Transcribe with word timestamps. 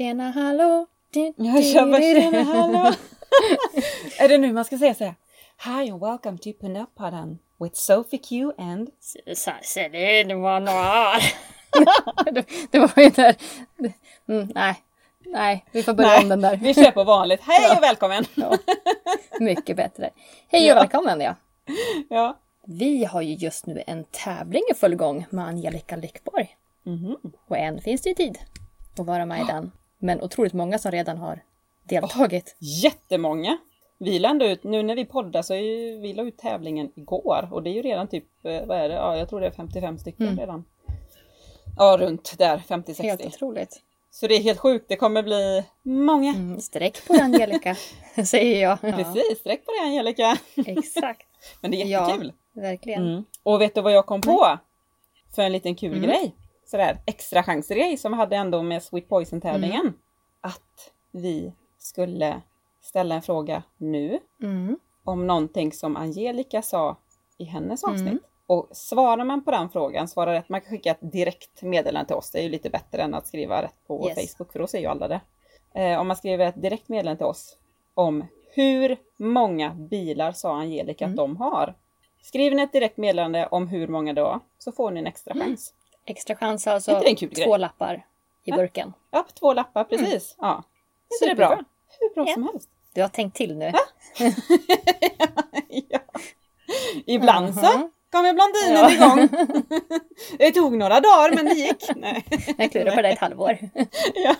Tjena 0.00 0.30
hallå. 0.30 0.86
Du, 1.10 1.32
tjena 1.62 2.42
hallå! 2.42 2.92
är 4.18 4.28
det 4.28 4.38
nu 4.38 4.52
man 4.52 4.64
ska 4.64 4.78
säga 4.78 4.94
så 4.94 5.04
här? 5.04 5.14
Hi 5.64 5.90
and 5.90 6.00
welcome 6.00 6.38
to 6.38 6.48
Pinup-podden 6.48 7.38
with 7.58 7.74
Sophie 7.74 8.18
Q 8.18 8.52
and... 8.58 8.90
Celine 9.62 10.34
Monoir. 10.34 11.22
det, 12.32 12.46
det 12.70 12.78
var 12.78 12.92
ju 12.96 13.10
där. 13.10 13.36
Mm, 14.28 14.48
nej, 14.54 14.74
nej, 15.26 15.64
vi 15.72 15.82
får 15.82 15.94
börja 15.94 16.10
Nej, 16.10 16.22
om 16.22 16.28
den 16.28 16.40
där. 16.40 16.56
Vi 16.56 16.74
kör 16.74 16.90
på 16.90 17.04
vanligt. 17.04 17.40
Hej 17.42 17.76
och 17.76 17.82
välkommen! 17.82 18.24
Ja, 18.34 18.58
mycket 19.40 19.76
bättre. 19.76 20.10
Hej 20.48 20.66
Ja. 20.66 20.74
och 20.74 20.80
välkommen 20.80 21.20
ja. 21.20 21.34
Ja. 22.08 22.38
Vi 22.66 23.04
har 23.04 23.22
ju 23.22 23.34
just 23.34 23.66
nu 23.66 23.82
en 23.86 24.04
tävling 24.04 24.62
i 24.70 24.74
full 24.74 24.94
gång 24.94 25.26
med 25.30 25.44
Angelica 25.44 25.96
Lyckborg. 25.96 26.56
Mhm. 26.82 27.16
Och 27.48 27.58
än 27.58 27.80
finns 27.80 28.02
det 28.02 28.08
ju 28.08 28.14
tid 28.14 28.38
att 28.98 29.06
vara 29.06 29.26
med 29.26 29.40
i 29.40 29.44
den. 29.44 29.72
Men 30.02 30.22
otroligt 30.22 30.52
många 30.52 30.78
som 30.78 30.90
redan 30.90 31.16
har 31.18 31.40
deltagit. 31.84 32.56
Jättemånga! 32.58 33.58
Vi 33.98 34.18
la 34.18 34.28
ändå 34.28 34.46
ut, 34.46 34.64
nu 34.64 34.82
när 34.82 34.94
vi 34.96 35.04
poddar 35.04 35.42
så 35.42 35.54
är 35.54 35.58
ju, 35.58 35.98
vi 36.00 36.12
la 36.12 36.22
ut 36.22 36.38
tävlingen 36.38 36.92
igår 36.94 37.48
och 37.52 37.62
det 37.62 37.70
är 37.70 37.74
ju 37.74 37.82
redan 37.82 38.08
typ, 38.08 38.24
eh, 38.44 38.64
vad 38.66 38.78
är 38.78 38.88
det? 38.88 38.94
Ja, 38.94 39.16
jag 39.16 39.28
tror 39.28 39.40
det 39.40 39.46
är 39.46 39.50
55 39.50 39.98
stycken 39.98 40.26
Mm. 40.26 40.38
redan. 40.38 40.64
Ja, 41.78 41.96
runt 42.00 42.34
där, 42.38 42.58
50-60. 42.58 43.02
Helt 43.02 43.26
otroligt. 43.26 43.80
Så 44.10 44.26
det 44.26 44.34
är 44.34 44.40
helt 44.42 44.58
sjukt, 44.58 44.84
det 44.88 44.96
kommer 44.96 45.22
bli 45.22 45.64
många. 45.82 46.30
Mm, 46.34 46.60
sträck 46.60 47.06
på 47.06 47.12
dig, 47.12 47.22
Angelica, 47.22 47.76
säger 48.26 48.62
jag. 48.62 48.78
Ja, 48.82 48.92
Precis, 48.92 49.38
sträck 49.38 49.66
på 49.66 49.72
det 49.72 49.86
Angelica! 49.86 50.38
exakt. 50.66 51.26
Men 51.60 51.70
det 51.70 51.82
är 51.82 51.86
Ja. 51.86 52.06
jättekul! 52.08 52.32
Verkligen. 52.52 53.02
Mm. 53.08 53.24
Och 53.42 53.60
vet 53.60 53.74
du 53.74 53.80
vad 53.80 53.92
jag 53.92 54.06
kom 54.06 54.20
på? 54.20 54.58
För 55.34 55.42
en 55.42 55.52
liten 55.52 55.74
kul 55.74 55.92
Mm. 55.96 56.02
grej. 56.02 56.34
Sådär 56.70 56.98
extra 57.06 57.42
chansgrej 57.42 57.96
som 57.96 58.12
vi 58.12 58.18
hade 58.18 58.36
ändå 58.36 58.62
med 58.62 58.82
Sweet 58.82 59.08
Poison 59.08 59.40
tävlingen. 59.40 59.80
Mm. 59.80 59.92
Att 60.40 60.92
vi 61.10 61.52
skulle 61.78 62.40
ställa 62.80 63.14
en 63.14 63.22
fråga 63.22 63.62
nu 63.76 64.18
Mm. 64.42 64.78
om 65.04 65.26
någonting 65.26 65.72
som 65.72 65.96
Angelica 65.96 66.62
sa 66.62 66.96
i 67.38 67.44
hennes 67.44 67.84
avsnitt. 67.84 68.00
Mm. 68.08 68.18
Och 68.46 68.68
svarar 68.72 69.24
man 69.24 69.44
på 69.44 69.50
den 69.50 69.68
frågan, 69.68 70.08
svarar 70.08 70.32
rätt, 70.32 70.48
man 70.48 70.60
kan 70.60 70.70
skicka 70.70 70.90
ett 70.90 70.98
direkt 71.12 71.62
meddelande 71.62 72.06
till 72.06 72.16
oss. 72.16 72.30
Det 72.30 72.38
är 72.38 72.42
ju 72.42 72.48
lite 72.48 72.70
bättre 72.70 73.02
än 73.02 73.14
att 73.14 73.26
skriva 73.26 73.62
rätt 73.62 73.86
på 73.86 74.08
Yes. 74.08 74.32
Facebook 74.36 74.52
för 74.52 74.58
då 74.58 74.66
ser 74.66 74.78
ju 74.78 74.86
alla 74.86 75.08
det. 75.08 75.20
Eh, 75.74 76.00
om 76.00 76.06
man 76.06 76.16
skriver 76.16 76.46
ett 76.46 76.62
direkt 76.62 76.88
meddelande 76.88 77.16
till 77.16 77.26
oss 77.26 77.56
om 77.94 78.24
hur 78.54 78.96
många 79.16 79.70
bilar 79.74 80.32
sa 80.32 80.56
Angelica 80.60 81.04
Mm. 81.04 81.12
att 81.12 81.16
de 81.16 81.36
har. 81.36 81.74
Skriver 82.22 82.56
ni 82.56 82.62
ett 82.62 82.72
direkt 82.72 82.96
meddelande 82.96 83.46
om 83.50 83.68
hur 83.68 83.88
många 83.88 84.12
det 84.12 84.22
var 84.22 84.40
så 84.58 84.72
får 84.72 84.90
ni 84.90 85.00
en 85.00 85.06
extra 85.06 85.34
Mm. 85.34 85.46
chans. 85.46 85.74
Extra 86.06 86.36
chans 86.36 86.66
alltså. 86.66 87.02
En 87.04 87.16
kul 87.16 87.30
Två 87.34 87.50
grej? 87.50 87.58
lappar 87.58 87.94
i 87.94 88.50
Ja. 88.50 88.56
burken. 88.56 88.92
Ja, 89.10 89.26
två 89.38 89.52
lappar, 89.54 89.84
precis. 89.84 90.34
Ja. 90.38 90.62
Inte 91.14 91.30
det 91.30 91.34
bra? 91.36 91.60
Hur 92.00 92.14
bra 92.14 92.24
Ja. 92.28 92.34
som 92.34 92.42
helst. 92.52 92.68
Du 92.94 93.00
har 93.02 93.08
tänkt 93.08 93.36
till 93.36 93.56
nu. 93.56 93.72
ja. 95.88 95.98
Ibland 97.06 97.54
så 97.54 97.60
Mhm. 97.78 97.90
kommer 98.12 98.32
blondinen 98.32 98.90
Ja. 98.90 98.90
igång. 98.90 99.28
det 100.38 100.50
tog 100.52 100.76
några 100.76 101.00
dagar 101.00 101.34
men 101.36 101.44
det 101.44 101.54
gick. 101.54 101.90
Nej. 101.96 102.24
Jag 102.58 102.70
klurade 102.72 102.96
på 102.96 103.02
det 103.02 103.08
ett 103.08 103.18
halvår. 103.18 103.58
Ja. 104.14 104.34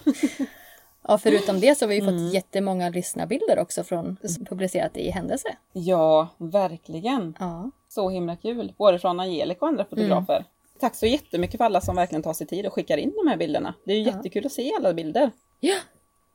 Ja, 1.08 1.18
förutom 1.18 1.60
det 1.60 1.74
så 1.78 1.84
har 1.84 1.88
vi 1.88 1.94
ju 1.94 2.00
Mm. 2.02 2.14
fått 2.26 2.34
jättemånga 2.34 2.88
lyssnarbilder 2.88 3.58
också 3.58 3.84
från 3.84 4.16
publicerat 4.48 4.96
i 4.96 5.10
Händelse. 5.10 5.56
ja, 5.72 6.28
verkligen. 6.38 7.36
Ja. 7.40 7.70
Så 7.88 8.10
himla 8.10 8.36
kul. 8.36 8.74
Både 8.78 8.98
från 8.98 9.20
Angelica 9.20 9.58
och 9.64 9.68
andra 9.68 9.84
fotografer. 9.84 10.44
Tack 10.80 10.94
så 10.94 11.06
jättemycket 11.06 11.58
för 11.58 11.64
alla 11.64 11.80
som 11.80 11.96
verkligen 11.96 12.22
tar 12.22 12.32
sig 12.32 12.46
tid 12.46 12.66
och 12.66 12.72
skickar 12.72 12.96
in 12.96 13.12
de 13.24 13.30
här 13.30 13.36
bilderna. 13.36 13.74
Det 13.84 13.92
är 13.92 13.96
ju 13.96 14.02
Ja. 14.02 14.16
jättekul 14.16 14.46
att 14.46 14.52
se 14.52 14.72
alla 14.76 14.92
bilder. 14.94 15.30
Ja. 15.60 15.76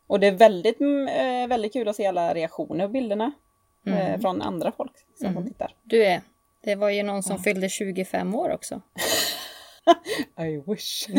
Och 0.07 0.19
det 0.19 0.27
är 0.27 0.31
väldigt, 0.31 0.79
mm, 0.79 1.07
eh, 1.07 1.47
väldigt 1.47 1.73
kul 1.73 1.87
att 1.87 1.95
se 1.95 2.05
alla 2.05 2.33
reaktioner 2.33 2.87
på 2.87 2.91
bilderna. 2.91 3.31
Mm. 3.87 3.99
Eh, 3.99 4.19
från 4.19 4.41
andra 4.41 4.71
folk 4.71 4.91
som 5.19 5.27
Mm. 5.27 5.45
tittar. 5.47 5.71
Du 5.83 6.05
är, 6.05 6.21
det 6.63 6.75
var 6.75 6.89
ju 6.89 7.03
någon 7.03 7.23
som 7.23 7.39
fyllde 7.39 7.69
25 7.69 8.35
år 8.35 8.49
också. 8.49 8.81
I 10.39 10.63
wish. 10.71 11.07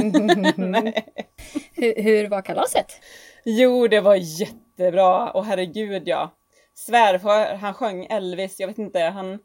Hur, 1.75 2.03
hur 2.03 2.29
var 2.29 2.43
kalaset? 2.43 2.87
Jo, 3.45 3.89
det 3.89 4.01
var 4.01 4.15
jättebra. 4.15 5.31
Och 5.31 5.45
herregud 5.45 6.03
ja. 6.09 6.31
Svärfar, 6.75 7.55
han 7.55 7.75
sjöng 7.75 8.07
Elvis, 8.11 8.61
jag 8.61 8.67
vet 8.69 8.79
inte, 8.79 9.01
han 9.01 9.39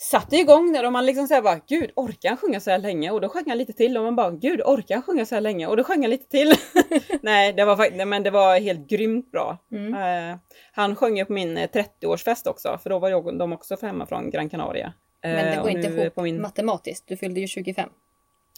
satte 0.00 0.36
igång 0.36 0.72
där 0.72 0.86
och 0.86 0.92
man 0.92 1.06
liksom 1.06 1.28
säger 1.28 1.42
bara 1.42 1.60
Gud, 1.68 1.90
orkar 1.96 2.28
han 2.28 2.38
sjunga 2.38 2.60
så 2.60 2.70
här 2.70 2.78
länge? 2.78 3.10
Och 3.10 3.20
då 3.20 3.28
sjöng 3.28 3.44
han 3.48 3.58
lite 3.58 3.72
till 3.72 3.96
och 3.96 4.04
man 4.04 4.16
bara 4.16 4.30
Gud, 4.30 4.62
orkar 4.64 4.94
han 4.94 5.02
sjunga 5.02 5.26
så 5.26 5.34
här 5.34 5.42
länge? 5.42 5.66
Och 5.66 5.76
då 5.76 5.84
sjöng 5.84 6.00
han 6.02 6.10
lite 6.10 6.28
till. 6.28 6.52
nej, 7.22 7.52
det 7.52 7.64
var 7.64 7.76
faktiskt, 7.76 8.06
men 8.06 8.22
det 8.22 8.30
var 8.30 8.60
helt 8.60 8.88
grymt 8.88 9.32
bra. 9.32 9.58
Mm. 9.72 9.94
Eh, 9.94 10.38
han 10.72 10.96
sjöng 10.96 11.18
ju 11.18 11.24
på 11.24 11.32
min 11.32 11.56
eh, 11.56 11.68
30-årsfest 11.68 12.48
också, 12.48 12.78
för 12.82 12.90
då 12.90 12.98
var 12.98 13.08
jag, 13.08 13.38
de 13.38 13.52
också 13.52 13.76
hemma 13.82 14.06
från 14.06 14.30
Gran 14.30 14.48
Canaria. 14.48 14.92
Men 15.22 15.34
det 15.34 15.54
Eh, 15.54 15.62
går 15.62 15.70
inte 15.70 15.88
ihop 15.88 16.16
min... 16.16 16.42
matematiskt. 16.42 17.08
Du 17.08 17.16
fyllde 17.16 17.40
ju 17.40 17.46
25. 17.46 17.88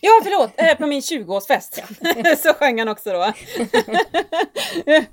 Ja, 0.02 0.10
förlåt! 0.22 0.50
Eh, 0.56 0.74
på 0.76 0.86
min 0.86 1.00
20-årsfest 1.00 1.82
så 2.42 2.54
sjöng 2.54 2.78
han 2.78 2.88
också 2.88 3.12
då. 3.12 3.32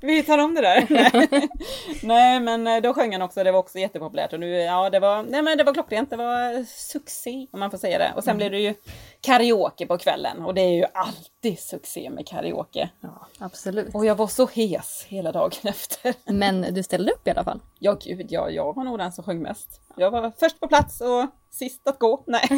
Vi 0.00 0.22
tar 0.22 0.38
om 0.38 0.54
det 0.54 0.60
där. 0.60 0.86
nej, 2.06 2.40
men 2.40 2.66
eh, 2.66 2.80
då 2.80 2.94
sjöng 2.94 3.12
han 3.12 3.22
också. 3.22 3.44
Det 3.44 3.52
var 3.52 3.58
också 3.58 3.78
jättepopulärt. 3.78 4.32
Och 4.32 4.40
nu, 4.40 4.50
ja, 4.50 4.90
det 4.90 5.00
var, 5.00 5.22
nej, 5.22 5.42
men 5.42 5.58
det 5.58 5.64
var 5.64 5.74
klockrent. 5.74 6.10
Det 6.10 6.16
var 6.16 6.64
succé 6.64 7.46
om 7.50 7.60
man 7.60 7.70
får 7.70 7.78
säga 7.78 7.98
det. 7.98 8.12
Och 8.16 8.24
sen 8.24 8.36
blev 8.36 8.50
det 8.50 8.58
ju 8.58 8.74
karaoke 9.20 9.86
på 9.86 9.98
kvällen. 9.98 10.42
Och 10.42 10.54
det 10.54 10.60
är 10.60 10.76
ju 10.76 10.84
alltid 10.94 11.58
succé 11.58 12.10
med 12.10 12.26
karaoke. 12.26 12.90
Ja, 13.00 13.26
absolut. 13.38 13.94
Och 13.94 14.06
jag 14.06 14.14
var 14.14 14.26
så 14.26 14.46
hes 14.46 15.04
hela 15.08 15.32
dagen 15.32 15.52
efter. 15.62 16.14
Men 16.32 16.74
du 16.74 16.82
ställde 16.82 17.12
upp 17.12 17.26
i 17.26 17.30
alla 17.30 17.44
fall. 17.44 17.60
Ja, 17.78 17.96
gud, 18.04 18.26
ja, 18.30 18.50
jag 18.50 18.74
var 18.74 18.84
nog 18.84 18.98
den 18.98 19.12
som 19.12 19.24
sjöng 19.24 19.42
mest. 19.42 19.80
Jag 19.96 20.10
var 20.10 20.32
först 20.38 20.60
på 20.60 20.68
plats 20.68 21.00
och 21.00 21.26
sist 21.50 21.88
att 21.88 21.98
gå. 21.98 22.24
Nej. 22.26 22.48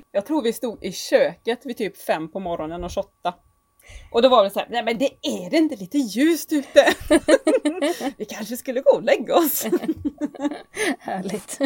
jag 0.12 0.26
tror 0.26 0.42
vi 0.42 0.52
stod 0.52 0.84
i 0.84 0.92
köket 0.92 1.66
vid 1.66 1.76
typ 1.76 1.96
fem 1.96 2.28
på 2.28 2.40
morgonen 2.40 2.84
och 2.84 2.92
shotta. 2.92 3.34
Och 4.12 4.22
då 4.22 4.28
var 4.28 4.44
det 4.44 4.50
så 4.50 4.58
här, 4.58 4.68
nej 4.70 4.84
men 4.84 4.98
det 4.98 5.10
är 5.22 5.50
det 5.50 5.56
inte 5.56 5.76
lite 5.76 5.98
ljust 5.98 6.52
ute? 6.52 6.86
vi 8.16 8.24
kanske 8.24 8.56
skulle 8.56 8.80
gå 8.80 8.90
och 8.90 9.02
lägga 9.02 9.34
oss. 9.36 9.64
Härligt. 10.98 11.58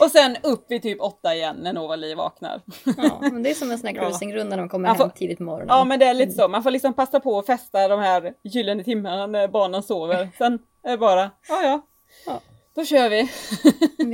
och 0.00 0.10
sen 0.10 0.36
upp 0.42 0.64
vid 0.68 0.82
typ 0.82 1.00
åtta 1.00 1.34
igen 1.34 1.56
när 1.62 1.72
Novali 1.72 2.14
vaknar. 2.14 2.62
Ja, 2.96 3.18
men 3.20 3.42
det 3.42 3.50
är 3.50 3.54
som 3.54 3.70
en 3.70 3.78
sån 3.78 3.86
här 3.88 3.94
Ja. 3.96 4.02
cruisingrunda 4.02 4.56
när 4.56 4.62
man 4.62 4.68
kommer 4.68 4.88
Man 4.88 4.96
får- 4.96 5.04
hem 5.04 5.12
tidigt 5.16 5.38
på 5.38 5.44
morgonen. 5.44 5.66
Ja 5.68 5.84
men 5.84 5.98
det 5.98 6.06
är 6.06 6.14
lite 6.14 6.32
så, 6.32 6.48
man 6.48 6.62
får 6.62 6.70
liksom 6.70 6.94
passa 6.94 7.20
på 7.20 7.38
att 7.38 7.46
festa 7.46 7.88
de 7.88 8.00
här 8.00 8.32
gyllene 8.44 8.84
timmarna 8.84 9.26
när 9.26 9.48
barnen 9.48 9.82
sover. 9.82 10.28
Sen 10.38 10.58
är 10.82 10.90
det 10.90 10.98
bara, 10.98 11.30
ja 11.48 11.62
ja, 11.62 11.80
Ja. 12.26 12.40
då 12.74 12.84
kör 12.84 13.08
vi. 13.08 13.30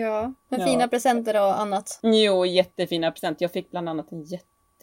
Ja, 0.00 0.32
men 0.48 0.60
Ja. 0.60 0.66
fina 0.66 0.88
presenter 0.88 1.40
och 1.40 1.60
annat. 1.60 2.00
Jo, 2.02 2.46
jättefina 2.46 3.10
presenter. 3.10 3.44
Jag 3.44 3.52
fick 3.52 3.70
bland 3.70 3.88
annat 3.88 4.12
en 4.12 4.24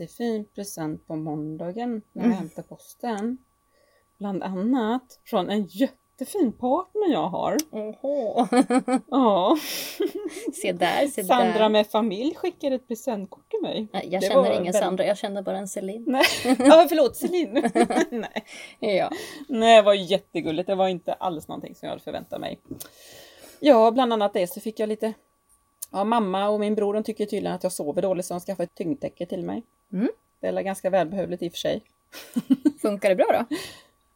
jättefin 0.01 0.45
present 0.55 1.07
på 1.07 1.15
måndagen 1.15 2.01
när 2.13 2.21
jag 2.23 2.25
Mm. 2.25 2.37
hämtade 2.37 2.67
posten. 2.67 3.37
Bland 4.17 4.43
annat 4.43 5.19
från 5.25 5.49
en 5.49 5.65
jättefin 5.65 6.51
partner 6.51 7.11
jag 7.11 7.27
har. 7.29 7.57
Oho. 7.71 8.47
Ja, 9.11 9.57
se 10.61 10.71
där, 10.71 11.07
se 11.07 11.23
Sandra 11.23 11.59
där. 11.59 11.69
med 11.69 11.87
familj 11.87 12.35
skickade 12.35 12.75
ett 12.75 12.87
presentkort 12.87 13.49
till 13.51 13.61
mig. 13.61 13.87
Nej, 13.93 14.07
jag 14.11 14.21
Det 14.21 14.27
känner 14.27 14.45
ingen 14.51 14.55
väldigt- 14.63 14.75
Sandra, 14.75 15.05
jag 15.05 15.17
känner 15.17 15.41
bara 15.41 15.57
en 15.57 15.67
Celine. 15.67 16.03
Nej, 16.07 16.23
ja, 16.59 16.85
förlåt 16.89 17.15
Celine. 17.15 17.53
Nej. 18.11 18.45
Ja. 18.97 19.09
Nej, 19.49 19.75
det 19.75 19.81
var 19.81 19.93
jättegulligt. 19.93 20.67
Det 20.67 20.75
var 20.75 20.87
inte 20.87 21.13
alls 21.13 21.47
någonting 21.47 21.75
som 21.75 21.85
jag 21.85 21.91
hade 21.91 22.03
förväntat 22.03 22.41
mig. 22.41 22.59
Ja, 23.59 23.91
bland 23.91 24.13
annat 24.13 24.33
det 24.33 24.47
så 24.47 24.59
fick 24.59 24.79
jag 24.79 24.89
lite 24.89 25.13
Ja, 25.91 26.03
mamma 26.03 26.49
och 26.49 26.59
min 26.59 26.75
bror 26.75 26.93
de 26.93 27.03
tycker 27.03 27.25
tydligen 27.25 27.55
att 27.55 27.63
jag 27.63 27.71
sover 27.71 28.01
dåligt 28.01 28.25
så 28.25 28.33
de 28.33 28.39
skaffade 28.39 28.63
ett 28.63 28.75
tyngdtäcke 28.75 29.25
till 29.25 29.43
mig. 29.43 29.63
Mm. 29.93 30.09
Det 30.39 30.47
är 30.47 30.61
ganska 30.61 30.89
välbehövligt 30.89 31.43
i 31.43 31.47
och 31.47 31.51
för 31.51 31.59
sig. 31.59 31.81
Funkar 32.81 33.09
det 33.09 33.15
bra 33.15 33.25
då? 33.49 33.55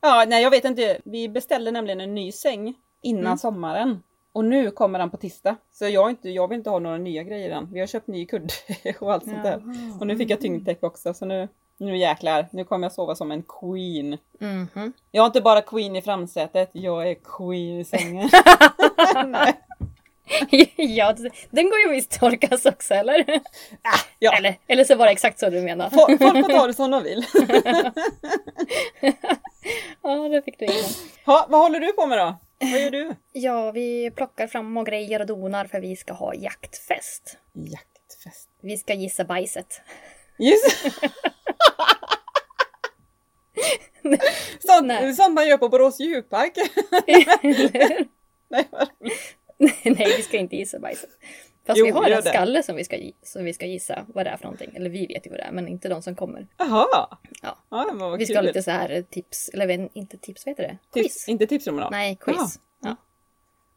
Ja, 0.01 0.25
nej 0.27 0.43
jag 0.43 0.51
vet 0.51 0.65
inte. 0.65 0.97
Vi 1.03 1.29
beställde 1.29 1.71
nämligen 1.71 2.01
en 2.01 2.15
ny 2.15 2.31
säng 2.31 2.73
innan 3.01 3.25
Mm. 3.25 3.37
sommaren. 3.37 4.03
Och 4.31 4.45
nu 4.45 4.71
kommer 4.71 4.99
den 4.99 5.09
på 5.09 5.17
tisdag. 5.17 5.55
Så 5.71 5.85
jag, 5.87 6.09
inte, 6.09 6.29
jag 6.29 6.47
vill 6.47 6.57
inte 6.57 6.69
ha 6.69 6.79
några 6.79 6.97
nya 6.97 7.23
grejer 7.23 7.49
än. 7.51 7.69
Vi 7.73 7.79
har 7.79 7.87
köpt 7.87 8.07
ny 8.07 8.25
kudde 8.25 8.53
och 8.99 9.13
allt 9.13 9.23
sånt 9.23 9.43
där. 9.43 9.61
Och 9.99 10.07
nu 10.07 10.17
fick 10.17 10.29
jag 10.29 10.41
tyngdtäcke 10.41 10.85
också 10.85 11.13
så 11.13 11.25
nu, 11.25 11.47
nu 11.77 11.97
jäklar, 11.97 12.47
nu 12.51 12.63
kommer 12.63 12.85
jag 12.85 12.91
sova 12.91 13.15
som 13.15 13.31
en 13.31 13.43
queen. 13.43 14.17
Mhm. 14.39 14.93
Jag 15.11 15.21
är 15.23 15.25
inte 15.25 15.41
bara 15.41 15.61
queen 15.61 15.95
i 15.95 16.01
framsätet, 16.01 16.69
jag 16.71 17.09
är 17.09 17.13
queen 17.23 17.79
i 17.79 17.83
sängen. 17.85 18.29
Nej. 19.25 19.53
Ja, 20.75 21.15
den 21.49 21.69
går 21.69 21.79
ju 21.79 21.89
visst 21.89 22.19
tolkas 22.19 22.65
också, 22.65 22.93
eller? 22.93 23.25
Ja, 24.19 24.37
eller? 24.37 24.59
Eller 24.67 24.83
så 24.83 24.95
var 24.95 25.05
det 25.05 25.11
exakt 25.11 25.39
så 25.39 25.49
du 25.49 25.61
menar. 25.61 25.89
folk 25.89 26.21
får 26.21 26.49
ta 26.49 26.67
det 26.67 26.73
som 26.73 26.91
de 26.91 27.03
vill. 27.03 27.25
Ja, 30.01 30.29
det 30.29 30.41
fick 30.41 30.59
du 30.59 30.65
in. 30.65 30.83
Ha, 31.25 31.45
vad 31.49 31.61
håller 31.61 31.79
du 31.79 31.93
på 31.93 32.05
med 32.05 32.17
då? 32.17 32.35
Vad 32.59 32.81
gör 32.81 32.91
du? 32.91 33.15
Ja, 33.31 33.71
vi 33.71 34.11
plockar 34.15 34.47
fram 34.47 34.77
och 34.77 34.85
grejer 34.85 35.19
och 35.19 35.25
donar 35.25 35.65
för 35.65 35.79
vi 35.79 35.95
ska 35.95 36.13
ha 36.13 36.33
jaktfest. 36.33 37.37
Jaktfest. 37.53 38.49
Vi 38.61 38.77
ska 38.77 38.93
gissa 38.93 39.23
bajset. 39.23 39.81
Just 40.37 40.85
Sånt, 44.67 45.15
sånt 45.15 45.33
man 45.33 45.47
gör 45.47 45.57
på 45.57 45.69
Borås 45.69 45.99
djurpark. 45.99 46.53
Nej, 48.49 48.67
vad 48.71 48.89
roligt. 48.99 49.35
Nej, 49.83 50.13
vi 50.17 50.23
ska 50.23 50.37
inte 50.37 50.55
gissa 50.55 50.79
bajset. 50.79 51.09
Fast 51.65 51.77
Jo, 51.79 51.85
vi 51.85 51.91
har 51.91 52.03
en 52.09 52.11
det. 52.11 52.29
skalle 52.29 52.63
som 52.63 52.75
vi, 52.75 52.83
ska, 52.83 52.97
som 53.23 53.43
vi 53.45 53.53
ska 53.53 53.65
gissa 53.65 54.05
vad 54.07 54.25
det 54.25 54.29
är 54.29 54.37
för 54.37 54.43
någonting. 54.43 54.71
Eller 54.75 54.89
vi 54.89 55.05
vet 55.05 55.25
ju 55.25 55.29
vad 55.29 55.39
det 55.39 55.43
är, 55.43 55.51
men 55.51 55.67
inte 55.67 55.89
de 55.89 56.01
som 56.01 56.15
kommer. 56.15 56.47
Jaha. 56.57 56.87
Ja. 57.41 57.57
ja 57.69 57.85
men 57.87 57.97
vad 57.97 58.19
Vi 58.19 58.25
ska 58.25 58.35
ha 58.35 58.41
lite 58.41 58.63
så 58.63 58.71
här 58.71 59.01
tips, 59.09 59.49
eller 59.49 59.89
inte 59.97 60.17
tips, 60.17 60.45
vad 60.45 60.51
heter 60.51 60.63
det? 60.63 60.77
Tips, 60.91 61.13
Quiz. 61.13 61.27
Inte 61.27 61.47
tipspromenad? 61.47 61.91
Nej, 61.91 62.17
quiz. 62.21 62.59
Ja. 62.83 62.95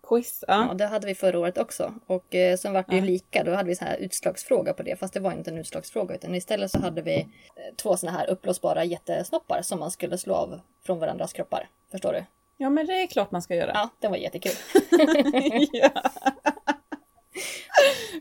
Quiz, 0.08 0.44
ja. 0.48 0.66
Ja, 0.68 0.74
det 0.74 0.86
hade 0.86 1.06
vi 1.06 1.14
förra 1.14 1.38
året 1.38 1.58
också. 1.58 1.94
Och 2.06 2.34
eh, 2.34 2.56
sen 2.56 2.72
var 2.72 2.84
det 2.88 2.94
ju 2.96 3.00
Ja. 3.02 3.04
lika. 3.06 3.44
Då 3.44 3.54
hade 3.54 3.68
vi 3.68 3.76
så 3.76 3.84
här 3.84 3.96
utslagsfråga 3.96 4.72
på 4.72 4.82
det. 4.82 4.96
Fast 4.96 5.14
det 5.14 5.20
var 5.20 5.32
inte 5.32 5.50
en 5.50 5.58
utslagsfråga. 5.58 6.14
Utan 6.14 6.34
istället 6.34 6.70
så 6.70 6.80
hade 6.80 7.02
vi 7.02 7.16
eh, 7.20 7.26
två 7.76 7.96
såna 7.96 8.12
här 8.12 8.30
uppblåsbara 8.30 8.84
jättesnoppar 8.84 9.62
som 9.62 9.80
man 9.80 9.90
skulle 9.90 10.18
slå 10.18 10.34
av 10.34 10.60
från 10.86 10.98
varandras 10.98 11.32
kroppar. 11.32 11.68
Förstår 11.90 12.12
du? 12.12 12.24
Ja 12.60 12.70
men 12.70 12.86
det 12.86 13.02
är 13.02 13.06
klart 13.06 13.30
man 13.30 13.42
ska 13.42 13.54
göra. 13.54 13.70
Ja, 13.74 13.88
det 14.00 14.08
var 14.08 14.16
jättekul. 14.16 14.52
ja. 15.72 15.90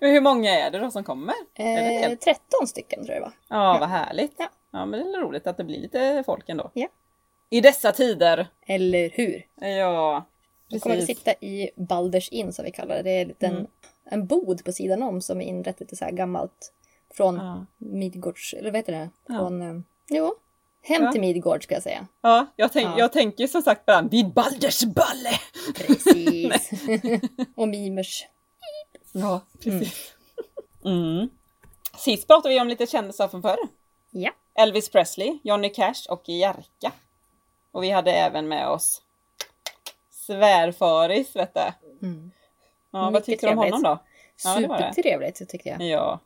Hur 0.01 0.21
många 0.21 0.51
är 0.51 0.71
det 0.71 0.79
då 0.79 0.91
som 0.91 1.03
kommer? 1.03 1.33
Eh, 1.53 2.09
det? 2.09 2.15
13 2.15 2.67
stycken 2.67 3.05
tror 3.05 3.13
jag 3.15 3.21
det 3.23 3.25
var. 3.25 3.57
Ja, 3.57 3.77
vad 3.79 3.89
härligt. 3.89 4.33
Ja. 4.37 4.49
Ja, 4.71 4.85
men 4.85 4.99
det 4.99 5.17
är 5.17 5.21
roligt 5.21 5.47
att 5.47 5.57
det 5.57 5.63
blir 5.63 5.79
lite 5.79 6.23
folk 6.25 6.49
ändå. 6.49 6.71
Ja. 6.73 6.87
I 7.49 7.61
dessa 7.61 7.91
tider. 7.91 8.47
Eller 8.65 9.09
hur? 9.09 9.45
Ja, 9.55 10.25
Då 10.69 10.79
kommer 10.79 10.95
vi 10.95 11.01
precis. 11.01 11.17
sitta 11.17 11.31
i 11.45 11.69
Balders 11.75 12.29
Inn 12.29 12.53
som 12.53 12.65
vi 12.65 12.71
kallar 12.71 12.95
det. 12.95 13.01
Det 13.03 13.11
är 13.11 13.21
en, 13.21 13.27
liten, 13.27 13.51
Mm. 13.53 13.67
en 14.05 14.27
bod 14.27 14.65
på 14.65 14.71
sidan 14.71 15.03
om 15.03 15.21
som 15.21 15.41
är 15.41 15.45
inrett 15.45 15.79
lite 15.79 15.95
så 15.95 16.05
här 16.05 16.11
gammalt. 16.11 16.73
Från 17.13 17.35
Ja. 17.35 17.65
Midgårds, 17.77 18.53
eller 18.53 18.71
vad 18.71 18.75
heter 18.77 18.93
det? 18.93 19.09
Ja. 19.27 19.37
Från, 19.37 19.61
eh, 19.61 19.81
jo, 20.09 20.35
hem 20.81 21.03
Ja. 21.03 21.11
till 21.11 21.21
Midgård 21.21 21.63
ska 21.63 21.73
jag 21.73 21.83
säga. 21.83 22.07
Ja, 22.21 22.45
jag, 22.55 22.71
tänk, 22.73 22.87
Ja. 22.87 22.99
jag 22.99 23.11
tänker 23.13 23.47
som 23.47 23.61
sagt 23.61 23.85
på 23.85 23.91
den 23.91 24.07
vid 24.09 24.33
Balders 24.33 24.83
balle. 24.83 25.31
Precis. 25.75 26.69
och 27.55 27.67
mimers. 27.67 28.25
Ja, 29.11 29.41
precis. 29.63 30.13
Mm. 30.85 31.29
Sist 31.97 32.27
pratade 32.27 32.53
vi 32.53 32.61
om 32.61 32.67
lite 32.67 32.87
kändisar 32.87 33.27
från 33.27 33.41
förr. 33.41 33.57
Ja. 34.11 34.31
Elvis 34.55 34.89
Presley, 34.89 35.39
Johnny 35.43 35.69
Cash 35.69 36.05
och 36.09 36.29
Jerka. 36.29 36.91
Och 37.71 37.83
vi 37.83 37.89
hade 37.89 38.11
även 38.11 38.47
med 38.47 38.67
oss 38.69 39.01
Svärfaris, 40.11 41.35
vet 41.35 41.53
du. 41.53 41.61
Mm. 42.07 42.31
Ja, 42.91 43.09
vad 43.09 43.23
tyckte 43.23 43.45
du 43.47 43.51
om 43.51 43.57
honom 43.57 43.83
då? 43.83 43.99
Ja, 44.43 44.55
det 44.59 44.67
det. 44.67 44.91
Supertrevligt 44.95 45.49
tyckte 45.49 45.69
jag. 45.69 45.81
Ja, 45.81 46.19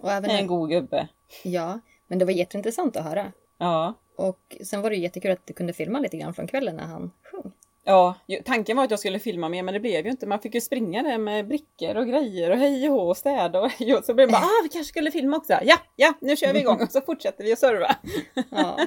Och 0.00 0.12
även 0.12 0.30
en 0.30 0.46
god 0.46 0.68
gubbe. 0.70 1.08
Ja, 1.42 1.78
men 2.06 2.18
det 2.18 2.24
var 2.24 2.32
jätteintressant 2.32 2.96
att 2.96 3.04
höra. 3.04 3.32
Ja. 3.62 3.94
Och 4.16 4.56
sen 4.64 4.82
var 4.82 4.90
det 4.90 4.96
jättekul 4.96 5.30
att 5.30 5.46
du 5.46 5.52
kunde 5.52 5.72
filma 5.72 5.98
lite 6.00 6.16
grann 6.16 6.34
från 6.34 6.46
kvällen 6.46 6.76
när 6.76 6.84
han 6.84 7.12
sjöng. 7.22 7.52
Ja, 7.84 8.14
tanken 8.44 8.76
var 8.76 8.84
att 8.84 8.90
jag 8.90 9.00
skulle 9.00 9.18
filma 9.18 9.48
mer 9.48 9.62
men 9.62 9.74
det 9.74 9.80
blev 9.80 10.04
ju 10.04 10.10
inte. 10.10 10.26
Man 10.26 10.40
fick 10.40 10.54
ju 10.54 10.60
springa 10.60 11.02
där 11.02 11.18
med 11.18 11.48
brickor 11.48 11.96
och 11.96 12.06
grejer 12.06 12.50
och 12.50 12.56
hej 12.58 12.88
och 12.88 12.94
hå 12.94 13.08
och 13.08 13.16
städa 13.16 13.60
och 13.60 13.68
hej 13.70 13.94
och 13.94 14.04
så 14.04 14.14
blev 14.14 14.28
det 14.28 14.32
bara 14.32 14.42
ah 14.42 14.62
vi 14.62 14.68
kanske 14.68 14.88
skulle 14.88 15.10
filma 15.10 15.36
också. 15.36 15.52
Ja, 15.64 15.76
ja, 15.96 16.12
nu 16.20 16.36
kör 16.36 16.52
vi 16.52 16.58
igång 16.60 16.82
och 16.82 16.92
så 16.92 17.00
fortsätter 17.00 17.44
vi 17.44 17.52
att 17.52 17.58
serva. 17.58 17.96
Ja. 18.50 18.78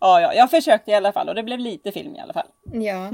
Ja, 0.00 0.20
ja, 0.20 0.34
jag 0.34 0.50
försökte 0.50 0.90
i 0.90 0.94
alla 0.94 1.12
fall 1.12 1.28
och 1.28 1.34
det 1.34 1.42
blev 1.42 1.58
lite 1.58 1.92
film 1.92 2.16
i 2.16 2.20
alla 2.20 2.32
fall. 2.32 2.46
ja. 2.72 3.12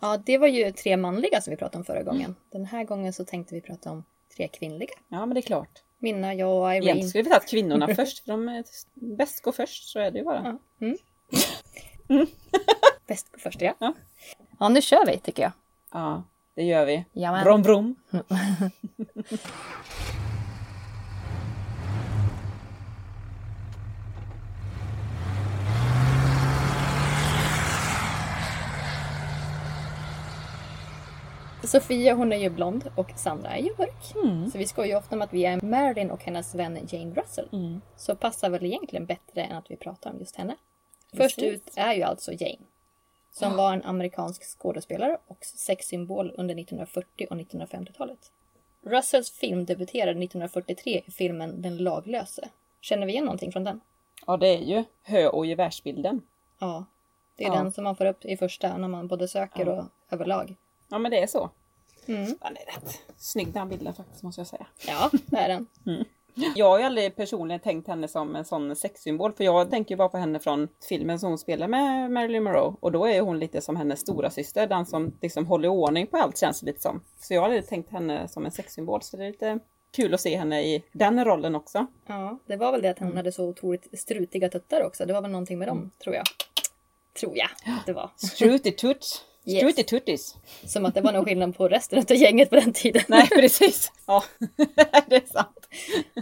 Ja, 0.00 0.16
det 0.26 0.38
var 0.38 0.46
ju 0.46 0.72
tre 0.72 0.96
manliga 0.96 1.40
som 1.40 1.50
vi 1.50 1.56
pratade 1.56 1.78
om 1.78 1.84
förra 1.84 2.02
gången. 2.02 2.34
Den 2.50 2.64
här 2.64 2.84
gången 2.84 3.12
så 3.12 3.24
tänkte 3.24 3.54
vi 3.54 3.60
prata 3.60 3.90
om 3.90 4.04
tre 4.36 4.48
kvinnliga. 4.48 4.90
Ja, 5.08 5.26
men 5.26 5.34
det 5.34 5.40
är 5.40 5.42
klart. 5.42 5.82
Minna, 5.98 6.34
jag 6.34 6.56
och 6.62 6.70
Egentligen 6.72 6.96
Irene. 6.96 7.08
skulle 7.08 7.24
vi 7.24 7.30
tagit 7.30 7.48
kvinnorna 7.50 7.88
först 7.94 8.18
för 8.24 8.32
de 8.32 8.64
bäst 8.94 9.42
går 9.42 9.52
först 9.52 9.88
så 9.88 9.98
är 9.98 10.10
det 10.10 10.18
ju 10.18 10.24
bara. 10.24 10.58
Ja. 10.78 10.86
Mm. 10.86 10.98
Bäst 13.06 13.32
gå 13.32 13.38
först, 13.38 13.60
ja. 13.60 13.74
Ja. 13.78 13.94
Ja, 14.58 14.68
nu 14.68 14.82
kör 14.82 15.06
vi 15.06 15.18
tycker 15.18 15.42
jag. 15.42 15.52
Ja, 15.92 16.22
det 16.54 16.62
gör 16.62 16.86
vi. 16.86 17.04
Jajamän. 17.12 17.44
Brom 17.44 17.62
brom. 17.62 17.94
Sofia 31.68 32.14
hon 32.14 32.32
är 32.32 32.36
ju 32.36 32.50
blond 32.50 32.90
och 32.96 33.10
Sandra 33.16 33.50
är 33.50 33.62
ju 33.62 33.70
mörk. 33.78 34.14
Mm. 34.24 34.50
Så 34.50 34.58
vi 34.58 34.66
skojar 34.66 34.88
ju 34.88 34.96
ofta 34.96 35.16
om 35.16 35.22
att 35.22 35.32
vi 35.32 35.44
är 35.44 35.60
Marilyn 35.60 36.10
och 36.10 36.24
hennes 36.24 36.54
vän 36.54 36.78
Jane 36.88 37.14
Russell. 37.14 37.48
Mm. 37.52 37.80
Så 37.96 38.16
passar 38.16 38.50
väl 38.50 38.64
egentligen 38.66 39.06
bättre 39.06 39.42
än 39.42 39.56
att 39.56 39.70
vi 39.70 39.76
pratar 39.76 40.10
om 40.10 40.18
just 40.18 40.36
henne. 40.36 40.56
Precis. 41.12 41.34
Först 41.34 41.38
ut 41.42 41.72
är 41.76 41.92
ju 41.94 42.02
alltså 42.02 42.32
Jane. 42.32 42.64
Som 43.32 43.56
var 43.56 43.72
en 43.72 43.84
amerikansk 43.84 44.58
skådespelare 44.58 45.18
och 45.26 45.44
sexsymbol 45.44 46.34
under 46.36 46.54
1940 46.54 47.26
och 47.30 47.36
1950-talet. 47.36 48.32
Russells 48.82 49.30
film 49.30 49.64
debuterade 49.64 50.10
1943 50.10 51.02
i 51.06 51.10
filmen 51.10 51.62
Den 51.62 51.76
laglöse. 51.76 52.48
Känner 52.80 53.06
vi 53.06 53.12
igen 53.12 53.24
någonting 53.24 53.52
från 53.52 53.64
den? 53.64 53.80
Ja, 54.26 54.36
det 54.36 54.48
är 54.48 54.62
ju 54.62 54.84
hö 55.02 55.28
och 55.28 55.46
gevärsbilden. 55.46 56.22
Ja. 56.58 56.84
Det 57.36 57.44
är 57.44 57.48
Ja. 57.48 57.54
den 57.54 57.72
som 57.72 57.84
man 57.84 57.96
får 57.96 58.06
upp 58.06 58.24
i 58.24 58.36
första 58.36 58.76
när 58.76 58.88
man 58.88 59.08
både 59.08 59.28
söker 59.28 59.66
Ja. 59.66 59.72
och 59.72 59.84
överlag. 60.10 60.56
Ja, 60.88 60.98
men 60.98 61.10
det 61.10 61.22
är 61.22 61.26
så. 61.26 61.50
Mm. 62.08 62.24
Den 62.24 62.56
är 62.56 62.74
rätt 62.74 63.00
snygg 63.16 63.52
den 63.52 63.68
bilden 63.68 63.94
faktiskt 63.94 64.22
måste 64.22 64.40
jag 64.40 64.46
säga. 64.46 64.66
Ja, 64.86 65.10
det 65.26 65.36
är 65.36 65.48
den. 65.48 65.66
Jag 66.56 66.68
har 66.68 66.78
ju 66.78 66.84
aldrig 66.84 67.16
personligen 67.16 67.60
tänkt 67.60 67.88
henne 67.88 68.08
som 68.08 68.36
en 68.36 68.44
sån 68.44 68.76
sexsymbol 68.76 69.32
för 69.32 69.44
jag 69.44 69.70
tänker 69.70 69.92
ju 69.94 69.96
bara 69.96 70.08
på 70.08 70.18
henne 70.18 70.38
från 70.38 70.68
filmen 70.88 71.18
som 71.18 71.28
hon 71.28 71.38
spelar 71.38 71.68
med 71.68 72.10
Marilyn 72.10 72.42
Monroe 72.42 72.74
och 72.80 72.92
då 72.92 73.06
är 73.06 73.20
hon 73.20 73.38
lite 73.38 73.60
som 73.60 73.76
hennes 73.76 74.00
stora 74.00 74.30
syster, 74.30 74.66
den 74.66 74.86
som 74.86 75.12
liksom 75.20 75.46
håller 75.46 75.68
ordning 75.68 76.06
på 76.06 76.16
allt 76.16 76.38
känns 76.38 76.60
det 76.60 76.66
lite 76.66 76.80
som. 76.80 77.00
Så 77.20 77.34
jag 77.34 77.40
har 77.40 77.44
aldrig 77.44 77.66
tänkt 77.66 77.92
henne 77.92 78.28
som 78.28 78.46
en 78.46 78.52
sexsymbol 78.52 79.02
så 79.02 79.16
det 79.16 79.24
är 79.24 79.30
lite 79.30 79.58
kul 79.90 80.14
att 80.14 80.20
se 80.20 80.36
henne 80.36 80.62
i 80.62 80.82
den 80.92 81.24
rollen 81.24 81.54
också. 81.54 81.86
Ja, 82.06 82.38
det 82.46 82.56
var 82.56 82.72
väl 82.72 82.82
det 82.82 82.90
att 82.90 82.98
hon 82.98 83.16
hade 83.16 83.32
så 83.32 83.48
otroligt 83.48 83.98
strutiga 84.00 84.48
tuttar 84.48 84.86
också. 84.86 85.06
Det 85.06 85.12
var 85.12 85.22
väl 85.22 85.30
någonting 85.30 85.58
med 85.58 85.68
dem, 85.68 85.90
tror 86.02 86.14
jag. 86.14 86.24
Tror 87.20 87.36
jag 87.36 87.48
att 87.64 87.86
det 87.86 87.92
var. 87.92 88.10
Strutituts. 88.16 89.24
Yes. 89.48 89.58
Strutituttis. 89.58 90.36
Som 90.64 90.86
att 90.86 90.94
det 90.94 91.00
var 91.00 91.12
någon 91.12 91.24
skillnad 91.24 91.56
på 91.56 91.68
resten 91.68 91.98
av 91.98 92.12
gänget 92.12 92.50
på 92.50 92.56
den 92.56 92.72
tiden. 92.72 93.02
Nej 93.08 93.28
precis. 93.28 93.92
Ja, 94.06 94.24
det 95.06 95.16
är 95.16 95.32
sant. 95.32 95.68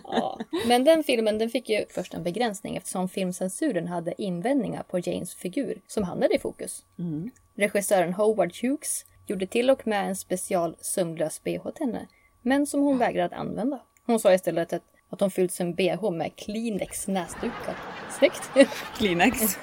Ja. 0.04 0.38
Men 0.66 0.84
den 0.84 1.04
filmen 1.04 1.38
den 1.38 1.50
fick 1.50 1.68
ju 1.68 1.84
först 1.90 2.14
en 2.14 2.22
begränsning 2.22 2.76
eftersom 2.76 3.08
filmcensuren 3.08 3.88
hade 3.88 4.22
invändningar 4.22 4.82
på 4.82 4.98
Janes 4.98 5.34
figur 5.34 5.80
som 5.86 6.04
hamnade 6.04 6.34
i 6.34 6.38
fokus. 6.38 6.84
Mm. 6.98 7.30
Regissören 7.54 8.12
Howard 8.12 8.52
Hughes 8.62 9.04
gjorde 9.26 9.46
till 9.46 9.70
och 9.70 9.86
med 9.86 10.08
en 10.08 10.16
special 10.16 10.76
sömlös 10.80 11.42
bh 11.44 11.70
till 11.70 11.86
henne, 11.86 12.06
men 12.42 12.66
som 12.66 12.80
hon 12.80 12.98
vägrade 12.98 13.34
att 13.34 13.40
använda. 13.40 13.80
Hon 14.06 14.20
sa 14.20 14.34
istället 14.34 14.72
att, 14.72 14.82
att 15.10 15.20
hon 15.20 15.30
fyllt 15.30 15.52
sin 15.52 15.74
bh 15.74 16.10
med 16.10 16.36
Kleenex 16.36 17.08
näsdukar. 17.08 17.76
Snyggt! 18.18 18.50
Kleenex. 18.98 19.58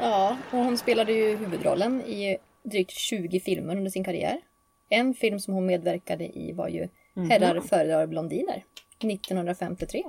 Ja, 0.00 0.36
och 0.50 0.58
hon 0.58 0.78
spelade 0.78 1.12
ju 1.12 1.36
huvudrollen 1.36 2.00
i 2.00 2.38
drygt 2.64 2.90
20 2.90 3.40
filmer 3.40 3.76
under 3.76 3.90
sin 3.90 4.04
karriär. 4.04 4.40
En 4.88 5.14
film 5.14 5.40
som 5.40 5.54
hon 5.54 5.66
medverkade 5.66 6.24
i 6.38 6.52
var 6.52 6.68
ju 6.68 6.88
Herrar 7.30 7.60
föredrar 7.60 8.06
blondiner 8.06 8.64
1953. 8.98 10.02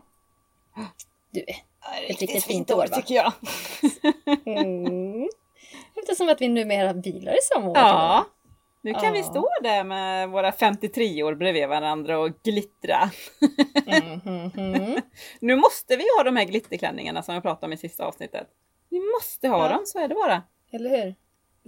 Du, 1.31 1.39
ett 2.09 2.21
riktigt 2.21 2.43
fint 2.43 2.71
år 2.71 2.77
va? 2.77 2.95
tycker 2.95 3.15
jag. 3.15 3.33
Mm. 4.45 5.29
Eftersom 5.95 6.29
att 6.29 6.41
vi 6.41 6.47
numera 6.47 6.93
bilar 6.93 7.33
i 7.33 7.41
samma 7.53 7.69
år. 7.69 7.77
Ja. 7.77 8.25
Nu 8.81 8.93
kan 8.93 9.13
vi 9.13 9.19
Ja. 9.19 9.25
stå 9.25 9.47
där 9.63 9.83
med 9.83 10.29
våra 10.29 10.51
53 10.51 11.23
år 11.23 11.35
bredvid 11.35 11.67
varandra 11.67 12.19
och 12.19 12.29
glittra. 12.43 13.09
Mm, 13.85 14.51
mm. 14.57 15.01
Nu 15.39 15.55
måste 15.55 15.95
vi 15.97 16.03
ha 16.17 16.23
de 16.23 16.35
här 16.35 16.45
glitterklänningarna 16.45 17.23
som 17.23 17.33
jag 17.33 17.43
pratade 17.43 17.65
om 17.65 17.73
i 17.73 17.77
sista 17.77 18.05
avsnittet. 18.05 18.47
Vi 18.89 18.99
måste 19.15 19.47
ha 19.47 19.65
Ja. 19.69 19.73
dem, 19.75 19.85
så 19.85 19.99
är 19.99 20.07
det 20.07 20.15
bara. 20.15 20.43
Eller 20.71 20.89
hur? 20.89 21.15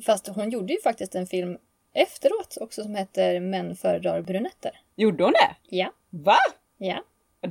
Fast 0.06 0.27
hon 0.27 0.50
gjorde 0.50 0.74
ju 0.74 0.82
faktiskt 0.82 1.16
en 1.16 1.27
film 1.27 1.58
efteråt 1.94 2.58
också 2.62 2.84
som 2.84 2.96
heter 2.96 3.39
Män 3.39 3.75
föredrar 3.75 4.22
brunetter. 4.22 4.72
Gjorde 4.96 5.24
hon 5.24 5.34
det? 5.34 5.75
Ja. 5.75 5.92
Va? 6.10 6.38
Ja. 6.77 7.04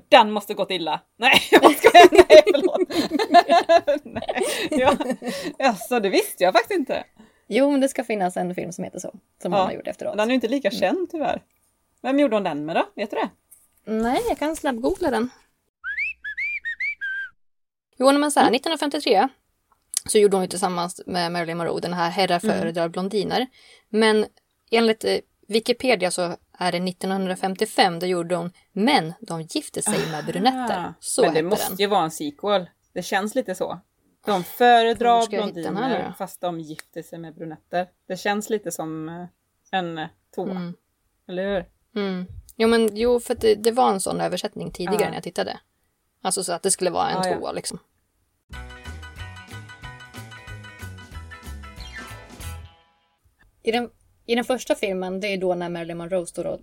Den 0.09 0.31
måste 0.31 0.55
gått 0.55 0.71
illa. 0.71 1.01
Nej, 1.17 1.41
jag 1.51 1.77
skojar. 1.77 2.09
Nej, 2.11 2.43
förlåt. 2.55 4.05
Nej, 4.05 4.43
ja. 4.71 4.97
Alltså, 5.69 6.01
det 6.01 6.09
visste 6.09 6.45
jag 6.45 6.55
faktiskt 6.55 6.79
inte. 6.79 7.05
Jo, 7.49 7.71
men 7.71 7.81
det 7.81 7.89
ska 7.89 8.05
finnas 8.05 8.37
en 8.37 8.55
film 8.55 8.73
som 8.73 8.85
heter 8.85 8.99
så. 8.99 9.11
Som 9.43 9.53
Ja. 9.53 9.59
hon 9.59 9.67
har 9.67 9.73
gjort 9.73 9.87
efteråt. 9.89 10.17
Den 10.17 10.21
är 10.29 10.29
ju 10.29 10.35
inte 10.35 10.49
lika 10.49 10.71
känd 10.71 11.11
tyvärr. 11.11 11.43
Vem 12.03 12.19
gjorde 12.21 12.37
hon 12.37 12.43
den 12.43 12.65
med 12.67 12.77
då? 12.77 12.87
Vet 12.97 13.11
du 13.11 13.17
det? 13.17 13.29
Nej, 13.93 14.23
jag 14.29 14.39
kan 14.39 14.57
snabbgoogla 14.57 15.11
den. 15.11 15.31
Jo, 17.99 18.13
men 18.13 18.31
så 18.33 18.41
här, 18.41 18.47
1953 18.47 19.29
så 20.09 20.19
gjorde 20.19 20.37
hon 20.37 20.45
ju 20.45 20.49
tillsammans 20.49 21.01
med 21.07 21.33
Marilyn 21.33 21.57
Monroe 21.57 21.81
den 21.81 21.93
här 21.93 22.11
Herrar 22.11 22.39
föredrar 22.39 22.89
blondiner. 22.89 23.47
Men 23.89 24.27
enligt 24.71 25.05
eh, 25.05 25.19
Wikipedia 25.49 26.11
så 26.11 26.37
är 26.59 26.73
det 26.73 26.79
1955, 26.79 27.99
då 27.99 28.07
gjorde 28.07 28.37
hon 28.37 28.53
Men 28.73 29.13
de 29.21 29.43
gifte 29.43 29.83
sig 29.83 29.99
med 30.11 30.25
brunetter. 30.27 30.95
Så 31.01 31.23
Men 31.23 31.35
det 31.35 31.43
måste 31.43 31.69
den. 31.71 31.77
ju 31.77 31.87
vara 31.87 32.05
en 32.05 32.11
sequel. 32.11 32.67
Det 32.93 33.03
känns 33.03 33.35
lite 33.35 33.55
så. 33.55 33.81
De 34.27 34.45
föredrar 34.45 35.27
blondiner 35.29 36.15
fast 36.19 36.41
de 36.41 36.61
gifter 36.61 37.03
sig 37.03 37.19
med 37.19 37.35
brunetter. 37.35 37.87
Det 38.09 38.17
känns 38.17 38.51
lite 38.51 38.73
som 38.73 39.09
eh, 39.09 39.25
en 39.71 39.99
eh, 39.99 40.07
tvåa. 40.35 40.51
Mm. 40.51 40.75
Eller 41.29 41.55
hur? 41.55 41.65
Mm. 42.03 42.27
Jo, 42.57 42.69
men 42.69 42.97
jo, 42.97 43.21
för 43.21 43.35
det, 43.35 43.55
det 43.55 43.73
var 43.73 43.91
en 43.93 44.01
sån 44.01 44.21
översättning 44.21 44.71
tidigare 44.71 45.03
Ja. 45.03 45.09
när 45.09 45.15
jag 45.15 45.23
tittade. 45.23 45.61
Alltså 46.23 46.45
så 46.45 46.53
att 46.53 46.63
det 46.63 46.71
skulle 46.71 46.91
vara 46.91 47.11
en 47.11 47.23
Ja, 47.23 47.29
ja. 47.29 47.37
tvåa 47.39 47.53
liksom. 47.53 47.79
I 53.67 53.73
den, 53.73 53.91
I 54.27 54.35
den 54.35 54.45
första 54.45 54.75
filmen, 54.75 55.21
det 55.21 55.27
är 55.27 55.39
då 55.39 55.55
när 55.55 55.69
Marilyn 55.69 55.97
Monroe 55.99 56.27
står 56.27 56.47
och 56.47 56.61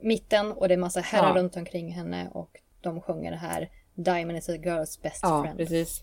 mitten 0.00 0.52
och 0.52 0.68
det 0.68 0.74
är 0.74 0.78
massa 0.78 1.00
herrar 1.00 1.28
Ja. 1.28 1.34
runt 1.42 1.56
omkring 1.56 1.92
henne 1.92 2.28
och 2.32 2.50
de 2.80 3.00
sjunger 3.00 3.30
det 3.30 3.36
här 3.36 3.70
Diamond 3.94 4.38
is 4.38 4.48
a 4.48 4.52
girl's 4.52 5.02
best 5.02 5.20
Ja, 5.22 5.42
friend. 5.42 5.58
precis. 5.58 6.00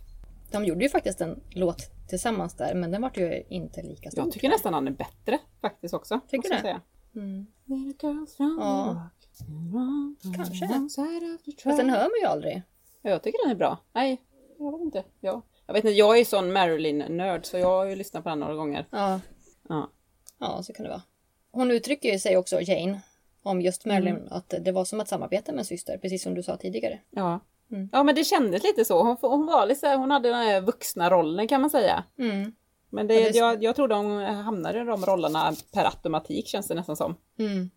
De 0.51 0.65
gjorde 0.65 0.83
ju 0.83 0.89
faktiskt 0.89 1.21
en 1.21 1.43
låt 1.50 1.77
tillsammans 2.09 2.53
där, 2.53 2.75
men 2.75 2.91
den 2.91 3.01
var 3.01 3.12
ju 3.15 3.43
inte 3.50 3.81
lika 3.81 4.12
stor. 4.12 4.23
Jag 4.23 4.33
tycker 4.33 4.50
nästan 4.50 4.73
han 4.73 4.88
är 4.88 4.91
bättre 4.91 5.39
faktiskt 5.62 5.93
också. 5.93 6.19
Tycker 6.27 6.50
du? 6.50 6.55
jag 6.55 6.62
säga. 6.62 6.81
Mm. 7.15 7.45
Ja. 8.38 9.09
Kanske. 10.35 10.67
Fast 11.63 11.77
den 11.77 11.89
hör 11.89 12.00
man 12.00 12.19
ju 12.21 12.27
aldrig. 12.27 12.62
Jag 13.01 13.23
tycker 13.23 13.43
den 13.43 13.51
är 13.51 13.55
bra. 13.55 13.77
Nej, 13.93 14.21
jag 14.59 14.71
vet 14.71 14.81
inte. 14.81 15.03
Ja. 15.19 15.41
Jag 15.67 15.73
vet 15.73 15.83
inte, 15.85 15.93
jag 15.95 16.19
är 16.19 16.25
sån 16.25 16.53
Marilyn-nörd 16.53 17.45
så 17.45 17.57
jag 17.57 17.67
har 17.67 17.85
ju 17.85 17.95
lyssnat 17.95 18.23
på 18.23 18.29
den 18.29 18.39
några 18.39 18.55
gånger. 18.55 18.88
Ja, 18.89 19.19
Ja. 19.69 19.89
Ja, 20.43 20.63
så 20.63 20.73
kan 20.73 20.83
det 20.83 20.89
vara. 20.89 21.01
Hon 21.51 21.71
uttrycker 21.71 22.17
sig 22.17 22.38
också, 22.38 22.62
Jane, 22.62 23.01
om 23.43 23.62
just 23.62 23.85
Marilyn, 23.85 24.15
Mm. 24.15 24.27
att 24.31 24.53
det 24.62 24.71
var 24.71 24.85
som 24.85 25.00
att 25.00 25.07
samarbeta 25.07 25.51
med 25.51 25.59
en 25.59 25.65
syster, 25.65 25.97
precis 25.97 26.23
som 26.23 26.33
du 26.35 26.43
sa 26.43 26.57
tidigare. 26.57 27.00
Ja. 27.09 27.39
Mm. 27.71 27.89
ja, 27.91 28.03
men 28.03 28.15
det 28.15 28.23
kändes 28.23 28.63
lite 28.63 28.85
så. 28.85 29.03
Hon, 29.03 29.17
hon 29.21 29.45
var 29.45 29.65
lite 29.65 29.88
hon 29.95 30.12
hade 30.12 30.29
den 30.29 30.38
här 30.38 30.62
vuxna 30.62 31.09
rollen 31.09 31.47
kan 31.47 31.62
man 31.62 31.69
säga. 31.69 32.03
Mm. 32.19 32.53
Men 32.89 33.07
det, 33.07 33.13
Ja, 33.13 33.31
det 33.31 33.38
jag, 33.38 33.63
jag 33.63 33.75
tror 33.75 33.88
de 33.88 34.17
hamnade 34.21 34.81
i 34.81 34.83
de 34.83 35.05
rollerna 35.05 35.53
per 35.73 35.85
automatik 35.85 36.47
känns 36.47 36.67
det 36.67 36.75
nästan 36.75 36.95
som. 36.95 37.15
Mm. 37.39 37.69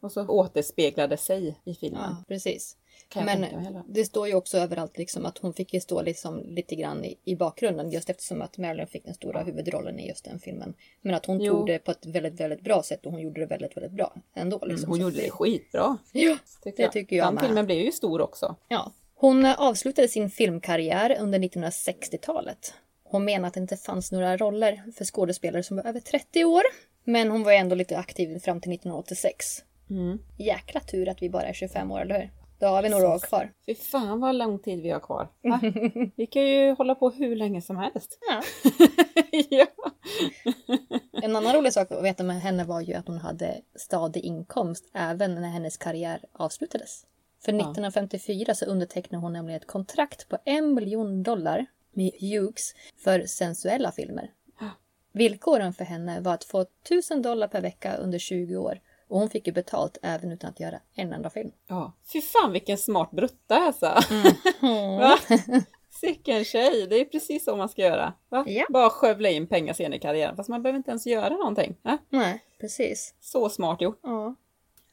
Och 0.00 0.12
så 0.12 0.26
återspeglade 0.26 1.16
sig 1.16 1.60
i 1.64 1.74
filmen. 1.74 2.00
Ja, 2.02 2.24
precis. 2.28 2.76
Men 3.14 3.46
det 3.88 4.04
står 4.04 4.28
ju 4.28 4.34
också 4.34 4.58
överallt 4.58 4.98
liksom 4.98 5.26
att 5.26 5.38
hon 5.38 5.52
fick 5.54 5.74
ju 5.74 5.80
stå 5.80 6.02
liksom 6.02 6.42
lite 6.46 6.74
grann 6.76 7.04
i, 7.04 7.18
i 7.24 7.36
bakgrunden 7.36 7.90
just 7.90 8.10
eftersom 8.10 8.42
att 8.42 8.58
Marilyn 8.58 8.86
fick 8.86 9.04
den 9.04 9.14
stora 9.14 9.42
huvudrollen 9.42 9.98
i 9.98 10.08
just 10.08 10.24
den 10.24 10.38
filmen. 10.38 10.74
Men 11.00 11.14
att 11.14 11.26
hon 11.26 11.40
Jo. 11.40 11.54
tog 11.54 11.66
det 11.66 11.78
på 11.78 11.90
ett 11.90 12.06
väldigt, 12.06 12.40
väldigt 12.40 12.60
bra 12.60 12.82
sätt 12.82 13.06
och 13.06 13.12
hon 13.12 13.20
gjorde 13.20 13.40
det 13.40 13.46
väldigt, 13.46 13.76
väldigt 13.76 13.92
bra 13.92 14.14
ändå. 14.34 14.56
Mm, 14.56 14.68
Liksom. 14.68 14.88
hon 14.90 14.96
Så 14.98 15.02
gjorde 15.02 15.16
det 15.16 15.30
skitbra. 15.30 15.96
Ja, 16.12 16.36
Tycker 16.64 16.82
det 16.82 16.92
tycker 16.92 17.16
jag 17.16 17.26
Den 17.26 17.34
med. 17.34 17.44
filmen 17.44 17.66
blev 17.66 17.78
ju 17.78 17.92
stor 17.92 18.20
också. 18.20 18.56
Ja. 18.68 18.92
Hon 19.14 19.44
avslutade 19.44 20.08
sin 20.08 20.30
filmkarriär 20.30 21.16
under 21.20 21.38
1960-talet. 21.38 22.74
Hon 23.04 23.24
menar 23.24 23.48
att 23.48 23.54
det 23.54 23.60
inte 23.60 23.76
fanns 23.76 24.12
några 24.12 24.36
roller 24.36 24.82
för 24.96 25.04
skådespelare 25.04 25.62
som 25.62 25.76
var 25.76 25.84
över 25.86 26.00
30 26.00 26.44
år. 26.44 26.62
Men 27.04 27.30
hon 27.30 27.42
var 27.42 27.52
ju 27.52 27.58
ändå 27.58 27.74
lite 27.74 27.98
aktiv 27.98 28.38
fram 28.38 28.60
till 28.60 28.72
1986. 28.72 29.46
Mm. 29.90 30.18
Jäkla 30.38 30.80
tur 30.80 31.08
att 31.08 31.22
vi 31.22 31.30
bara 31.30 31.42
är 31.42 31.52
25 31.52 31.90
år, 31.90 32.00
eller 32.00 32.18
hur? 32.20 32.30
Då 32.58 32.66
har 32.66 32.82
vi 32.82 32.88
några 32.88 33.08
år 33.08 33.18
kvar. 33.18 33.52
Fy 33.66 33.74
fan 33.74 34.20
vad 34.20 34.34
lång 34.34 34.58
tid 34.58 34.82
vi 34.82 34.90
har 34.90 35.00
kvar. 35.00 35.28
Va? 35.42 35.60
Vi 36.16 36.26
kan 36.26 36.46
ju 36.46 36.72
hålla 36.72 36.94
på 36.94 37.10
hur 37.10 37.36
länge 37.36 37.62
som 37.62 37.76
helst. 37.76 38.18
Ja. 38.28 38.42
ja. 39.50 39.66
En 41.22 41.36
annan 41.36 41.56
rolig 41.56 41.72
sak 41.72 41.92
att 41.92 42.04
veta 42.04 42.22
med 42.22 42.40
henne 42.40 42.64
var 42.64 42.80
ju 42.80 42.94
att 42.94 43.06
hon 43.06 43.18
hade 43.18 43.60
stadig 43.74 44.24
inkomst 44.24 44.84
även 44.92 45.34
när 45.34 45.48
hennes 45.48 45.76
karriär 45.76 46.24
avslutades. 46.32 47.06
För 47.44 47.52
1954 47.52 48.54
så 48.54 48.64
undertecknade 48.64 49.22
hon 49.22 49.32
nämligen 49.32 49.60
ett 49.60 49.66
kontrakt 49.66 50.28
på 50.28 50.38
en 50.44 50.74
miljon 50.74 51.22
dollar 51.22 51.66
med 51.92 52.12
Hughes 52.20 52.74
för 53.04 53.26
sensuella 53.26 53.92
filmer. 53.92 54.30
Villkoren 55.12 55.72
för 55.72 55.84
henne 55.84 56.20
var 56.20 56.34
att 56.34 56.44
få 56.44 56.60
1000 56.60 57.22
dollar 57.22 57.48
per 57.48 57.60
vecka 57.60 57.96
under 57.96 58.18
20 58.18 58.56
år 58.56 58.80
och 59.08 59.18
hon 59.18 59.30
fick 59.30 59.46
ju 59.46 59.52
betalt 59.52 59.98
även 60.02 60.32
utan 60.32 60.50
att 60.50 60.60
göra 60.60 60.80
en 60.94 61.12
enda 61.12 61.30
film. 61.30 61.50
ja. 61.66 61.92
Fy 62.12 62.20
fan 62.20 62.52
vilken 62.52 62.78
smart 62.78 63.10
brutta 63.10 63.56
alltså. 63.56 63.86
Va? 65.00 65.18
Sicken 66.00 66.44
tjej, 66.44 66.86
det 66.90 67.00
är 67.00 67.04
precis 67.04 67.44
så 67.44 67.56
man 67.56 67.68
ska 67.68 67.82
göra. 67.82 68.12
Va? 68.28 68.44
Ja. 68.46 68.66
Bara 68.70 68.90
skövla 68.90 69.28
in 69.28 69.46
pengar 69.46 69.72
sen 69.72 69.94
i 69.94 69.98
karriären 69.98 70.36
fast 70.36 70.48
man 70.48 70.62
behöver 70.62 70.76
inte 70.76 70.90
ens 70.90 71.06
göra 71.06 71.36
någonting. 71.36 71.76
Va? 71.82 71.98
Nej, 72.08 72.44
precis. 72.60 73.14
Så 73.20 73.48
smart 73.48 73.80
gjort. 73.80 74.00
Ja. 74.02 74.34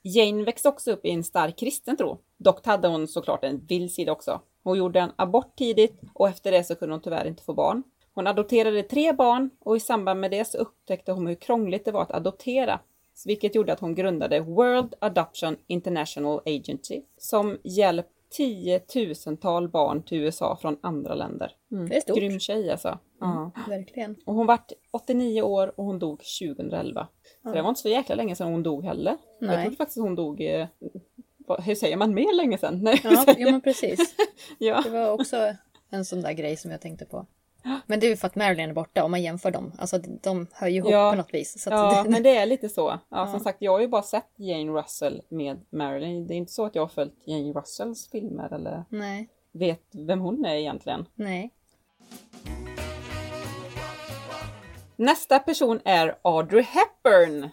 Jane 0.01 0.43
växte 0.43 0.69
också 0.69 0.91
upp 0.91 1.05
i 1.05 1.11
en 1.11 1.23
stark 1.23 1.57
kristen 1.57 1.97
tro. 1.97 2.17
Dock 2.37 2.65
hade 2.65 2.87
hon 2.87 3.07
såklart 3.07 3.43
en 3.43 3.65
vild 3.65 3.91
sida 3.91 4.11
också. 4.11 4.41
Hon 4.63 4.77
gjorde 4.77 4.99
en 4.99 5.11
abort 5.15 5.55
tidigt 5.55 6.01
och 6.13 6.29
efter 6.29 6.51
det 6.51 6.63
så 6.63 6.75
kunde 6.75 6.93
hon 6.95 7.01
tyvärr 7.01 7.27
inte 7.27 7.43
få 7.43 7.53
barn. 7.53 7.83
Hon 8.13 8.27
adopterade 8.27 8.83
tre 8.83 9.13
barn 9.13 9.49
och 9.59 9.77
i 9.77 9.79
samband 9.79 10.19
med 10.19 10.31
det 10.31 10.45
så 10.45 10.57
upptäckte 10.57 11.11
hon 11.11 11.27
hur 11.27 11.35
krångligt 11.35 11.85
det 11.85 11.91
var 11.91 12.01
att 12.01 12.11
adoptera. 12.11 12.79
Vilket 13.25 13.55
gjorde 13.55 13.73
att 13.73 13.79
hon 13.79 13.95
grundade 13.95 14.39
World 14.39 14.93
Adoption 14.99 15.57
International 15.67 16.41
Agency 16.45 17.01
som 17.17 17.57
hjälpt 17.63 18.09
tiotusental 18.29 19.69
barn 19.69 20.03
till 20.03 20.17
USA 20.17 20.57
från 20.61 20.77
andra 20.81 21.15
länder. 21.15 21.51
Mm. 21.71 21.89
Det 21.89 21.95
är 21.95 22.01
stort. 22.01 22.17
Grym 22.17 22.39
tjej 22.39 22.71
alltså. 22.71 22.99
Ja. 23.19 23.51
Verkligen. 23.67 24.15
Och 24.25 24.33
hon 24.33 24.47
vart 24.47 24.71
89 24.91 25.41
år 25.41 25.79
och 25.79 25.85
hon 25.85 25.99
dog 25.99 26.21
2011. 26.41 27.07
Så 27.43 27.51
det 27.51 27.61
var 27.61 27.69
inte 27.69 27.81
så 27.81 27.89
jäkla 27.89 28.15
länge 28.15 28.35
sedan 28.35 28.51
hon 28.51 28.63
dog 28.63 28.85
heller. 28.85 29.17
Jag 29.39 29.47
Nej. 29.47 29.63
trodde 29.63 29.77
faktiskt 29.77 29.99
hon 29.99 30.15
dog, 30.15 30.41
eh, 30.41 30.67
hur 31.59 31.75
säger 31.75 31.97
man, 31.97 32.13
mer 32.13 32.35
länge 32.35 32.57
sedan? 32.57 32.79
Nej, 32.83 33.01
Ja, 33.03 33.25
jo, 33.37 33.51
men 33.51 33.61
precis. 33.61 34.15
ja. 34.57 34.81
Det 34.81 34.89
var 34.89 35.11
också 35.11 35.53
en 35.89 36.05
sån 36.05 36.21
där 36.21 36.33
grej 36.33 36.57
som 36.57 36.71
jag 36.71 36.81
tänkte 36.81 37.05
på. 37.05 37.25
Men 37.85 37.99
det 37.99 38.05
är 38.05 38.09
ju 38.09 38.15
för 38.17 38.27
att 38.27 38.35
Marilyn 38.35 38.69
är 38.69 38.73
borta 38.73 39.03
om 39.03 39.11
man 39.11 39.21
jämför 39.23 39.51
dem. 39.51 39.71
Alltså 39.79 39.97
de 39.97 40.47
hör 40.53 40.67
ju 40.67 40.77
ihop 40.77 40.91
Ja. 40.91 41.11
på 41.11 41.17
något 41.17 41.33
vis. 41.33 41.61
Så 41.63 41.69
ja, 41.69 42.03
det, 42.03 42.09
men 42.09 42.23
det 42.23 42.37
är 42.37 42.45
lite 42.45 42.69
så. 42.69 42.99
Ja, 43.09 43.27
Som 43.27 43.39
sagt, 43.39 43.57
jag 43.61 43.71
har 43.71 43.79
ju 43.79 43.87
bara 43.87 44.01
sett 44.01 44.29
Jane 44.35 44.71
Russell 44.71 45.21
med 45.29 45.59
Marilyn. 45.69 46.27
Det 46.27 46.33
är 46.33 46.35
inte 46.35 46.51
så 46.51 46.65
att 46.65 46.75
jag 46.75 46.81
har 46.81 46.87
följt 46.87 47.13
Jane 47.25 47.53
Russells 47.53 48.09
filmer 48.11 48.53
eller 48.53 48.83
Nej, 48.89 49.29
vet 49.51 49.81
vem 49.91 50.19
hon 50.19 50.45
är 50.45 50.55
egentligen. 50.55 51.05
nej. 51.15 51.51
Nästa 54.95 55.39
person 55.39 55.79
är 55.85 56.15
Audrey 56.21 56.61
Hepburn. 56.63 57.49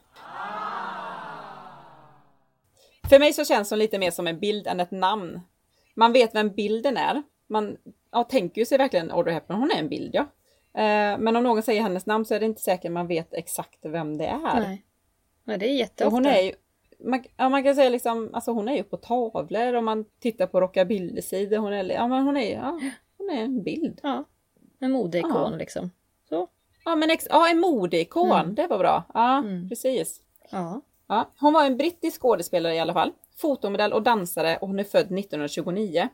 För 3.08 3.18
mig 3.18 3.32
så 3.32 3.44
känns 3.44 3.70
hon 3.70 3.78
lite 3.78 3.98
mer 3.98 4.10
som 4.10 4.26
en 4.26 4.38
bild 4.40 4.66
än 4.66 4.80
ett 4.80 4.90
namn. 4.90 5.40
Man 5.94 6.12
vet 6.12 6.34
vem 6.34 6.48
bilden 6.48 6.96
är. 6.96 7.22
Man 7.46 7.76
ja, 8.12 8.24
tänker 8.24 8.60
ju 8.60 8.64
sig 8.64 8.78
verkligen 8.78 9.10
Audrey 9.10 9.34
Hepburn, 9.34 9.58
hon 9.58 9.70
är 9.70 9.78
en 9.78 9.88
bild 9.88 10.10
ja. 10.14 10.20
Eh, 10.74 11.18
men 11.18 11.36
om 11.36 11.42
någon 11.42 11.62
säger 11.62 11.82
hennes 11.82 12.06
namn 12.06 12.24
så 12.24 12.34
är 12.34 12.40
det 12.40 12.46
inte 12.46 12.60
säkert 12.62 12.92
man 12.92 13.06
vet 13.06 13.34
exakt 13.34 13.78
vem 13.82 14.18
det 14.18 14.26
är. 14.26 14.60
Nej. 14.60 14.84
Nej, 15.44 15.58
det 15.58 15.66
är 15.66 15.70
Och 15.70 15.74
jätteofta. 15.76 16.14
hon 16.16 16.26
är 16.26 16.40
ju, 16.42 16.52
man, 17.04 17.24
ja, 17.36 17.48
man 17.48 17.64
kan 17.64 17.74
säga 17.74 17.88
liksom, 17.90 18.30
alltså 18.34 18.50
hon 18.50 18.68
är 18.68 18.76
ju 18.76 18.82
på 18.82 18.96
tavlor 18.96 19.74
om 19.74 19.84
man 19.84 20.04
tittar 20.20 20.46
på 20.46 20.60
rockabilly-sidor. 20.60 21.56
Hon 21.58 21.72
är, 21.72 21.84
ja, 21.84 22.08
men 22.08 22.22
hon 22.22 22.36
är, 22.36 22.52
ja, 22.54 22.80
hon 23.18 23.30
är 23.30 23.42
en 23.42 23.62
bild. 23.62 24.00
Ja, 24.02 24.24
en 24.80 24.90
modeikon 24.92 25.30
Ja. 25.52 25.56
liksom. 25.58 25.90
Så. 26.28 26.48
Ja, 26.84 26.96
men 26.96 27.10
ex, 27.10 27.26
ja, 27.30 27.48
en 27.50 27.60
modeikon, 27.60 28.32
Mm. 28.32 28.54
det 28.54 28.66
var 28.66 28.78
bra. 28.78 29.02
Ja, 29.14 29.38
Mm. 29.38 29.68
precis. 29.68 30.20
Ja. 30.50 30.80
Ja, 31.08 31.30
hon 31.40 31.52
var 31.52 31.64
en 31.66 31.76
brittisk 31.76 32.20
skådespelare 32.22 32.74
i 32.74 32.78
alla 32.80 32.92
fall. 32.92 33.12
Fotomodell 33.36 33.92
och 33.92 34.02
dansare 34.02 34.56
och 34.56 34.68
hon 34.68 34.78
är 34.78 34.84
född 34.84 35.10
1929. 35.18 36.08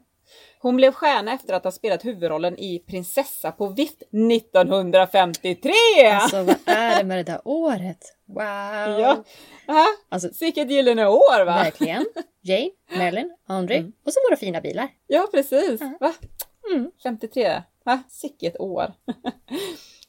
Hon 0.61 0.77
blev 0.77 0.93
stjärna 0.93 1.33
efter 1.33 1.55
att 1.55 1.65
ha 1.65 1.71
spelat 1.71 2.05
huvudrollen 2.05 2.59
i 2.59 2.79
Prinsessa 2.79 3.53
på 3.53 3.67
vift 3.67 4.03
1953! 4.03 5.73
Alltså 6.13 6.43
vad 6.43 6.57
är 6.67 6.99
det 6.99 7.05
med 7.05 7.19
det 7.19 7.23
där 7.33 7.41
året? 7.45 7.99
Wow! 8.27 9.01
Ja, 9.01 9.25
Aha, 9.69 9.87
Alltså 10.09 10.29
vilket 10.41 10.71
gyllene 10.71 11.07
år 11.07 11.45
va? 11.45 11.53
verkligen. 11.55 12.07
Jane, 12.43 12.71
Marilyn, 12.99 13.37
André 13.47 13.77
Mm. 13.77 13.93
och 14.07 14.13
så 14.13 14.21
våra 14.31 14.37
fina 14.37 14.61
bilar. 14.61 14.89
Ja 15.07 15.29
precis. 15.33 15.81
Mm. 15.81 16.91
53. 17.03 17.63
Va? 17.85 18.03
Sicket 18.09 18.61
år! 18.61 18.93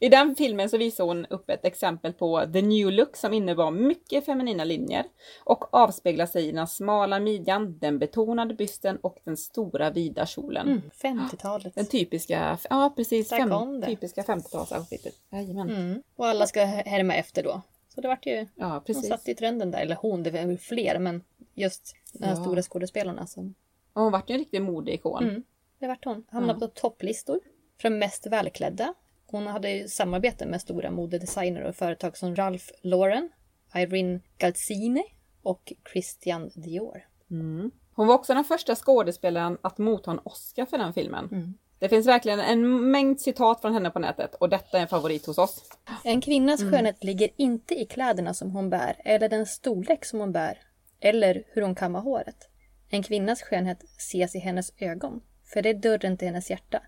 I 0.01 0.09
den 0.09 0.35
filmen 0.35 0.69
så 0.69 0.77
visar 0.77 1.03
hon 1.03 1.25
upp 1.25 1.49
ett 1.49 1.65
exempel 1.65 2.13
på 2.13 2.45
the 2.53 2.61
new 2.61 2.91
look 2.91 3.15
som 3.17 3.33
innebar 3.33 3.71
mycket 3.71 4.25
feminina 4.25 4.63
linjer 4.63 5.05
och 5.43 5.73
avspeglar 5.73 6.25
sig 6.25 6.47
i 6.47 6.51
den 6.51 6.67
smala 6.67 7.19
midjan, 7.19 7.77
den 7.79 7.99
betonade 7.99 8.53
bysten 8.53 8.97
och 8.97 9.17
den 9.23 9.37
stora 9.37 9.89
vida 9.89 10.25
kjolen. 10.25 10.67
Mm, 10.67 10.81
50-talet. 11.19 11.75
Den 11.75 11.85
typiska, 11.85 12.57
ja 12.69 12.93
precis, 12.95 13.29
fem, 13.29 13.81
typiska 13.85 14.21
50-talsoutfitet. 14.21 15.13
Jajamän. 15.31 15.69
Mm. 15.69 16.03
Och 16.15 16.27
alla 16.27 16.47
ska 16.47 16.63
härma 16.65 17.13
efter 17.15 17.43
då. 17.43 17.61
Så 17.95 18.01
det 18.01 18.07
vart 18.07 18.25
ju, 18.25 18.47
Ja, 18.55 18.67
hon 18.69 18.83
precis. 18.83 19.07
satt 19.07 19.27
i 19.27 19.35
trenden 19.35 19.71
där. 19.71 19.79
Eller 19.79 19.95
hon, 19.95 20.23
det 20.23 20.31
var 20.31 20.45
väl 20.45 20.57
fler, 20.57 20.99
men 20.99 21.23
just 21.53 21.95
de 22.13 22.25
här 22.25 22.35
Ja. 22.35 22.41
stora 22.43 22.61
skådespelarna 22.61 23.27
som 23.27 23.53
Och 23.93 24.01
hon 24.01 24.11
vart 24.11 24.29
ju 24.29 24.33
en 24.33 24.39
riktig 24.39 24.61
modeikon. 24.61 25.23
Mm. 25.23 25.43
Det 25.79 25.87
vart 25.87 26.05
hon. 26.05 26.25
Hamnade 26.29 26.59
Ja. 26.61 26.67
på 26.67 26.73
topplistor 26.73 27.39
för 27.81 27.89
mest 27.89 28.27
välklädda. 28.27 28.93
Hon 29.31 29.47
hade 29.47 29.89
samarbete 29.89 30.45
med 30.45 30.61
stora 30.61 30.91
modedesigner 30.91 31.61
och 31.61 31.75
företag 31.75 32.17
som 32.17 32.35
Ralph 32.35 32.65
Lauren, 32.81 33.29
Irene 33.75 34.19
Galzine 34.37 35.03
och 35.43 35.73
Christian 35.91 36.51
Dior. 36.55 37.05
Mm. 37.31 37.71
Hon 37.93 38.07
var 38.07 38.15
också 38.15 38.33
den 38.33 38.43
första 38.43 38.75
skådespelaren 38.75 39.57
att 39.61 39.77
motta 39.77 40.11
en 40.11 40.19
Oscar 40.23 40.65
för 40.65 40.77
den 40.77 40.93
filmen. 40.93 41.29
Mm. 41.31 41.53
Det 41.79 41.89
finns 41.89 42.07
verkligen 42.07 42.39
en 42.39 42.91
mängd 42.91 43.21
citat 43.21 43.61
från 43.61 43.73
henne 43.73 43.89
på 43.89 43.99
nätet 43.99 44.35
och 44.35 44.49
detta 44.49 44.77
är 44.77 44.81
en 44.81 44.87
favorit 44.87 45.25
hos 45.25 45.37
oss. 45.37 45.63
En 46.03 46.21
kvinnas 46.21 46.61
Mm. 46.61 46.73
skönhet 46.73 47.03
ligger 47.03 47.29
inte 47.35 47.81
i 47.81 47.85
kläderna 47.85 48.33
som 48.33 48.51
hon 48.51 48.69
bär 48.69 48.95
eller 49.05 49.29
den 49.29 49.45
storlek 49.45 50.05
som 50.05 50.19
hon 50.19 50.31
bär 50.31 50.57
eller 50.99 51.43
hur 51.47 51.61
hon 51.61 51.75
kammar 51.75 52.01
håret. 52.01 52.49
En 52.89 53.03
kvinnas 53.03 53.41
skönhet 53.41 53.83
ses 53.97 54.35
i 54.35 54.39
hennes 54.39 54.73
ögon, 54.77 55.21
för 55.53 55.61
det 55.61 55.69
är 55.69 55.73
dörren 55.73 56.17
till 56.17 56.27
hennes 56.27 56.49
hjärta. 56.49 56.81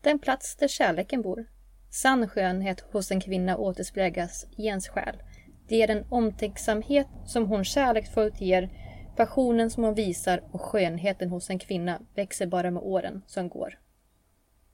Den 0.00 0.18
plats 0.18 0.56
där 0.56 0.68
kärleken 0.68 1.22
bor. 1.22 1.46
Sann 1.90 2.28
skönhet 2.28 2.80
hos 2.92 3.10
en 3.10 3.20
kvinna 3.20 3.56
återspeglas 3.56 4.46
i 4.56 4.66
ens 4.66 4.88
själ. 4.88 5.16
Det 5.68 5.82
är 5.82 5.86
den 5.86 6.04
omtänksamhet 6.10 7.06
som 7.26 7.46
hon 7.46 7.64
kärleksfullt 7.64 8.40
ger, 8.40 8.70
passionen 9.16 9.70
som 9.70 9.84
hon 9.84 9.94
visar 9.94 10.42
och 10.52 10.60
skönheten 10.60 11.30
hos 11.30 11.50
en 11.50 11.58
kvinna 11.58 12.00
växer 12.14 12.46
bara 12.46 12.70
med 12.70 12.82
åren 12.82 13.22
som 13.26 13.48
går. 13.48 13.78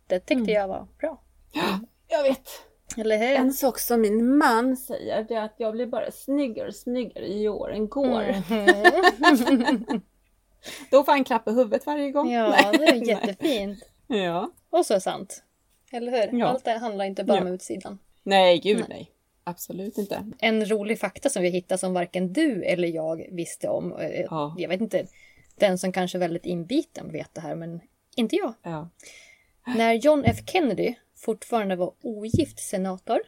Det 0.06 0.18
tyckte 0.21 0.35
Mm. 0.35 0.49
jag 0.54 0.68
var 0.68 0.87
bra. 0.99 1.23
Jag 2.09 2.23
vet. 2.23 2.49
Eller 2.97 3.18
hur? 3.18 3.37
En 3.37 3.52
sak 3.52 3.78
som 3.78 4.00
min 4.00 4.37
man 4.38 4.76
säger 4.76 5.25
det 5.25 5.35
är 5.35 5.42
att 5.42 5.54
jag 5.56 5.73
blir 5.73 5.87
bara 5.87 6.11
snyggare 6.11 6.68
och 6.68 6.75
snyggare 6.75 7.26
i 7.26 7.49
åren 7.49 7.88
går. 7.88 8.25
Mhm. 8.50 10.00
Då 10.90 11.04
får 11.04 11.12
han 11.12 11.25
klapp 11.25 11.49
i 11.49 11.50
huvudet 11.50 11.87
varje 11.87 12.11
gång. 12.11 12.33
Ja, 12.33 12.49
Nej. 12.50 12.78
det 12.78 12.85
är 12.85 12.94
jättefint. 13.09 13.78
Ja. 14.06 14.50
Och 14.71 14.87
så 14.87 15.00
sant. 15.00 15.42
Eller 15.94 16.12
hur? 16.12 16.38
Ja. 16.38 16.46
Allt 16.46 16.64
det 16.64 16.70
handlar 16.78 17.04
inte 17.04 17.24
bara 17.24 17.36
Ja. 17.38 17.42
om 17.42 17.48
utsidan. 17.48 17.98
Nej, 18.22 18.58
gud 18.58 18.76
Nej. 18.78 18.86
nej. 18.88 19.10
Absolut 19.44 19.98
inte. 19.98 20.26
En 20.38 20.66
rolig 20.66 20.98
fakta 21.00 21.28
som 21.28 21.42
vi 21.42 21.48
hittat 21.48 21.80
som 21.80 21.92
varken 21.94 22.32
du 22.32 22.64
eller 22.64 22.88
jag 22.88 23.26
visste 23.30 23.68
om. 23.68 23.92
eh, 23.92 24.20
Ja. 24.30 24.54
Jag 24.58 24.68
vet 24.68 24.80
inte, 24.80 25.06
den 25.56 25.78
som 25.78 25.92
kanske 25.92 26.18
är 26.18 26.20
väldigt 26.20 26.46
inbiten 26.46 27.12
vet 27.12 27.34
det 27.34 27.40
här, 27.40 27.54
men 27.54 27.80
inte 28.16 28.36
jag. 28.36 28.54
Ja. 28.62 28.88
När 29.76 29.92
John 29.94 30.22
F 30.26 30.36
Kennedy 30.46 30.94
fortfarande 31.16 31.76
var 31.76 31.92
ogift 32.02 32.58
senator 32.58 33.18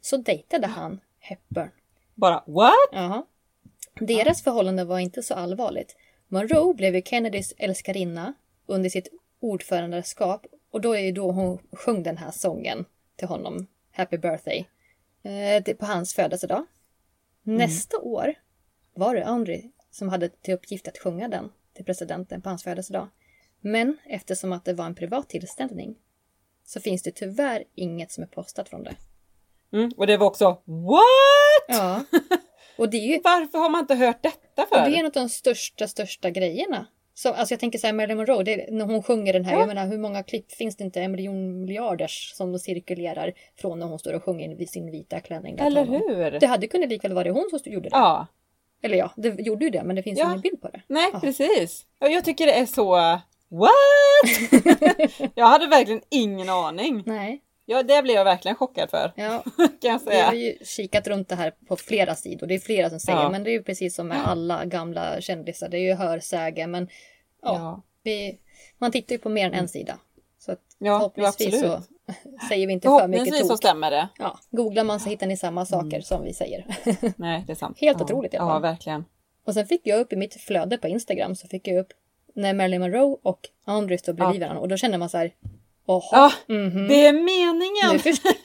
så 0.00 0.16
dejtade 0.16 0.66
han 0.66 1.00
Hepburn. 1.18 1.70
Bara 2.14 2.42
what? 2.46 2.72
Jaha. 2.92 3.24
Deras 4.00 4.42
förhållande 4.42 4.84
var 4.84 4.98
inte 4.98 5.22
så 5.22 5.34
allvarligt. 5.34 5.96
Monroe 6.28 6.74
blev 6.74 6.94
ju 6.96 7.02
Kennedys 7.02 7.54
älskarinna 7.58 8.34
under 8.66 8.90
sitt 8.90 9.08
ordförandeskap 9.40 10.46
och 10.70 10.80
då 10.80 10.96
är 10.96 11.00
ju 11.00 11.12
då 11.12 11.30
hon 11.30 11.58
sjöng 11.72 12.02
den 12.02 12.16
här 12.16 12.30
sången 12.30 12.84
till 13.16 13.28
honom, 13.28 13.66
Happy 13.90 14.18
birthday, 14.18 14.68
eh, 15.22 15.76
på 15.76 15.86
hans 15.86 16.14
födelsedag. 16.14 16.66
Nästa 17.42 17.98
år 17.98 18.34
var 18.94 19.14
det 19.14 19.24
Andrew 19.24 19.70
som 19.90 20.08
hade 20.08 20.28
till 20.28 20.54
uppgift 20.54 20.88
att 20.88 20.98
sjunga 20.98 21.28
den 21.28 21.52
till 21.74 21.84
presidenten 21.84 22.42
på 22.42 22.48
hans 22.48 22.62
födelsedag. 22.62 23.08
Men 23.60 23.98
eftersom 24.04 24.52
att 24.52 24.64
det 24.64 24.72
var 24.72 24.86
en 24.86 24.94
privat 24.94 25.28
tillställning 25.28 25.96
så 26.64 26.80
finns 26.80 27.02
det 27.02 27.10
tyvärr 27.10 27.64
inget 27.74 28.12
som 28.12 28.22
är 28.22 28.28
postat 28.28 28.68
från 28.68 28.82
det. 28.82 28.96
Mm. 29.72 29.90
Och 29.96 30.06
det 30.06 30.16
var 30.16 30.26
också 30.26 30.62
what? 30.64 31.68
Ja. 31.68 32.04
Och 32.78 32.90
det 32.90 32.96
är 32.96 33.14
ju 33.14 33.20
Varför 33.24 33.58
har 33.58 33.70
man 33.70 33.80
inte 33.80 33.94
hört 33.94 34.22
detta 34.22 34.62
Och 34.62 34.68
för? 34.68 34.76
det 34.76 34.96
är 34.96 35.00
en 35.00 35.06
av 35.06 35.12
de 35.12 35.28
största, 35.28 35.88
största 35.88 36.30
grejerna. 36.30 36.86
Så, 37.18 37.32
alltså 37.32 37.52
jag 37.52 37.60
tänker 37.60 37.78
så 37.78 37.86
här, 37.86 37.94
Marilyn 37.94 38.16
Monroe, 38.16 38.42
det, 38.44 38.66
när 38.70 38.84
hon 38.84 39.02
sjunger 39.02 39.32
den 39.32 39.44
här, 39.44 39.52
Ja. 39.52 39.58
jag 39.58 39.66
menar 39.68 39.86
hur 39.86 39.98
många 39.98 40.22
klipp 40.22 40.52
finns 40.52 40.76
det 40.76 40.84
inte, 40.84 41.00
en 41.00 41.10
miljon 41.12 41.60
miljarders 41.60 42.32
som 42.34 42.58
cirkulerar 42.58 43.32
från 43.60 43.78
när 43.78 43.86
hon 43.86 43.98
står 43.98 44.12
och 44.14 44.24
sjunger 44.24 44.62
i 44.62 44.66
sin 44.66 44.90
vita 44.90 45.20
klänning. 45.20 45.58
Eller 45.58 45.84
hur? 45.86 46.40
Det 46.40 46.46
hade 46.46 46.66
kunnat 46.66 46.88
likväl 46.88 47.12
vara 47.12 47.30
hon 47.32 47.48
som 47.50 47.72
gjorde 47.72 47.88
det. 47.88 47.96
Ja. 47.96 48.26
Eller 48.82 48.96
ja, 48.98 49.10
det 49.16 49.40
gjorde 49.40 49.64
ju 49.64 49.70
det, 49.70 49.82
men 49.84 49.96
det 49.96 50.02
finns 50.02 50.18
Ja. 50.18 50.26
ingen 50.26 50.40
bild 50.40 50.60
på 50.60 50.68
det. 50.68 50.80
Nej, 50.86 51.10
Ja. 51.12 51.20
precis. 51.20 51.86
Jag 51.98 52.24
tycker 52.24 52.46
det 52.46 52.52
är 52.58 52.66
så... 52.66 52.90
What? 53.48 53.70
jag 55.34 55.46
hade 55.46 55.66
verkligen 55.66 56.00
ingen 56.10 56.48
aning. 56.48 57.02
Nej, 57.06 57.40
Ja, 57.68 57.82
det 57.82 58.02
blev 58.02 58.16
jag 58.16 58.24
verkligen 58.24 58.56
chockad 58.56 58.90
för. 58.90 59.12
ja, 59.16 59.42
Kan 59.56 59.68
jag 59.80 60.00
vi 60.06 60.16
har 60.20 60.30
säga. 60.30 60.34
ju 60.34 60.58
kikat 60.64 61.06
runt 61.08 61.28
det 61.28 61.34
här 61.34 61.52
på 61.68 61.76
flera 61.76 62.14
sidor. 62.14 62.46
Det 62.46 62.54
är 62.54 62.58
flera 62.58 62.90
som 62.90 63.00
säger, 63.00 63.18
Ja. 63.22 63.30
men 63.30 63.44
det 63.44 63.50
är 63.50 63.52
ju 63.52 63.62
precis 63.62 63.94
som 63.94 64.08
med 64.08 64.28
alla 64.28 64.64
gamla 64.64 65.20
kändisar. 65.20 65.68
Det 65.68 65.76
är 65.78 65.80
ju 65.82 65.94
hörsäge, 65.94 66.66
men 66.66 66.88
ja, 67.42 67.54
Ja, 67.54 67.82
vi, 68.02 68.38
man 68.78 68.92
tittar 68.92 69.12
ju 69.14 69.18
på 69.18 69.28
mer 69.28 69.46
än 69.46 69.54
en 69.54 69.68
sida. 69.68 69.98
Så 70.38 70.52
att 70.52 70.60
ja, 70.78 70.86
ja 70.86 70.98
förhoppningsvis 71.14 71.60
så 71.60 71.82
säger 72.48 72.66
vi 72.66 72.72
inte 72.72 72.88
för 72.88 73.08
mycket 73.08 73.18
Förhoppningsvis 73.24 73.42
så 73.48 73.48
tok. 73.54 73.58
stämmer 73.58 73.90
det. 73.90 74.08
Ja, 74.18 74.38
googlar 74.50 74.84
man 74.84 75.00
så 75.00 75.08
hittar 75.10 75.26
ni 75.26 75.36
samma 75.36 75.66
saker 75.66 76.00
som 76.00 76.22
vi 76.24 76.34
säger. 76.34 76.66
Nej, 77.16 77.44
det 77.46 77.52
är 77.52 77.56
sant. 77.56 77.78
Helt 77.80 77.98
ja. 78.00 78.04
otroligt 78.04 78.34
i 78.34 78.36
alla 78.36 78.48
Ja, 78.48 78.54
fall. 78.54 78.62
verkligen. 78.62 79.04
och 79.46 79.54
sen 79.54 79.66
fick 79.66 79.80
jag 79.84 80.00
upp 80.00 80.12
i 80.12 80.16
mitt 80.16 80.34
flöde 80.34 80.78
på 80.78 80.88
Instagram 80.88 81.34
så 81.36 81.46
fick 81.48 81.68
jag 81.68 81.78
upp 81.78 81.88
när 82.34 82.54
Marilyn 82.54 82.80
Monroe 82.80 83.16
och 83.22 83.40
Andrew 83.64 83.98
står 83.98 84.12
bredvid 84.12 84.42
Ja. 84.42 84.46
varandra 84.46 84.60
och 84.62 84.68
då 84.68 84.76
kände 84.76 84.98
man 84.98 85.08
så 85.08 85.18
här. 85.18 85.32
Jaha, 85.86 86.02
Ja, 86.12 86.32
mhm. 86.48 86.88
det 86.88 87.06
är 87.06 87.12
meningen! 87.12 87.92
nu 87.92 87.98
först- 87.98 88.22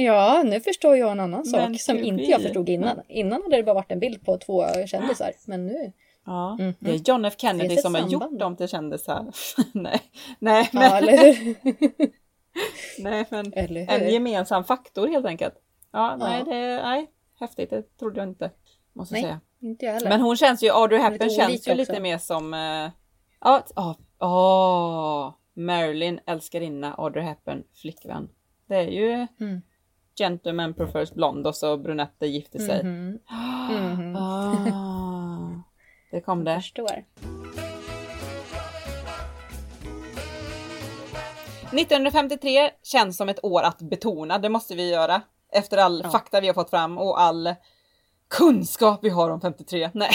Ja, 0.00 0.42
nu 0.46 0.60
förstår 0.60 0.96
jag 0.96 1.10
en 1.12 1.20
annan 1.20 1.44
sak 1.44 1.60
Men 1.60 1.78
som 1.78 1.98
inte 1.98 2.22
jag 2.24 2.38
vi- 2.38 2.44
förstod 2.44 2.68
innan. 2.68 3.00
Innan 3.08 3.42
hade 3.42 3.56
det 3.56 3.62
bara 3.62 3.74
varit 3.74 3.92
en 3.92 4.00
bild 4.00 4.24
på 4.24 4.38
två 4.38 4.64
kändisar, 4.86 5.32
men 5.46 5.66
nu. 5.66 5.92
Ja, 6.26 6.54
Mhm. 6.58 6.74
det 6.78 6.90
är 6.90 7.00
John 7.08 7.24
F 7.24 7.34
Kennedy 7.38 7.76
som 7.76 7.94
har 7.94 8.00
samband? 8.02 8.12
gjort 8.32 8.40
dem 8.40 8.56
till 8.56 8.68
kändisar. 8.68 9.26
nej, 9.72 10.00
nej, 10.38 10.68
men, 10.72 10.82
Ja, 10.82 11.00
nej, 12.98 13.26
men 13.30 13.52
en 13.88 14.08
gemensam 14.12 14.64
faktor 14.64 15.08
helt 15.08 15.26
enkelt. 15.26 15.54
Ja, 15.92 16.16
nej, 16.16 16.38
Ja. 16.38 16.44
det 16.52 16.82
nej, 16.82 17.06
häftigt. 17.40 17.70
Det 17.70 17.82
trodde 17.98 18.20
jag 18.20 18.28
inte. 18.28 18.50
Måste 18.92 19.14
jag 19.14 19.22
Nej, 19.22 19.30
säga. 19.30 19.40
Inte 19.60 19.84
jag 19.86 19.92
heller. 19.92 20.08
Men 20.08 20.20
hon 20.20 20.36
känns 20.36 20.62
ju, 20.62 20.70
Audrey 20.70 20.98
Lite 20.98 21.10
Hepburn 21.12 21.30
känns 21.30 21.68
ju 21.68 21.74
lite 21.74 21.92
också. 21.92 22.02
mer 22.02 22.18
som, 22.18 22.54
eh, 22.54 22.90
ja, 23.40 23.62
ja, 23.76 23.96
åh, 24.20 25.34
Marilyn 25.58 26.20
älskarinna, 26.26 26.94
Audrey 26.94 27.24
Hepburn 27.24 27.64
flickvän. 27.74 28.28
Det 28.66 28.74
är 28.76 28.88
ju 28.88 29.26
Mm. 29.40 29.62
Gentleman 30.18 30.74
prefers 30.74 31.12
blond 31.12 31.46
och 31.46 31.56
så 31.56 31.76
brunette 31.76 32.26
gifter 32.26 32.58
sig. 32.58 32.84
Mhm. 32.84 33.18
Mhm. 33.70 34.16
Ah, 34.16 35.62
det 36.10 36.20
kom 36.20 36.44
det. 36.44 36.50
Jag 36.52 36.62
förstår. 36.62 37.04
1953 41.72 42.70
känns 42.82 43.16
som 43.16 43.28
ett 43.28 43.44
år 43.44 43.62
att 43.62 43.78
betona, 43.82 44.38
det 44.38 44.48
måste 44.48 44.74
vi 44.74 44.90
göra. 44.90 45.22
Efter 45.52 45.76
all 45.78 46.00
Ja. 46.04 46.10
fakta 46.10 46.40
vi 46.40 46.46
har 46.46 46.54
fått 46.54 46.70
fram 46.70 46.98
och 46.98 47.20
all 47.20 47.54
kunskap 48.28 48.98
vi 49.02 49.08
har 49.08 49.30
om 49.30 49.40
53. 49.40 49.90
Nej, 49.94 50.10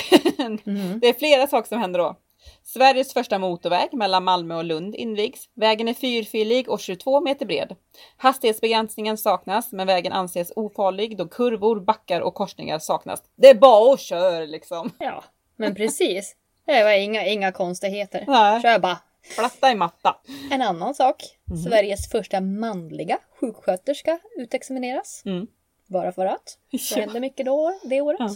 Mhm. 0.65 0.99
det 0.99 1.07
är 1.09 1.13
flera 1.13 1.47
saker 1.47 1.67
som 1.69 1.77
händer 1.79 1.99
då. 1.99 2.15
Sveriges 2.63 3.13
första 3.13 3.39
motorväg 3.39 3.93
mellan 3.93 4.23
Malmö 4.23 4.55
och 4.55 4.63
Lund 4.63 4.95
invigs. 4.95 5.49
Vägen 5.53 5.87
är 5.87 5.93
fyrfilig 5.93 6.69
och 6.69 6.79
22 6.79 7.21
meter 7.21 7.45
bred. 7.45 7.75
Hastighetsbegränsningen 8.17 9.17
saknas, 9.17 9.71
men 9.71 9.87
vägen 9.87 10.13
anses 10.13 10.51
ofarlig 10.55 11.17
då 11.17 11.27
kurvor, 11.27 11.79
backar 11.79 12.21
och 12.21 12.33
korsningar 12.33 12.79
saknas. 12.79 13.23
Det 13.35 13.49
är 13.49 13.55
bara 13.55 13.93
att 13.93 13.99
köra 13.99 14.45
liksom. 14.45 14.91
Ja, 14.99 15.23
men 15.55 15.75
precis. 15.75 16.35
Det 16.65 16.83
var 16.83 16.91
inga, 16.91 17.25
inga 17.25 17.51
konstigheter. 17.51 18.23
Nej. 18.27 18.61
Kör 18.61 18.79
bara. 18.79 18.97
Platta 19.35 19.71
i 19.71 19.75
matta. 19.75 20.15
En 20.51 20.61
annan 20.61 20.95
sak. 20.95 21.23
Mhm. 21.45 21.57
Sveriges 21.57 22.09
första 22.11 22.41
manliga 22.41 23.17
sjuksköterska 23.39 24.19
utexamineras. 24.37 25.21
Mm. 25.25 25.47
Bara 25.87 26.11
för 26.11 26.25
att. 26.25 26.57
Det 26.71 26.91
Ja. 26.95 27.01
hände 27.01 27.19
mycket 27.19 27.45
då, 27.45 27.79
det 27.83 28.01
året. 28.01 28.19
Ja. 28.19 28.29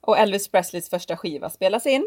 Och 0.00 0.18
Elvis 0.18 0.48
Presleys 0.48 0.90
första 0.90 1.16
skiva 1.16 1.50
spelas 1.50 1.86
in. 1.86 2.06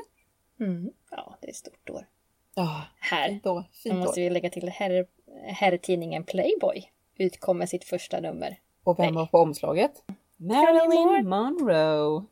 Mm. 0.59 0.91
Ja, 1.11 1.37
det 1.41 1.47
är 1.47 1.49
ett 1.49 1.55
stort 1.55 1.89
år. 1.89 2.07
Ja, 2.55 2.81
Här 2.99 3.29
fint 3.29 3.45
år. 3.45 3.63
Måste 3.93 4.21
vi 4.21 4.29
lägga 4.29 4.49
till 4.49 4.69
herr, 4.69 5.05
herrtidningen 5.43 6.23
Playboy. 6.23 6.91
Utkom 7.17 7.57
med 7.57 7.69
sitt 7.69 7.83
första 7.83 8.19
nummer. 8.19 8.59
Och 8.83 8.99
vem 8.99 9.05
Nej. 9.05 9.15
var 9.15 9.25
på 9.25 9.37
omslaget? 9.37 9.91
Marilyn 10.37 11.29
Monroe. 11.29 12.23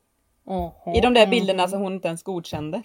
Oho. 0.46 0.96
I 0.96 1.02
de 1.02 1.14
där 1.14 1.28
bilderna 1.28 1.68
som 1.68 1.82
hon 1.82 1.94
inte 1.94 2.08
ens 2.08 2.24
godkände. 2.24 2.84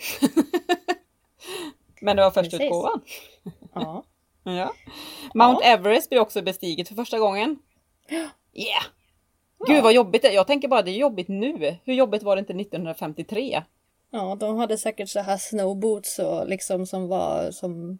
Men 2.00 2.16
det 2.16 2.22
var 2.22 2.30
första 2.30 2.50
Precis. 2.50 2.66
utgåvan. 2.66 3.00
Ja. 3.74 4.04
Ja. 4.44 4.72
Mount 5.34 5.64
Everest 5.64 6.08
blir 6.08 6.20
också 6.20 6.42
bestiget 6.42 6.88
för 6.88 6.94
första 6.94 7.18
gången. 7.18 7.58
Yeah! 8.54 8.82
Gud 9.66 9.82
vad 9.82 9.92
jobbigt 9.92 10.22
det 10.22 10.28
är. 10.28 10.32
Jag 10.32 10.46
tänker 10.46 10.68
bara 10.68 10.82
det 10.82 10.90
är 10.90 10.96
jobbigt 10.96 11.28
nu. 11.28 11.76
Hur 11.84 11.94
jobbigt 11.94 12.22
var 12.22 12.36
det 12.36 12.40
inte 12.40 12.52
1953? 12.52 13.62
Ja, 14.12 14.36
de 14.40 14.56
hade 14.56 14.78
säkert 14.78 15.08
så 15.08 15.20
här 15.20 15.36
snowboots 15.36 16.18
och 16.18 16.48
liksom 16.48 16.86
som 16.86 17.08
var 17.08 17.50
som... 17.50 17.98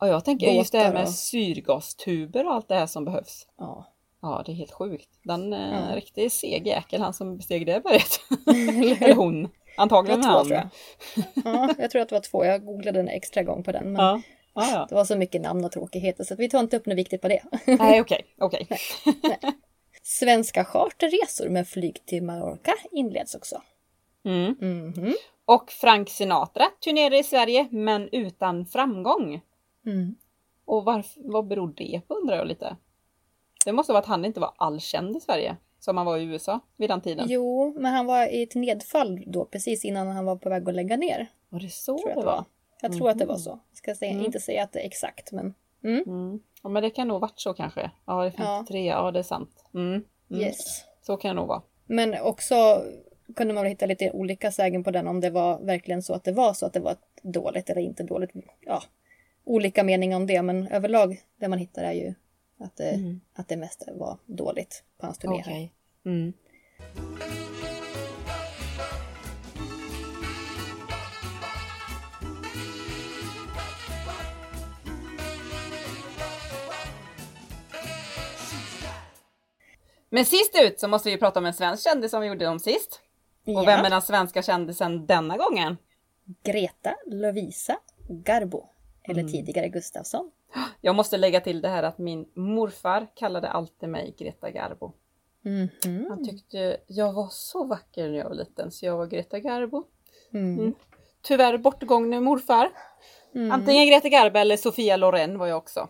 Och 0.00 0.08
jag 0.08 0.24
tänker 0.24 0.46
just 0.52 0.72
det 0.72 0.78
här 0.78 0.92
med 0.92 1.02
och- 1.02 1.08
syrgastuber 1.14 2.46
och 2.46 2.52
allt 2.54 2.68
det 2.68 2.74
här 2.74 2.86
som 2.86 3.04
behövs. 3.04 3.46
Ja. 3.58 3.88
Ja, 4.22 4.42
det 4.46 4.52
är 4.52 4.56
helt 4.56 4.72
sjukt. 4.72 5.08
Den 5.22 5.52
eh, 5.52 5.58
Ja. 5.90 5.96
riktigt 5.96 6.32
seg 6.32 6.66
jäkel, 6.66 7.00
han 7.00 7.12
som 7.12 7.36
besteg 7.36 7.66
det 7.66 7.80
berget. 7.84 8.20
Eller 9.02 9.14
hon. 9.14 9.42
Det 9.42 9.48
Antagligen 9.76 10.20
var 10.20 10.28
två 10.28 10.36
han. 10.36 10.46
tror 10.46 10.56
jag. 10.58 10.68
Ja, 11.44 11.74
jag 11.78 11.90
tror 11.90 12.02
att 12.02 12.08
det 12.08 12.14
var 12.14 12.20
två. 12.22 12.44
Jag 12.44 12.64
googlade 12.64 13.00
en 13.00 13.08
extra 13.08 13.42
gång 13.42 13.62
på 13.64 13.72
den. 13.72 13.92
Men 13.92 14.04
Ja. 14.04 14.22
Ja, 14.54 14.70
ja. 14.72 14.86
det 14.88 14.94
var 14.94 15.04
så 15.04 15.16
mycket 15.16 15.42
namn 15.42 15.64
och 15.64 15.72
tråkigheter 15.72 16.24
så 16.24 16.34
vi 16.36 16.48
tar 16.50 16.60
inte 16.60 16.76
upp 16.76 16.86
något 16.86 16.98
viktigt 16.98 17.20
på 17.22 17.28
det. 17.28 17.42
Nej, 17.78 18.00
okej, 18.00 18.22
okej. 18.40 18.66
Svenska 20.02 20.64
charterresor 20.64 21.48
med 21.48 21.68
flyg 21.68 22.06
till 22.06 22.22
Mallorca 22.22 22.74
inleds 22.90 23.34
också. 23.34 23.62
Mm. 24.24 24.54
Mhm. 24.60 25.14
Och 25.44 25.70
Frank 25.70 26.08
Sinatra 26.10 26.64
turnerar 26.84 27.14
i 27.14 27.22
Sverige, 27.22 27.68
men 27.70 28.08
utan 28.12 28.66
framgång. 28.66 29.40
Mm. 29.86 30.14
Och 30.64 30.84
varför, 30.84 31.20
vad 31.32 31.46
beror 31.46 31.72
det 31.76 32.00
på 32.08 32.14
undrar 32.14 32.36
jag 32.36 32.46
lite. 32.46 32.76
Det 33.64 33.72
måste 33.72 33.92
vara 33.92 34.00
att 34.02 34.06
han 34.08 34.24
inte 34.24 34.40
var 34.40 34.52
allkänd 34.56 35.16
i 35.16 35.20
Sverige, 35.20 35.56
som 35.78 35.96
han 35.96 36.06
var 36.06 36.18
i 36.18 36.24
USA 36.24 36.60
vid 36.76 36.90
den 36.90 37.00
tiden. 37.00 37.26
Jo, 37.28 37.74
men 37.78 37.92
han 37.94 38.06
var 38.06 38.26
i 38.26 38.42
ett 38.42 38.54
nedfall 38.54 39.22
då 39.26 39.44
precis 39.44 39.84
innan 39.84 40.06
han 40.06 40.24
var 40.24 40.36
på 40.36 40.48
väg 40.48 40.68
att 40.68 40.74
lägga 40.74 40.96
ner. 40.96 41.28
Var 41.48 41.60
det 41.60 41.68
så 41.72 41.98
Tror 41.98 42.10
jag 42.10 42.18
det 42.18 42.26
var. 42.26 42.36
var? 42.36 42.44
Jag 42.82 42.92
tror 42.92 43.10
att 43.10 43.18
det 43.18 43.26
var 43.26 43.36
så. 43.36 43.50
Jag 43.70 43.76
ska 43.76 43.94
säga, 43.94 44.12
Mm. 44.12 44.24
inte 44.24 44.40
säga 44.40 44.62
att 44.64 44.72
det 44.72 44.80
är 44.80 44.86
exakt 44.86 45.32
men 45.32 45.54
mm. 45.84 46.02
Mm. 46.06 46.40
Ja, 46.62 46.68
men 46.68 46.82
det 46.82 46.90
kan 46.90 47.08
nog 47.08 47.20
varit 47.20 47.40
så 47.40 47.54
kanske. 47.54 47.90
Ja, 48.06 48.20
det 48.22 48.26
är 48.26 48.30
53, 48.30 48.86
ja, 48.86 49.10
det 49.10 49.18
är 49.18 49.22
sant. 49.22 49.64
Mm. 49.74 50.04
Mm. 50.30 50.42
yes. 50.42 50.84
Så 51.02 51.16
kan 51.16 51.28
det 51.28 51.40
nog 51.40 51.48
vara. 51.48 51.62
Men 51.86 52.20
också 52.22 52.82
kunde 53.36 53.54
man 53.54 53.62
väl 53.62 53.70
hitta 53.70 53.86
lite 53.86 54.10
olika 54.10 54.52
sägen 54.52 54.84
på 54.84 54.90
den 54.90 55.08
om 55.08 55.20
det 55.20 55.30
var 55.30 55.60
verkligen 55.60 56.02
så 56.02 56.14
att 56.14 56.24
det 56.24 56.32
var 56.32 56.54
så 56.54 56.66
att 56.66 56.72
det 56.72 56.80
var 56.80 56.96
dåligt 57.22 57.70
eller 57.70 57.80
inte 57.80 58.02
dåligt. 58.02 58.30
Ja, 58.60 58.82
olika 59.44 59.82
meningar 59.84 60.16
om 60.16 60.26
det 60.26 60.42
men 60.42 60.68
överlag 60.68 61.20
det 61.36 61.48
man 61.48 61.58
hittar 61.58 61.84
är 61.84 61.92
ju 61.92 62.14
att 62.58 62.76
det, 62.76 62.90
Mm. 62.90 63.20
att 63.34 63.48
det 63.48 63.56
mesta 63.56 63.92
var 63.92 64.18
dåligt 64.26 64.82
på 64.98 65.06
hans 65.06 65.18
turné. 65.18 65.40
Okej. 65.40 65.72
Mm. 66.04 66.32
Men 80.10 80.24
sist 80.24 80.54
ut 80.62 80.80
så 80.80 80.88
måste 80.88 81.10
vi 81.10 81.16
prata 81.18 81.38
om 81.38 81.46
en 81.46 81.54
svensk 81.54 81.84
kändis 81.84 82.10
som 82.10 82.20
vi 82.20 82.26
gjorde 82.26 82.46
om 82.46 82.58
sist. 82.58 83.00
Och 83.46 83.66
vem 83.66 83.84
är 83.84 83.90
den 83.90 84.02
svenska 84.02 84.42
kändisen 84.42 85.06
denna 85.06 85.36
gången? 85.36 85.76
Greta 86.42 86.94
Lovisa 87.06 87.76
Garbo. 88.08 88.68
Eller 89.02 89.20
Mm. 89.20 89.32
tidigare 89.32 89.68
Gustafsson. 89.68 90.30
Jag 90.80 90.94
måste 90.94 91.16
lägga 91.16 91.40
till 91.40 91.60
det 91.60 91.68
här 91.68 91.82
att 91.82 91.98
min 91.98 92.28
morfar 92.34 93.06
kallade 93.14 93.48
alltid 93.48 93.88
mig 93.88 94.14
Greta 94.18 94.50
Garbo. 94.50 94.92
Mhm. 95.42 96.06
Han 96.08 96.24
tyckte 96.28 96.76
jag 96.86 97.12
var 97.12 97.28
så 97.30 97.64
vacker 97.64 98.08
när 98.08 98.18
jag 98.18 98.28
var 98.28 98.34
liten 98.34 98.70
så 98.72 98.86
jag 98.86 98.96
var 98.96 99.06
Greta 99.06 99.38
Garbo. 99.40 99.84
Mm. 100.34 100.58
Mm. 100.58 100.74
Tyvärr 101.22 101.58
bortgångne 101.58 102.20
morfar. 102.20 102.70
Mm. 103.34 103.52
Antingen 103.52 103.86
Greta 103.88 104.08
Garbo 104.08 104.38
eller 104.38 104.56
Sofia 104.56 104.96
Loren 104.96 105.38
var 105.38 105.46
jag 105.46 105.58
också. 105.58 105.88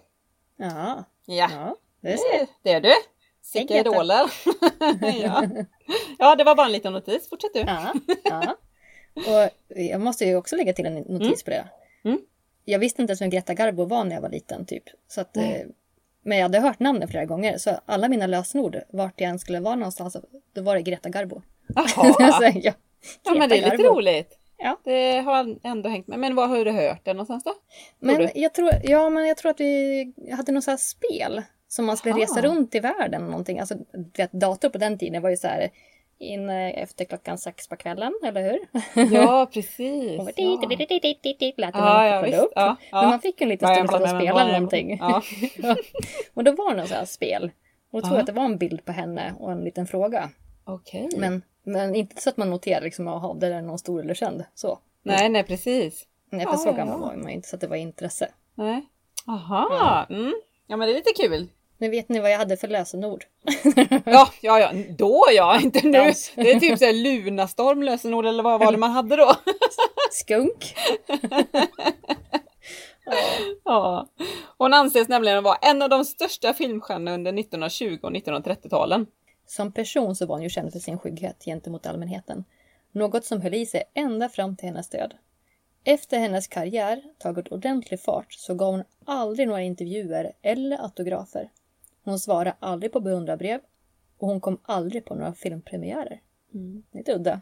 Ja, 0.57 1.05
Ja, 1.25 1.49
ja, 1.53 1.77
det 2.01 2.17
ser 2.19 2.39
det, 2.39 2.47
det 2.63 2.73
är 2.73 2.81
du. 2.81 2.93
Sicka 3.43 3.79
idoler. 3.79 4.33
ja. 5.23 5.47
ja, 6.19 6.35
det 6.37 6.45
var 6.45 6.55
bara 6.55 6.67
en 6.67 6.73
liten 6.73 6.93
notis. 6.93 7.29
Fortsätt 7.29 7.55
du. 7.55 7.61
Ja, 7.61 7.93
ja. 8.25 8.57
Och 9.15 9.51
jag 9.69 10.01
måste 10.01 10.25
ju 10.25 10.37
också 10.37 10.57
lägga 10.57 10.73
till 10.73 10.87
en 10.87 10.95
notis 10.95 11.43
på 11.43 11.51
det. 11.51 11.65
Mm. 12.05 12.19
Jag 12.65 12.79
visste 12.79 13.03
inte 13.03 13.11
ens 13.11 13.21
vem 13.23 13.31
Greta 13.31 13.55
Garbo 13.55 13.85
var 13.85 14.05
när 14.05 14.15
jag 14.15 14.23
var 14.23 14.29
liten 14.29 14.67
typ. 14.67 14.85
Så 15.09 15.21
att, 15.21 15.37
eh, 15.37 15.45
men 16.25 16.39
jag 16.39 16.45
hade 16.45 16.61
hört 16.61 16.81
namnet 16.81 17.11
flera 17.11 17.25
gånger 17.25 17.59
så 17.59 17.71
alla 17.87 18.09
mina 18.09 18.27
lösenord 18.27 18.77
vart 18.93 19.21
jag 19.21 19.31
än 19.31 19.39
skulle 19.39 19.61
vara 19.61 19.75
någonstans 19.75 20.17
då 20.53 20.63
var 20.63 20.75
det 20.75 20.83
Greta 20.83 21.09
Garbo. 21.09 21.43
Jaha. 21.75 21.87
så, 22.33 22.51
ja, 22.55 22.73
Ja, 23.23 23.35
men 23.35 23.49
det 23.49 23.57
är 23.57 23.61
Greta 23.61 23.71
lite 23.73 23.83
Garbo. 23.83 23.97
roligt. 23.99 24.39
Ja. 24.59 24.79
Det 24.85 25.21
har 25.21 25.57
ändå 25.63 25.89
hängt 25.89 26.07
med. 26.07 26.19
Men 26.19 26.35
var 26.35 26.47
har 26.47 26.65
du 26.65 26.71
hört 26.71 27.05
det 27.05 27.13
någonstans 27.13 27.45
då? 27.45 27.55
Men 27.99 28.29
jag 28.35 28.55
tror, 28.55 28.71
ja, 28.83 29.11
men 29.11 29.27
jag 29.27 29.37
tror 29.37 29.51
att 29.51 29.61
vi 29.61 30.13
hade 30.37 30.53
något 30.53 30.67
här 30.67 30.77
spel 30.77 31.43
som 31.73 31.85
man 31.87 31.97
skulle 31.97 32.15
Aha. 32.15 32.23
resa 32.23 32.43
runt 32.43 32.75
i 32.75 32.81
världen. 32.81 33.27
Någonting. 33.27 33.59
Alltså, 33.59 33.75
vet, 34.17 34.33
dator 34.33 34.69
på 34.69 34.79
den 34.79 34.99
tiden 34.99 35.23
var 35.23 35.31
ju 35.31 35.37
så 35.37 35.47
här 35.49 35.71
in 36.19 36.51
eh, 36.51 36.83
efter 36.83 37.05
klockan 37.05 37.39
sex 37.39 37.69
på 37.69 37.77
kvällen, 37.77 38.13
eller 38.25 38.43
hur? 38.43 38.59
Ja, 39.15 39.47
precis. 39.53 40.21
Och 40.21 40.29
Ja. 40.37 40.59
dit, 40.69 40.79
dit, 40.79 40.89
dit, 40.89 41.03
dit, 41.03 41.23
dit, 41.23 41.39
dit, 41.41 41.59
lät 41.59 41.73
det 41.75 41.81
när 41.81 41.87
Ja, 41.87 41.95
man 41.95 42.07
ja, 42.07 42.13
kopplade 42.21 42.31
visst. 42.37 42.45
upp. 42.45 42.53
Ja, 42.55 42.77
ja. 42.91 43.01
Men 43.01 43.11
man 43.11 43.21
fick 43.21 43.41
ju 43.41 43.45
en 43.45 43.49
liten 43.49 43.75
stund 43.75 43.91
att 43.91 43.95
sitta 44.01 44.17
och 44.17 44.23
spela 44.23 44.47
någonting. 44.47 44.99
Ja. 45.01 45.23
och 46.35 46.45
då 46.45 46.53
var 46.53 46.71
det 46.75 46.81
något 46.81 46.89
så 46.89 46.95
här 46.95 47.05
spel. 47.05 47.51
Och 47.91 47.97
jag 47.99 48.05
tror 48.05 48.17
Ja. 48.17 48.21
att 48.21 48.27
det 48.27 48.33
var 48.33 48.45
en 48.45 48.59
bild 48.59 48.85
på 48.85 48.93
henne 48.93 49.35
och 49.39 49.53
en 49.53 49.65
liten 49.65 49.87
fråga. 49.87 50.31
Okej. 50.65 51.09
Men, 51.17 51.43
men 51.63 51.95
inte 51.95 52.23
så 52.23 52.29
att 52.31 52.37
man 52.37 52.51
noterade 52.51 52.85
liksom, 52.85 53.07
jaha, 53.07 53.35
det 53.35 53.47
är 53.47 53.63
någon 53.63 53.79
stor 53.79 54.01
eller 54.01 54.15
känd. 54.15 54.45
Så. 54.55 54.79
Nej, 55.03 55.29
nej 55.29 55.45
precis. 55.45 56.07
Nej, 56.31 56.47
för 56.47 56.57
så 56.57 56.73
gammal 56.73 57.01
var 57.01 57.17
man 57.17 57.29
inte 57.29 57.49
så 57.49 57.57
att 57.57 57.61
det 57.61 57.67
var 57.67 57.77
intresse. 57.77 58.29
Nej. 58.55 58.85
Aha. 59.27 60.07
Mm. 60.11 60.33
Ja, 60.67 60.77
men 60.77 60.89
det 60.89 60.95
är 60.95 60.97
lite 60.97 61.13
kul. 61.23 61.49
Men 61.83 61.91
vet 61.91 62.09
ni 62.09 62.21
vad 62.21 62.31
jag 62.31 62.39
hade 62.39 62.57
för 62.57 62.69
lösenord? 62.69 63.25
Ja, 64.05 64.33
ja, 64.41 64.61
ja, 64.61 64.73
då 64.99 65.25
ja, 65.33 65.61
inte 65.63 65.87
nu. 65.87 66.13
Det 66.35 66.51
är 66.51 66.61
typ 66.61 66.79
såhär 66.79 66.93
Lunarstorm 66.93 67.83
lösenord 67.83 68.27
eller 68.27 68.43
vad 68.43 68.61
var 68.61 68.73
det 68.73 68.79
man 68.79 68.91
hade 68.91 69.17
då? 69.17 69.35
Skunk. 70.11 70.75
Ja. 73.65 74.09
Hon 74.59 74.75
anses 74.75 75.09
nämligen 75.09 75.43
vara 75.43 75.57
en 75.57 75.83
av 75.83 75.89
de 75.89 76.05
största 76.05 76.55
filmstjärnorna 76.55 77.15
under 77.15 77.39
1920 77.39 77.99
och 78.03 78.13
1930-talen. 78.13 79.07
Som 79.47 79.73
person 79.73 80.17
så 80.17 80.27
var 80.27 80.35
hon 80.35 80.43
ju 80.43 80.49
känd 80.49 80.73
för 80.73 80.79
sin 80.79 80.99
skygghet 80.99 81.45
gentemot 81.45 81.87
allmänheten. 81.87 82.45
Något 82.93 83.25
som 83.25 83.41
höll 83.41 83.55
i 83.55 83.67
sig 83.67 83.83
ända 83.95 84.29
fram 84.29 84.57
till 84.57 84.69
hennes 84.69 84.89
död. 84.89 85.15
Efter 85.85 86.19
hennes 86.19 86.49
karriär 86.49 87.03
tagit 87.19 87.53
ordentlig 87.53 88.01
fart 88.01 88.33
så 88.33 88.55
gav 88.55 88.73
hon 88.73 88.85
aldrig 89.05 89.49
några 89.49 89.63
intervjuer 89.63 90.33
eller 90.43 90.83
autografer. 90.83 91.49
Hon 92.05 92.19
svarade 92.19 92.57
aldrig 92.61 92.93
på 92.93 93.01
beundrarbrev 93.01 93.61
och 94.19 94.29
hon 94.29 94.41
kom 94.41 94.59
aldrig 94.63 95.05
på 95.05 95.15
några 95.15 95.33
filmpremiärer. 95.33 96.21
Lite 96.93 97.15
udda. 97.15 97.41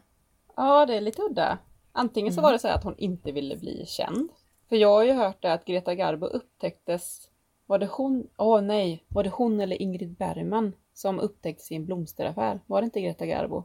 Ja, 0.55 0.85
det 0.85 0.95
är 0.95 1.01
lite 1.01 1.21
udda. 1.21 1.57
Antingen 1.91 2.33
så 2.33 2.41
var 2.41 2.51
det 2.51 2.59
så 2.59 2.67
att 2.67 2.83
hon 2.83 2.97
inte 2.97 3.31
ville 3.31 3.57
bli 3.57 3.85
känd. 3.87 4.29
För 4.69 4.75
jag 4.75 4.89
har 4.89 5.03
ju 5.03 5.11
hört 5.11 5.41
det 5.41 5.53
att 5.53 5.65
Greta 5.65 5.95
Garbo 5.95 6.25
upptäcktes... 6.25 7.27
Var 7.65 7.79
det 7.79 7.85
hon? 7.91 8.27
Åh 8.37 8.61
nej! 8.61 9.03
Var 9.07 9.23
det 9.23 9.29
hon 9.29 9.59
eller 9.59 9.81
Ingrid 9.81 10.17
Bergman 10.17 10.73
som 10.93 11.19
upptäcktes 11.19 11.71
i 11.71 11.75
en 11.75 11.85
blomsteraffär? 11.85 12.59
Var 12.67 12.81
det 12.81 12.85
inte 12.85 13.01
Greta 13.01 13.25
Garbo? 13.25 13.63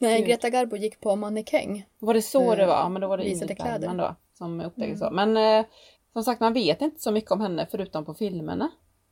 Nej. 0.00 0.22
Greta 0.22 0.50
Garbo 0.50 0.76
gick 0.76 1.00
på 1.00 1.16
mannekäng. 1.16 1.86
Var 1.98 2.14
det 2.14 2.22
så 2.22 2.52
Eh, 2.52 2.58
det 2.58 2.66
var? 2.66 2.74
Ja, 2.74 2.88
men 2.88 3.02
då 3.02 3.08
var 3.08 3.16
det 3.16 3.28
Ingrid. 3.28 3.56
Bergman 3.56 3.96
då 3.96 4.16
som 4.34 4.60
upptäcktes 4.60 5.02
Mm. 5.02 5.32
Men 5.32 5.60
eh, 5.60 5.66
som 6.12 6.22
sagt, 6.22 6.40
man 6.40 6.52
vet 6.52 6.82
inte 6.82 7.00
så 7.00 7.12
mycket 7.12 7.30
om 7.30 7.40
henne 7.40 7.66
förutom 7.70 8.04
på 8.04 8.14
filmerna. 8.14 8.70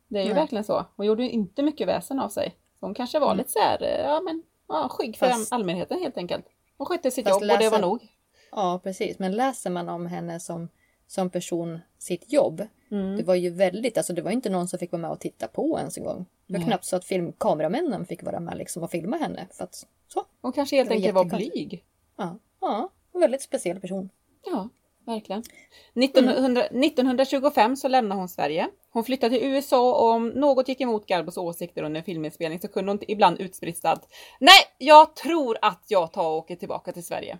Det 0.09 0.19
är 0.19 0.23
ju 0.23 0.29
Nej. 0.29 0.35
verkligen 0.41 0.65
så. 0.65 0.85
Hon 0.97 1.07
gjorde 1.07 1.23
ju 1.23 1.31
inte 1.31 1.63
mycket 1.63 1.89
väsen 1.89 2.19
av 2.21 2.29
sig. 2.29 2.55
Hon 2.81 2.95
kanske 2.95 3.19
var 3.19 3.27
Mm. 3.27 3.37
lite 3.39 3.51
så 3.51 3.59
här, 3.59 3.83
eh, 3.83 4.01
ja 4.07 4.21
men, 4.21 4.43
ja, 4.69 4.89
skygg 4.91 5.17
för 5.17 5.27
Fast- 5.29 5.53
allmänheten 5.53 5.99
helt 5.99 6.17
enkelt. 6.19 6.47
Hon 6.79 6.87
skötte 6.87 7.11
sitt 7.11 7.29
Fast 7.29 7.41
jobb 7.43 7.51
och 7.53 7.59
det 7.59 7.69
var 7.69 7.79
nog. 7.81 8.09
Ja, 8.51 8.81
precis. 8.83 9.19
Men 9.19 9.33
läser 9.33 9.71
man 9.71 9.89
om 9.89 10.07
henne 10.07 10.41
som, 10.41 10.69
som 11.07 11.31
person, 11.31 11.79
sitt 11.99 12.33
jobb, 12.33 12.67
Mm. 12.91 13.17
Det 13.17 13.23
var 13.23 13.35
ju 13.35 13.51
väldigt, 13.51 13.97
alltså 13.99 14.13
det 14.13 14.23
var 14.23 14.31
inte 14.31 14.51
någon 14.51 14.69
som 14.69 14.79
fick 14.79 14.93
vara 14.93 15.03
med 15.03 15.11
och 15.11 15.21
titta 15.21 15.49
på 15.49 15.79
ens 15.79 15.99
en 15.99 16.05
gång. 16.05 16.27
Det 16.47 16.53
var 16.53 16.59
Nej. 16.59 16.67
knappt 16.69 16.85
så 16.85 16.97
att 16.97 17.05
filmkameramännen 17.05 18.07
fick 18.07 18.23
vara 18.23 18.41
med 18.41 18.57
liksom 18.59 18.83
och 18.83 18.91
filma 18.91 19.17
henne. 19.17 19.47
För 19.53 19.65
att, 19.65 19.75
så, 20.09 20.25
Hon 20.43 20.53
kanske 20.53 20.77
helt 20.77 20.89
var 20.89 20.97
enkelt 20.97 21.15
var 21.15 21.25
blyg. 21.25 21.85
ja, 22.17 22.39
ja, 22.61 22.89
en 23.15 23.21
väldigt 23.21 23.43
speciell 23.43 23.81
person. 23.81 24.11
Ja, 24.45 24.69
verkligen. 25.07 25.43
1900, 25.95 26.63
1925 26.65 27.77
så 27.77 27.89
lämnade 27.89 28.21
hon 28.21 28.29
Sverige. 28.29 28.69
Hon 28.91 29.05
flyttade 29.05 29.39
till 29.39 29.49
USA 29.49 29.93
och 29.95 30.11
om 30.11 30.29
något 30.29 30.69
gick 30.69 30.81
emot 30.81 31.07
Garbos 31.07 31.37
åsikter 31.37 31.83
under 31.83 31.99
en 31.99 32.05
filminspelning 32.05 32.61
så 32.61 32.69
kunde 32.69 32.93
hon 32.93 33.01
ibland 33.09 33.41
utsprista 33.41 33.91
att 33.93 34.13
Nej, 34.41 34.59
jag 34.79 35.17
tror 35.17 35.59
att 35.63 35.85
jag 35.89 36.13
tar 36.13 36.25
och 36.31 36.37
åker 36.37 36.57
tillbaka 36.57 36.93
till 36.93 37.05
Sverige. 37.05 37.39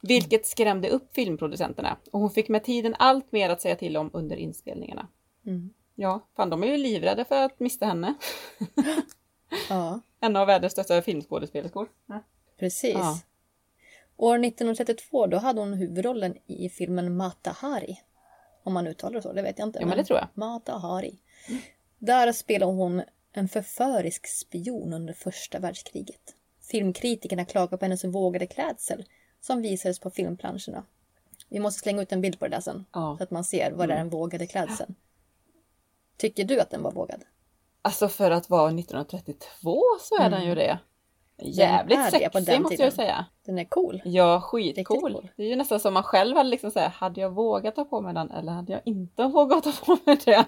Vilket 0.00 0.46
skrämde 0.46 0.88
upp 0.88 1.14
filmproducenterna 1.14 1.96
och 2.12 2.20
hon 2.20 2.30
fick 2.30 2.48
med 2.48 2.64
tiden 2.64 2.94
allt 2.98 3.32
mer 3.32 3.50
att 3.50 3.60
säga 3.62 3.76
till 3.76 3.96
om 3.96 4.10
under 4.12 4.36
inspelningarna. 4.36 5.08
Mm. 5.46 5.70
Ja, 5.94 6.20
fan 6.36 6.50
de 6.50 6.62
är 6.62 6.66
ju 6.66 6.76
livrädda 6.76 7.24
för 7.24 7.42
att 7.42 7.60
mista 7.60 7.86
henne. 7.86 8.14
Ja, 9.68 10.00
En 10.20 10.36
av 10.36 10.46
världens 10.46 10.72
största 10.72 11.02
filmskådespelerskor. 11.02 11.88
precis. 12.58 12.94
Ja. 12.94 13.18
År 14.16 14.44
1932 14.44 15.26
då 15.26 15.36
hade 15.36 15.60
hon 15.60 15.72
huvudrollen 15.72 16.36
i 16.46 16.68
filmen 16.68 17.16
Mata 17.16 17.50
Hari. 17.50 18.00
Om 18.62 18.74
man 18.74 18.86
uttalar 18.86 19.14
det 19.14 19.22
så, 19.22 19.32
det 19.32 19.42
vet 19.42 19.58
jag 19.58 19.68
inte. 19.68 19.78
Jo, 19.82 19.88
men 19.88 19.98
det 19.98 20.04
tror 20.04 20.18
jag. 20.18 20.28
Mata 20.34 20.72
Hari. 20.72 21.18
Där 21.98 22.32
spelar 22.32 22.66
hon 22.66 23.02
en 23.32 23.48
förförisk 23.48 24.26
spion 24.26 24.92
under 24.92 25.14
första 25.14 25.58
världskriget. 25.58 26.34
Filmkritikerna 26.70 27.44
klagar 27.44 27.78
på 27.78 27.84
hennes 27.84 28.04
vågade 28.04 28.46
klädsel 28.46 29.04
som 29.40 29.62
visades 29.62 29.98
på 29.98 30.10
filmplanscherna. 30.10 30.84
Vi 31.48 31.60
måste 31.60 31.80
slänga 31.80 32.02
ut 32.02 32.12
en 32.12 32.20
bild 32.20 32.38
på 32.38 32.44
det 32.44 32.50
där 32.50 32.60
sen. 32.60 32.84
Ja. 32.92 33.14
Så 33.18 33.24
att 33.24 33.30
man 33.30 33.44
ser 33.44 33.72
vad 33.72 33.88
det 33.88 33.94
är 33.94 33.98
den 33.98 34.08
vågade 34.08 34.46
klädseln. 34.46 34.94
Tycker 36.16 36.44
du 36.44 36.60
att 36.60 36.70
den 36.70 36.82
var 36.82 36.92
vågad? 36.92 37.24
Alltså 37.82 38.08
för 38.08 38.30
att 38.30 38.50
vara 38.50 38.68
1932 38.68 39.82
så 40.00 40.16
är 40.20 40.30
den 40.30 40.44
ju 40.44 40.54
det. 40.54 40.78
Jävligt 41.42 41.98
Mm. 41.98 42.10
det 42.12 42.18
sexig 42.18 42.44
den 42.46 42.62
måste 42.62 42.76
tiden. 42.76 42.84
jag 42.84 42.92
säga. 42.92 43.24
Den 43.46 43.58
är 43.58 43.64
cool. 43.64 44.02
Ja, 44.04 44.40
skitcool. 44.40 45.00
cool. 45.12 45.28
Det 45.36 45.42
är 45.42 45.46
ju 45.46 45.56
nästan 45.56 45.80
som 45.80 45.94
man 45.94 46.02
själv 46.02 46.36
hade 46.36 46.48
liksom 46.48 46.70
såhär, 46.70 46.88
hade 46.88 47.20
jag 47.20 47.30
vågat 47.30 47.74
ta 47.76 47.84
på 47.84 48.00
mig 48.00 48.14
den 48.14 48.30
eller 48.30 48.52
hade 48.52 48.72
jag 48.72 48.80
inte 48.84 49.22
vågat 49.34 49.64
ta 49.64 49.72
på 49.86 49.98
mig 50.06 50.18
det? 50.24 50.44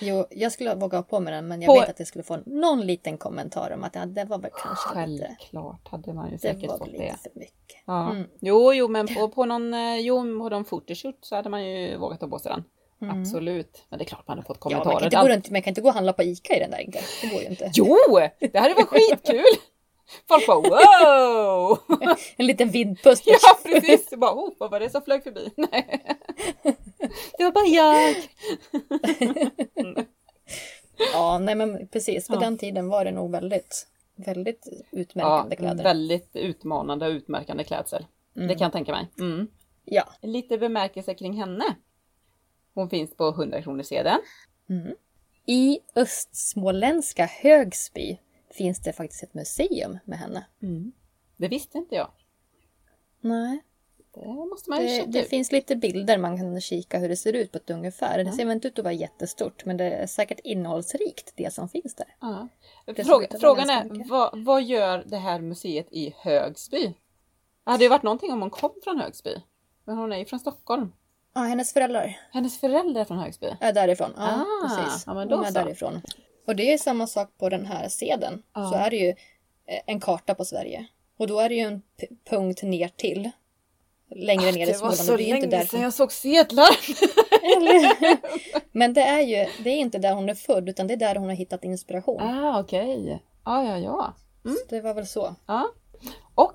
Jo, 0.00 0.24
jag 0.30 0.52
skulle 0.52 0.74
våga 0.74 0.98
ha 0.98 1.02
på 1.02 1.20
mig 1.20 1.34
den 1.34 1.48
men 1.48 1.62
jag 1.62 1.74
På- 1.74 1.80
vet 1.80 1.90
att 1.90 1.98
jag 1.98 2.08
skulle 2.08 2.24
få 2.24 2.38
någon 2.46 2.80
liten 2.80 3.18
kommentar 3.18 3.70
om 3.74 3.84
att 3.84 3.94
ja, 3.94 4.06
det 4.06 4.24
var 4.24 4.38
väl 4.38 4.50
kanske 4.62 5.06
lite... 5.06 5.24
Självklart 5.26 5.88
hade 5.88 6.12
man 6.12 6.26
ju 6.26 6.32
Det 6.32 6.38
säkert 6.38 6.70
var 6.70 6.78
fått 6.78 6.86
väl 6.88 6.92
det. 6.94 7.02
lite 7.04 7.18
för 7.18 7.30
mycket. 7.38 7.82
Ja. 7.86 8.10
Mm. 8.10 8.26
Jo, 8.40 8.72
jo, 8.74 8.88
men 8.88 9.06
på, 9.06 9.28
på 9.28 9.44
någon, 9.44 9.74
eh, 9.74 9.96
jo, 10.00 10.16
på 10.20 10.48
någon 10.48 10.64
photoshoot 10.64 11.18
så 11.20 11.36
hade 11.36 11.48
man 11.50 11.64
ju 11.66 11.96
vågat 11.96 12.20
ta 12.20 12.28
på 12.28 12.38
sig 12.38 12.52
den. 12.52 12.64
Absolut. 13.10 13.86
Men 13.88 13.98
det 13.98 14.04
är 14.04 14.06
klart 14.06 14.28
man 14.28 14.38
hade 14.38 14.46
fått 14.46 14.64
Mm. 14.64 14.70
Ja, 14.72 14.76
man, 14.78 14.84
kommentarer. 14.84 15.10
kan 15.10 15.20
inte 15.20 15.28
gå 15.28 15.34
runt, 15.36 15.50
man 15.50 15.62
kan 15.62 15.70
inte 15.70 15.80
gå 15.80 15.88
och 15.88 15.94
handla 15.94 16.12
på 16.12 16.22
ICA 16.22 16.56
i 16.56 16.58
den 16.60 16.70
där 16.70 16.78
inte. 16.80 17.00
Det 17.22 17.26
går 17.26 17.40
ju 17.42 17.46
inte. 17.48 17.70
Jo! 17.74 17.96
Det 18.52 18.58
hade 18.58 18.74
varit 18.74 18.86
skitkul! 18.86 19.44
Folk 20.28 20.46
bara 20.46 20.60
wow! 20.60 21.78
En 22.36 22.46
liten 22.46 22.68
vindpust. 22.70 23.22
Ja 23.26 23.38
precis! 23.64 24.10
Bara, 24.10 24.32
oh, 24.34 24.52
vad 24.58 24.70
var 24.70 24.80
det 24.80 24.90
som 24.90 25.02
flög 25.02 25.22
förbi? 25.22 25.50
Nej. 25.56 26.16
Det 27.38 27.44
var 27.44 27.52
bara 27.52 27.66
jag! 27.66 28.16
Ja, 31.12 31.38
nej 31.38 31.54
men 31.54 31.88
precis. 31.88 32.28
På 32.28 32.34
Ja. 32.34 32.38
den 32.40 32.58
tiden 32.58 32.88
var 32.88 33.04
det 33.04 33.10
nog 33.10 33.30
väldigt, 33.32 33.86
väldigt 34.16 34.68
Ja, 34.70 35.00
utmärkande 35.00 35.56
kläder. 35.56 35.84
väldigt 35.84 36.30
utmanande 36.36 37.06
och 37.06 37.10
utmärkande 37.12 37.64
klädsel. 37.64 38.06
Det 38.34 38.48
kan 38.48 38.58
jag 38.64 38.72
tänka 38.72 38.92
mig. 38.92 39.10
Mm. 39.18 39.48
Ja. 39.84 40.04
Lite 40.22 40.58
bemärkelse 40.58 41.14
kring 41.14 41.32
henne. 41.32 41.64
Hon 42.74 42.90
finns 42.90 43.16
på 43.16 43.28
100 43.28 43.62
kronor 43.62 43.82
sedeln. 43.82 44.18
I 45.46 45.78
östsmåländska 45.94 47.26
Högsby 47.26 48.18
finns 48.50 48.80
det 48.82 48.92
faktiskt 48.92 49.22
ett 49.22 49.34
museum 49.34 49.98
med 50.04 50.18
henne. 50.18 50.46
Det 51.36 51.48
visste 51.48 51.78
inte 51.78 51.94
jag. 51.94 52.10
Nej. 53.20 53.64
Det 54.14 54.26
måste 54.26 54.70
man 54.70 54.82
ju 54.82 54.86
Det, 54.88 55.06
det 55.06 55.22
ut. 55.22 55.28
finns 55.28 55.52
lite 55.52 55.76
bilder 55.76 56.18
man 56.18 56.36
kan 56.36 56.60
kika 56.60 56.98
hur 56.98 57.08
det 57.08 57.16
ser 57.16 57.32
ut 57.32 57.52
på 57.52 57.58
ett 57.58 57.70
ungefär. 57.70 58.24
Det 58.24 58.32
ser 58.32 58.44
väl 58.44 58.54
inte 58.54 58.68
ut 58.68 58.78
att 58.78 58.84
vara 58.84 58.94
jättestort 58.94 59.64
men 59.64 59.76
det 59.76 59.84
är 59.84 60.06
säkert 60.06 60.40
innehållsrikt 60.44 61.32
det 61.36 61.54
som 61.54 61.68
finns 61.68 61.94
där. 61.94 62.14
Ja. 62.20 62.48
Fråga, 63.04 63.28
frågan 63.40 63.70
är, 63.70 64.08
vad, 64.08 64.44
vad 64.44 64.62
gör 64.62 65.04
det 65.06 65.16
här 65.16 65.40
museet 65.40 65.86
i 65.90 66.14
Högsby? 66.18 66.94
Det 67.64 67.70
hade 67.70 67.84
ju 67.84 67.90
varit 67.90 68.02
någonting 68.02 68.32
om 68.32 68.40
hon 68.40 68.50
kom 68.50 68.72
från 68.84 68.98
Högsby. 69.00 69.30
Men 69.84 69.96
hon 69.96 70.12
är 70.12 70.16
ju 70.18 70.24
från 70.24 70.40
Stockholm. 70.40 70.92
Ja, 71.34 71.40
hennes 71.40 71.72
föräldrar 71.72 72.20
Hennes 72.32 72.60
föräldrar 72.60 73.00
är 73.00 73.04
från 73.04 73.18
Högsby. 73.18 73.46
är 73.60 73.72
därifrån. 73.72 74.10
Ja, 74.16 74.44
Ah, 74.44 74.68
precis. 74.68 75.04
ja, 75.06 75.14
men 75.14 75.28
då 75.28 75.36
Hon 75.36 75.44
är 75.44 75.48
så. 75.48 75.54
därifrån. 75.54 76.00
Och 76.48 76.56
det 76.56 76.72
är 76.72 76.78
samma 76.78 77.06
sak 77.06 77.28
på 77.38 77.48
den 77.48 77.66
här 77.66 77.88
sedeln. 77.88 78.42
Ja. 78.54 78.70
Så 78.70 78.74
är 78.76 78.90
det 78.90 78.96
ju 78.96 79.08
eh, 79.08 79.80
en 79.86 80.00
karta 80.00 80.34
på 80.34 80.44
Sverige. 80.44 80.86
Och 81.18 81.26
då 81.26 81.38
är 81.40 81.48
det 81.48 81.54
ju 81.54 81.60
en 81.60 81.82
punkt 82.30 82.62
ner 82.62 82.88
till. 82.88 83.30
Längre 84.14 84.52
ner 84.52 84.58
i 84.58 84.62
Ah, 84.62 84.66
Det 84.66 84.72
var 84.72 84.92
Småland. 84.92 84.96
så 84.96 85.16
det 85.16 85.28
länge 85.32 85.46
därför... 85.46 85.66
sedan 85.66 85.80
jag 85.80 85.92
såg 85.92 86.12
sedlar. 86.12 86.68
Men 88.72 88.92
det 88.94 89.02
är 89.02 89.20
ju 89.20 89.46
det 89.64 89.70
är 89.70 89.76
inte 89.76 89.98
där 89.98 90.14
hon 90.14 90.28
är 90.28 90.34
född 90.34 90.68
utan 90.68 90.86
det 90.86 90.94
är 90.94 90.98
där 90.98 91.14
hon 91.16 91.28
har 91.28 91.36
hittat 91.36 91.64
inspiration. 91.64 92.22
ah, 92.22 92.60
okej. 92.60 93.22
Ja, 93.44 93.64
ja, 93.64 93.78
ja. 93.78 94.14
Så 94.44 94.56
det 94.68 94.80
var 94.80 94.94
väl 94.94 95.06
så. 95.06 95.34
Ja. 95.46 95.68
Och 96.34 96.54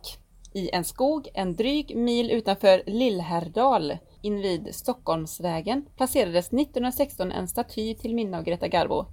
i 0.53 0.69
en 0.73 0.83
skog 0.83 1.27
en 1.33 1.55
dryg 1.55 1.97
mil 1.97 2.31
utanför 2.31 2.83
Lillhärdal 2.85 3.97
invid 4.23 4.75
Stockholmsvägen 4.75 5.85
placerades 5.95 6.47
1916 6.53 7.31
en 7.31 7.47
staty 7.47 7.95
till 7.95 8.15
minne 8.15 8.37
av 8.37 8.43
Greta 8.43 8.67
Garbo. 8.67 9.05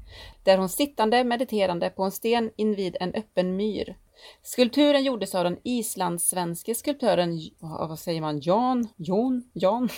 Där 0.44 0.58
hon 0.58 0.68
sittande 0.68 1.24
mediterande 1.24 1.90
på 1.90 2.02
en 2.02 2.10
sten 2.10 2.50
invid 2.56 2.96
en 3.00 3.14
öppen 3.14 3.56
myr. 3.56 3.96
Skulpturen 4.42 5.04
gjordes 5.04 5.34
av 5.34 5.44
den 5.44 5.58
islandssvenske 5.64 6.74
skulptören, 6.74 7.38
ja, 7.38 7.86
vad 7.88 7.98
säger 7.98 8.20
man, 8.20 8.40
Jan, 8.40 8.88
Jon, 8.96 9.50
Jan, 9.52 9.88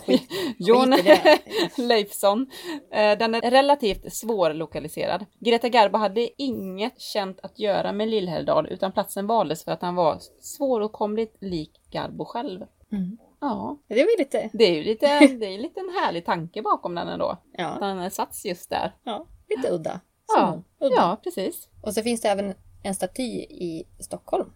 Jon 0.58 0.92
skit 0.92 1.06
i 1.06 1.08
det. 1.08 1.38
Leifsson. 1.82 2.46
Eh, 2.92 3.18
Den 3.18 3.34
är 3.34 3.50
relativt 3.50 4.12
svårlokaliserad. 4.14 5.26
Greta 5.38 5.68
Garbo 5.68 5.98
hade 5.98 6.42
inget 6.42 7.00
känt 7.00 7.40
att 7.42 7.58
göra 7.58 7.92
med 7.92 8.08
Lillhärdal 8.08 8.66
utan 8.66 8.92
platsen 8.92 9.26
valdes 9.26 9.64
för 9.64 9.72
att 9.72 9.82
han 9.82 9.94
var 9.94 10.18
svåråtkomligt 10.40 11.36
lik 11.40 11.80
Garbo 11.90 12.24
själv. 12.24 12.60
Mm. 12.92 13.18
Ja, 13.44 13.76
Det 13.88 13.94
ju 14.12 14.18
lite... 14.18 14.50
det 14.52 14.64
är 14.64 14.74
ju 14.74 14.82
lite, 14.84 15.06
det 15.40 15.46
är 15.54 15.58
lite 15.58 15.80
en 15.80 15.94
härlig 16.02 16.24
tanke 16.24 16.62
bakom 16.62 16.94
den 16.94 17.08
ändå. 17.08 17.36
Ja, 17.52 17.76
den 17.80 17.98
satts 18.10 18.44
just 18.44 18.70
där. 18.70 18.96
ja 19.04 19.26
lite 19.56 19.70
udda. 19.74 20.00
Ja. 20.36 20.62
Udda. 20.80 20.94
ja 20.96 21.20
precis. 21.24 21.68
Och 21.82 21.94
så 21.94 22.02
finns 22.02 22.20
det 22.20 22.28
även 22.28 22.54
en 22.82 22.94
staty 22.94 23.22
i 23.40 23.84
Stockholm. 23.98 24.52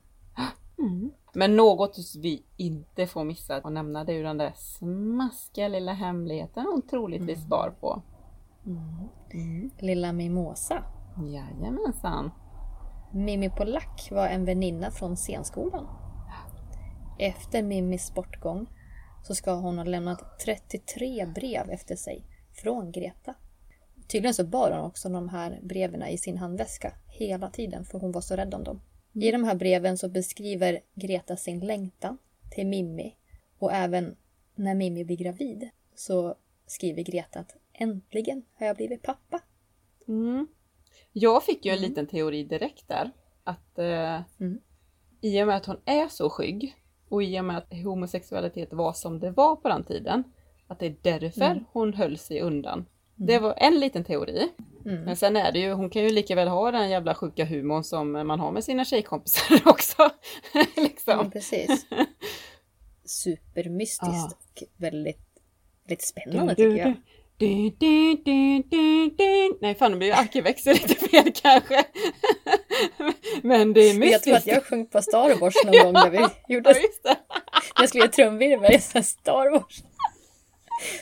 Men 1.35 1.57
något 1.57 1.96
vi 2.22 2.42
inte 2.57 3.07
får 3.07 3.25
missa 3.25 3.57
att 3.57 3.72
nämna 3.72 4.05
det 4.05 4.12
är 4.12 4.16
ju 4.16 4.22
den 4.22 4.38
där 4.38 4.53
smaskiga 4.57 5.68
lilla 5.68 5.92
hemligheten 5.92 6.66
hon 6.66 6.83
troligtvis 6.83 7.38
Mm. 7.38 7.49
bar 7.49 7.75
på. 7.81 8.03
Lilla 9.79 10.12
Mimosa. 10.12 10.83
Jajamensan. 11.33 12.31
Mimmi 13.12 13.51
Polack 13.51 14.09
var 14.11 14.27
en 14.29 14.44
väninna 14.44 14.90
från 14.90 15.16
scenskolan. 15.16 15.87
Efter 17.18 17.62
Mimmis 17.62 18.14
bortgång 18.14 18.66
så 19.26 19.34
ska 19.34 19.54
hon 19.54 19.78
ha 19.78 19.84
lämnat 19.84 20.38
33 20.40 21.26
brev 21.34 21.70
efter 21.70 21.96
sig 21.96 22.24
från 22.52 22.92
Greta. 22.92 23.34
Tydligen 24.08 24.34
så 24.34 24.44
bar 24.44 24.70
hon 24.70 24.84
också 24.84 25.08
de 25.08 25.28
här 25.28 25.60
breven 25.62 26.02
i 26.02 26.18
sin 26.18 26.36
handväska 26.36 26.92
hela 27.06 27.50
tiden 27.50 27.84
för 27.84 27.98
hon 27.98 28.12
var 28.12 28.20
så 28.20 28.36
rädd 28.36 28.54
om 28.54 28.64
dem. 28.64 28.80
I 29.12 29.30
de 29.30 29.44
här 29.44 29.54
breven 29.54 29.98
så 29.98 30.08
beskriver 30.08 30.80
Greta 30.94 31.36
sin 31.36 31.60
längtan 31.60 32.18
till 32.50 32.66
Mimmi 32.66 33.16
och 33.58 33.72
även 33.72 34.16
när 34.54 34.74
Mimmi 34.74 35.04
blir 35.04 35.16
gravid 35.16 35.68
så 35.94 36.34
skriver 36.66 37.02
Greta 37.02 37.40
att 37.40 37.56
äntligen 37.72 38.42
har 38.54 38.66
jag 38.66 38.76
blivit 38.76 39.02
pappa. 39.02 39.40
Mm. 40.08 40.46
Jag 41.12 41.44
fick 41.44 41.64
ju 41.64 41.72
en 41.72 41.80
liten 41.80 42.06
teori 42.06 42.44
direkt 42.44 42.88
där. 42.88 43.10
Att 43.44 43.78
eh, 43.78 44.20
Mm. 44.40 44.60
i 45.20 45.42
och 45.42 45.46
med 45.46 45.56
att 45.56 45.66
hon 45.66 45.80
är 45.84 46.08
så 46.08 46.30
skygg 46.30 46.76
och 47.08 47.22
i 47.22 47.40
och 47.40 47.44
med 47.44 47.56
att 47.58 47.72
homosexualitet 47.84 48.72
var 48.72 48.92
som 48.92 49.20
det 49.20 49.30
var 49.30 49.56
på 49.56 49.68
den 49.68 49.84
tiden. 49.84 50.24
Att 50.68 50.78
det 50.80 50.86
är 50.86 50.96
därför 51.02 51.42
Mm. 51.50 51.64
hon 51.72 51.94
höll 51.94 52.18
sig 52.18 52.40
undan. 52.40 52.86
Det 53.14 53.38
var 53.38 53.54
en 53.56 53.80
liten 53.80 54.04
teori. 54.04 54.48
Mm. 54.86 55.02
Men 55.02 55.16
sen 55.16 55.36
är 55.36 55.52
det 55.52 55.58
ju, 55.58 55.72
hon 55.72 55.90
kan 55.90 56.02
ju 56.02 56.10
lika 56.10 56.34
väl 56.34 56.48
ha 56.48 56.70
den 56.70 56.90
jävla 56.90 57.14
sjuka 57.14 57.44
humorn 57.44 57.84
som 57.84 58.12
man 58.12 58.40
har 58.40 58.52
med 58.52 58.64
sina 58.64 58.84
tjejkompisar 58.84 59.60
också. 59.64 60.10
liksom. 60.76 61.18
Ja, 61.24 61.30
precis. 61.32 61.86
Supermystiskt 63.04 64.00
Ja. 64.12 64.30
och 64.52 64.62
väldigt, 64.76 65.20
väldigt 65.88 66.02
spännande 66.04 66.54
tycker 66.54 66.76
jag. 66.76 66.94
Du, 67.38 67.70
du, 67.70 68.14
du, 68.24 68.62
du, 68.62 69.10
du. 69.10 69.58
Nej 69.60 69.74
fan, 69.74 69.90
det 69.90 69.96
blir 69.96 70.08
ju 70.08 70.12
arkiväxel 70.14 70.72
lite 70.72 70.94
fel 70.94 71.32
kanske. 71.42 71.84
Men 73.42 73.72
det 73.72 73.80
är 73.80 73.88
Jag 73.88 73.98
mystiskt. 73.98 74.24
tror 74.24 74.36
att 74.36 74.46
jag 74.46 74.64
sjöng 74.64 74.86
på 74.86 75.02
Star 75.02 75.40
Wars 75.40 75.54
någon 75.64 75.82
gång 75.84 75.92
när 75.92 76.10
vi 76.10 76.26
gjorde, 76.54 76.70
Ja, 76.70 76.76
när 77.04 77.16
jag 77.82 77.88
skulle 77.88 78.04
göra 78.04 78.12
trumvirvel. 78.12 78.72
här 78.94 79.02
Star 79.02 79.50
Wars. 79.50 79.82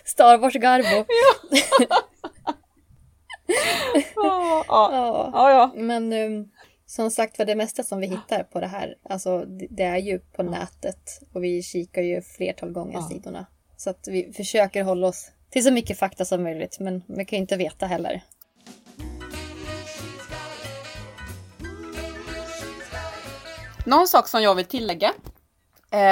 Star 0.05 0.39
Wars 0.39 0.55
Garbo. 0.55 1.05
Ja, 1.07 1.87
ja. 1.89 1.95
Ja. 4.67 5.31
ja, 5.33 5.51
ja. 5.51 5.73
Men 5.77 6.13
um, 6.13 6.51
som 6.87 7.11
sagt 7.11 7.39
var 7.39 7.47
det 7.47 7.55
mesta 7.55 7.83
som 7.83 8.01
vi 8.01 8.07
hittar 8.07 8.43
på 8.43 8.61
det 8.61 8.67
här, 8.67 8.95
alltså 9.09 9.45
det, 9.71 9.83
är 9.83 9.97
ju 9.99 10.19
på 10.19 10.43
nätet 10.43 11.21
och 11.33 11.45
vi 11.45 11.63
kikar 11.63 12.03
ju 12.03 12.23
flertal 12.23 12.71
gånger 12.73 12.95
Ja. 12.95 13.09
sidorna. 13.09 13.47
Så 13.77 13.91
att 13.91 14.09
vi 14.09 14.33
försöker 14.33 14.83
hålla 14.83 15.07
oss 15.07 15.31
till 15.51 15.65
så 15.65 15.71
mycket 15.73 15.99
fakta 15.99 16.25
som 16.25 16.43
möjligt 16.43 16.77
men 16.81 17.03
vi 17.09 17.25
kan 17.25 17.37
ju 17.37 17.41
inte 17.41 17.57
veta 17.57 17.87
heller. 17.87 18.23
Någon 23.85 24.09
sak 24.09 24.29
som 24.29 24.43
jag 24.43 24.55
vill 24.55 24.65
tillägga. 24.65 25.09
eh, 25.09 25.13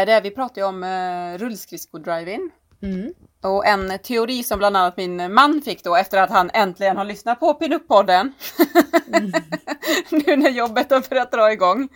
Det 0.06 0.12
är, 0.12 0.20
vi 0.20 0.30
pratar 0.30 0.60
ju 0.62 0.66
om 0.68 0.82
eh, 0.84 1.38
rullskridsko-driving. 1.38 2.50
Mm. 2.82 3.12
Och 3.42 3.66
en 3.66 3.98
teori 3.98 4.42
som 4.42 4.58
bland 4.58 4.76
annat 4.76 4.96
min 4.96 5.34
man 5.34 5.62
fick 5.62 5.84
då 5.84 5.96
efter 5.96 6.18
att 6.22 6.30
han 6.30 6.50
äntligen 6.54 6.96
har 6.96 7.04
lyssnat 7.04 7.40
på 7.40 7.52
Pinup-podden. 7.54 8.32
nu 10.10 10.36
när 10.36 10.50
jobbet 10.50 10.90
har 10.90 11.08
börjat 11.10 11.30
dra 11.32 11.52
igång. 11.52 11.88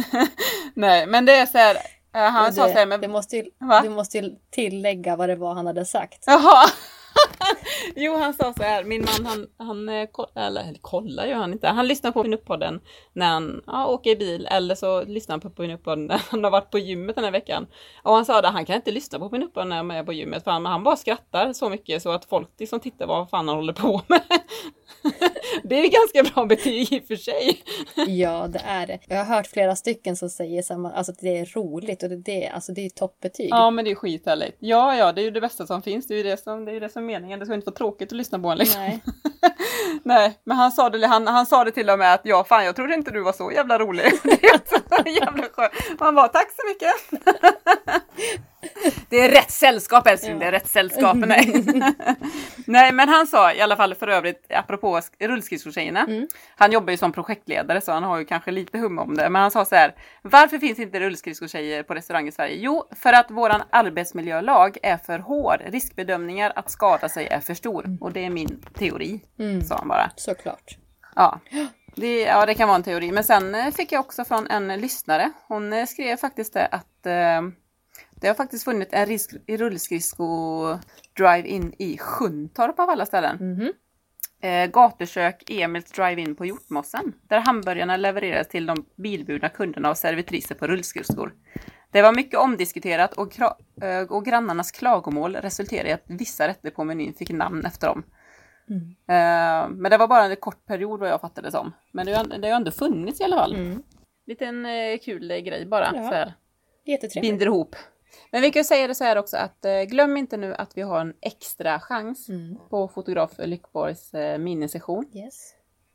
Nej, 0.74 1.06
men 1.06 1.24
det 1.24 1.32
är 1.36 1.46
så 1.46 1.58
här. 1.58 1.74
Eh, 2.14 2.22
han 2.22 2.42
Men 2.44 2.52
sa 2.54 2.66
så 2.68 2.72
här, 2.74 2.86
men 2.86 3.00
du, 3.00 3.08
måste 3.08 3.36
ju, 3.36 3.44
du 3.82 3.88
måste 3.88 4.30
tillägga 4.50 5.16
vad 5.16 5.28
det 5.28 5.36
var 5.36 5.54
han 5.54 5.66
hade 5.66 5.84
sagt. 5.84 6.24
Jaha! 6.26 6.68
jo, 7.96 8.16
han 8.16 8.34
sa 8.34 8.52
så 8.52 8.62
här, 8.62 8.84
min 8.84 9.04
man 9.04 9.26
han, 9.26 9.46
han 9.58 9.88
eh, 9.88 10.06
kollar, 10.12 10.46
eller, 10.46 10.60
eller 10.60 10.78
kollar 10.78 11.26
gör 11.26 11.36
han 11.36 11.52
inte, 11.52 11.68
han 11.68 11.88
lyssnar 11.88 12.12
på 12.12 12.24
Pinup-podden 12.24 12.80
när 13.12 13.26
han 13.26 13.62
ja, 13.66 13.86
åker 13.86 14.10
i 14.10 14.16
bil 14.16 14.48
eller 14.50 14.74
så 14.74 15.04
lyssnar 15.04 15.32
han 15.32 15.40
på 15.40 15.62
Pinup-podden 15.62 16.06
när 16.06 16.20
han 16.30 16.44
har 16.44 16.50
varit 16.50 16.70
på 16.70 16.78
gymmet 16.78 17.16
den 17.16 17.24
här 17.24 17.32
veckan. 17.32 17.66
Och 18.02 18.14
han 18.14 18.24
sa 18.24 18.38
att 18.38 18.52
han 18.52 18.66
kan 18.66 18.76
inte 18.76 18.92
lyssna 18.92 19.18
på 19.18 19.28
Pinup-podden 19.28 19.64
när 19.64 19.76
han 19.76 19.90
är 19.90 20.04
på 20.04 20.12
gymmet 20.12 20.44
för 20.44 20.50
han, 20.50 20.66
han 20.66 20.84
bara 20.84 20.96
skrattar 20.96 21.52
så 21.52 21.68
mycket 21.68 22.02
så 22.02 22.10
att 22.10 22.24
folk 22.24 22.48
liksom 22.58 22.80
tittar 22.80 23.06
vad 23.06 23.30
fan 23.30 23.48
han 23.48 23.56
håller 23.56 23.72
på 23.72 24.00
med. 24.06 24.22
det 25.64 25.74
är 25.74 25.90
ganska 25.90 26.34
bra 26.34 26.46
betyg 26.46 26.92
i 26.92 27.00
och 27.00 27.06
för 27.06 27.16
sig. 27.16 27.62
Ja, 28.06 28.48
det 28.48 28.60
är 28.64 28.86
det. 28.86 28.98
Jag 29.08 29.16
har 29.16 29.36
hört 29.36 29.46
flera 29.46 29.76
stycken 29.76 30.16
som 30.16 30.30
säger 30.30 30.62
samma, 30.62 30.92
alltså 30.92 31.12
att 31.12 31.18
det 31.18 31.38
är 31.38 31.46
roligt 31.46 32.02
och 32.02 32.08
det, 32.08 32.16
det, 32.16 32.48
alltså 32.48 32.72
det 32.72 32.86
är 32.86 32.88
toppbetyg. 32.88 33.48
Ja 33.50 33.70
men 33.70 33.84
det 33.84 33.90
är 33.90 33.94
skithärligt. 33.94 34.56
Ja 34.58 34.96
ja, 34.96 35.12
det 35.12 35.20
är 35.20 35.24
ju 35.24 35.30
det 35.30 35.40
bästa 35.40 35.66
som 35.66 35.82
finns, 35.82 36.06
det 36.06 36.14
är 36.14 36.16
ju 36.16 36.22
det 36.22 36.42
som, 36.42 36.64
det 36.64 36.72
är 36.72 36.80
det 36.80 36.88
som 36.88 37.02
är 37.02 37.06
meningen, 37.06 37.38
det 37.38 37.46
ska 37.46 37.54
inte 37.54 37.66
vara 37.66 37.76
tråkigt 37.76 38.12
att 38.12 38.16
lyssna 38.16 38.38
på 38.38 38.48
en 38.48 38.58
liksom. 38.58 38.80
Nej. 38.80 39.02
Nej, 40.02 40.38
men 40.44 40.56
han 40.56 40.72
sa, 40.72 40.90
det, 40.90 41.06
han, 41.06 41.26
han 41.26 41.46
sa 41.46 41.64
det 41.64 41.70
till 41.70 41.90
och 41.90 41.98
med 41.98 42.14
att 42.14 42.20
ja, 42.24 42.44
fan 42.44 42.64
jag 42.64 42.76
trodde 42.76 42.94
inte 42.94 43.10
du 43.10 43.22
var 43.22 43.32
så 43.32 43.52
jävla 43.52 43.78
rolig. 43.78 44.04
Det 44.22 44.44
är 44.44 44.60
så 44.68 45.08
jävla 45.20 45.44
skönt. 45.52 45.72
Han 45.98 46.14
bara, 46.14 46.28
tack 46.28 46.48
så 46.50 46.62
mycket. 46.68 47.24
Det 49.08 49.20
är 49.20 49.28
rätt 49.28 49.50
sällskap 49.50 50.06
älskling, 50.06 50.38
det 50.38 50.46
är 50.46 50.52
rätt 50.52 50.66
sällskap. 50.68 51.16
Nej. 51.16 51.64
Nej, 52.66 52.92
men 52.92 53.08
han 53.08 53.26
sa 53.26 53.52
i 53.52 53.60
alla 53.60 53.76
fall 53.76 53.94
för 53.94 54.08
övrigt, 54.08 54.46
apropå 54.50 54.96
sk- 55.00 55.26
rullskridskotjejerna. 55.28 56.06
Han 56.56 56.72
jobbar 56.72 56.90
ju 56.90 56.96
som 56.96 57.12
projektledare 57.12 57.80
så 57.80 57.92
han 57.92 58.02
har 58.02 58.18
ju 58.18 58.24
kanske 58.24 58.50
lite 58.50 58.78
hum 58.78 58.98
om 58.98 59.16
det. 59.16 59.30
Men 59.30 59.42
han 59.42 59.50
sa 59.50 59.64
så 59.64 59.74
här, 59.74 59.94
varför 60.22 60.58
finns 60.58 60.78
inte 60.78 61.00
rullskridskotjejer 61.00 61.82
på 61.82 61.94
restaurang 61.94 62.28
i 62.28 62.32
Sverige? 62.32 62.56
Jo, 62.58 62.84
för 62.96 63.12
att 63.12 63.30
våran 63.30 63.62
arbetsmiljölag 63.70 64.78
är 64.82 64.96
för 64.96 65.18
hård. 65.18 65.60
Riskbedömningar 65.66 66.52
att 66.56 66.70
skada 66.70 67.08
sig 67.08 67.26
är 67.26 67.40
för 67.40 67.54
stor. 67.54 67.98
Och 68.00 68.12
det 68.12 68.24
är 68.24 68.30
min 68.30 68.62
teori, 68.78 69.20
sa 69.68 69.76
han 69.76 69.88
bara. 69.88 70.10
Såklart. 70.16 70.76
Ja. 71.16 71.40
Det, 71.96 72.20
ja, 72.22 72.46
det 72.46 72.54
kan 72.54 72.68
vara 72.68 72.76
en 72.76 72.82
teori. 72.82 73.12
Men 73.12 73.24
sen 73.24 73.54
eh, 73.54 73.70
fick 73.70 73.92
jag 73.92 74.00
också 74.00 74.24
från 74.24 74.46
en 74.46 74.68
lyssnare. 74.80 75.30
Hon 75.48 75.72
eh, 75.72 75.86
skrev 75.86 76.16
faktiskt 76.16 76.52
det 76.54 76.66
att 76.66 77.06
eh, 77.06 77.42
det 78.24 78.28
har 78.28 78.34
faktiskt 78.34 78.64
funnits 78.64 78.92
en 78.92 79.06
risk, 79.06 79.34
rullskridsko 79.48 80.26
drive-in 81.16 81.74
i 81.78 81.98
Sjuntorp 81.98 82.78
av 82.78 82.90
alla 82.90 83.06
ställen. 83.06 83.36
Mhm. 83.40 83.72
Eh, 84.40 84.70
gatukök 84.70 85.50
Emils 85.50 85.92
drive-in 85.92 86.36
på 86.36 86.46
Hjortmossen. 86.46 87.12
Där 87.28 87.38
hamburgarna 87.38 87.96
levererades 87.96 88.48
till 88.48 88.66
de 88.66 88.86
bilburna 88.96 89.48
kunderna 89.48 89.90
och 89.90 89.98
servitriser 89.98 90.54
på 90.54 90.66
rullskridskor. 90.66 91.32
Det 91.90 92.02
var 92.02 92.14
mycket 92.14 92.40
omdiskuterat 92.40 93.14
och, 93.14 93.40
eh, 93.40 94.02
och 94.08 94.24
grannarnas 94.24 94.70
klagomål 94.72 95.36
resulterade 95.36 95.88
i 95.88 95.92
att 95.92 96.04
vissa 96.06 96.48
rätter 96.48 96.70
på 96.70 96.84
menyn 96.84 97.14
fick 97.14 97.30
namn 97.30 97.66
efter 97.66 97.86
dem. 97.86 98.02
Eh, 99.08 99.68
men 99.68 99.90
det 99.90 99.96
var 99.96 100.08
bara 100.08 100.24
en 100.24 100.36
kort 100.36 100.66
period 100.66 101.00
vad 101.00 101.08
jag 101.08 101.20
fattade 101.20 101.48
det 101.48 101.52
som. 101.52 101.72
Men 101.92 102.06
det 102.06 102.12
har 102.12 102.24
det 102.24 102.48
har 102.48 102.56
ändå 102.56 102.70
funnits 102.70 103.20
i 103.20 103.24
alla 103.24 103.36
fall. 103.36 103.54
Mm. 103.54 103.82
Liten 104.26 104.66
eh, 104.66 104.98
kul 105.04 105.30
eh, 105.30 105.38
grej 105.38 105.66
bara. 105.66 105.90
Ja. 105.94 106.02
Så 106.02 106.14
här. 106.14 106.34
Binder 107.20 107.46
ihop. 107.46 107.76
Men 108.30 108.42
vi 108.42 108.50
kan 108.50 108.64
säga 108.64 108.86
det 108.86 108.94
så 108.94 109.04
här 109.04 109.18
också 109.18 109.36
att 109.36 109.64
eh, 109.64 109.82
glöm 109.82 110.16
inte 110.16 110.36
nu 110.36 110.54
att 110.54 110.76
vi 110.76 110.82
har 110.82 111.00
en 111.00 111.14
extra 111.20 111.80
chans 111.80 112.28
Mm. 112.28 112.56
på 112.70 112.88
fotograf 112.88 113.30
Lyckborgs 113.38 114.14
eh, 114.14 114.38
minisession. 114.38 115.10
Yes. 115.14 115.54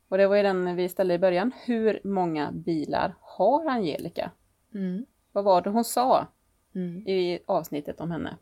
Och 0.09 0.17
det 0.17 0.27
var 0.27 0.35
ju 0.35 0.43
den 0.43 0.75
vi 0.75 0.89
ställde 0.89 1.13
i 1.13 1.19
början. 1.19 1.51
Hur 1.65 1.99
många 2.03 2.51
bilar 2.51 3.15
har 3.21 3.65
Angelica? 3.69 4.31
Mm. 4.75 5.05
Vad 5.31 5.43
var 5.43 5.61
det 5.61 5.69
hon 5.69 5.85
sa 5.85 6.27
Mm. 6.75 7.07
i 7.07 7.39
avsnittet 7.45 8.01
om 8.01 8.11
henne? 8.11 8.37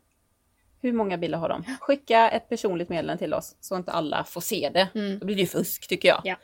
Hur 0.80 0.92
många 0.92 1.18
bilar 1.18 1.38
har 1.38 1.48
de? 1.48 1.64
Skicka 1.80 2.30
ett 2.30 2.48
personligt 2.48 2.88
meddelande 2.88 3.18
till 3.18 3.34
oss 3.34 3.56
så 3.60 3.76
inte 3.76 3.92
alla 3.92 4.24
får 4.24 4.40
se 4.40 4.70
det. 4.74 4.88
Mm. 4.94 5.18
Då 5.18 5.26
blir 5.26 5.36
det 5.36 5.40
ju 5.42 5.46
fusk 5.48 5.88
tycker 5.88 6.08
jag. 6.08 6.20
Ja. 6.24 6.36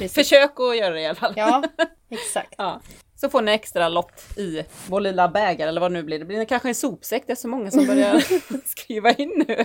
Försök 0.08 0.60
att 0.60 0.76
göra 0.78 0.94
det 0.94 1.00
i 1.00 1.06
alla 1.06 1.14
fall. 1.14 1.32
Ja, 1.36 1.62
exakt. 2.08 2.54
Ja. 2.58 2.80
Så 3.22 3.28
får 3.30 3.42
ni 3.42 3.52
extra 3.52 3.88
lott 3.88 4.38
i 4.38 4.64
vår 4.88 5.00
lilla 5.00 5.28
bägare 5.28 5.68
eller 5.68 5.80
vad 5.80 5.90
det 5.90 5.92
nu 5.92 6.02
blir. 6.02 6.18
Det 6.18 6.24
blir 6.24 6.44
kanske 6.44 6.68
en 6.68 6.74
sopsäck. 6.74 7.22
Det 7.26 7.32
är 7.32 7.36
så 7.36 7.48
många 7.48 7.70
som 7.70 7.86
börjar 7.86 8.20
skriva 8.68 9.12
in 9.12 9.44
nu. 9.48 9.64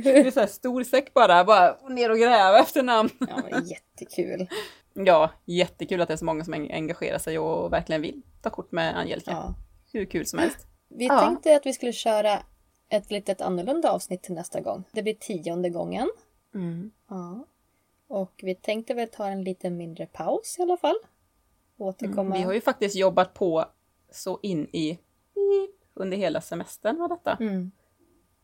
Det 0.00 0.10
är 0.18 0.30
så 0.30 0.40
här 0.40 0.46
stor 0.46 0.84
säck 0.84 1.14
bara. 1.14 1.44
Bara 1.44 1.88
ner 1.88 2.10
och 2.10 2.18
gräva 2.18 2.58
efter 2.58 2.82
namn. 2.82 3.10
Ja, 3.18 3.60
jättekul. 3.64 4.48
Ja, 4.94 5.30
jättekul 5.44 6.00
att 6.00 6.08
det 6.08 6.14
är 6.14 6.18
så 6.18 6.24
många 6.24 6.44
som 6.44 6.54
en- 6.54 6.70
engagerar 6.70 7.18
sig 7.18 7.38
och 7.38 7.72
verkligen 7.72 8.02
vill 8.02 8.22
ta 8.42 8.50
kort 8.50 8.72
med 8.72 8.96
Angelica. 8.98 9.30
Ja. 9.30 9.54
Hur 9.92 10.04
kul 10.04 10.26
som 10.26 10.38
helst. 10.38 10.66
Vi 10.88 11.06
Ja. 11.06 11.20
tänkte 11.20 11.56
att 11.56 11.66
vi 11.66 11.72
skulle 11.72 11.92
köra 11.92 12.38
ett 12.88 13.10
litet 13.10 13.40
annorlunda 13.40 13.90
avsnitt 13.90 14.22
till 14.22 14.34
nästa 14.34 14.60
gång. 14.60 14.84
Det 14.92 15.02
blir 15.02 15.14
tionde 15.14 15.70
gången. 15.70 16.10
Ja. 17.08 17.46
Och 18.08 18.32
vi 18.42 18.54
tänkte 18.54 18.94
väl 18.94 19.08
ta 19.08 19.26
en 19.26 19.44
lite 19.44 19.70
mindre 19.70 20.06
paus 20.06 20.56
i 20.58 20.62
alla 20.62 20.76
fall. 20.76 20.96
Återkomma. 21.80 22.34
Vi 22.36 22.42
har 22.42 22.52
ju 22.52 22.60
faktiskt 22.60 22.96
jobbat 22.96 23.34
på 23.34 23.64
så 24.12 24.38
in 24.42 24.66
i 24.72 24.98
under 25.94 26.16
hela 26.16 26.40
semestern 26.40 26.98
med 26.98 27.10
detta. 27.10 27.36
mm. 27.40 27.70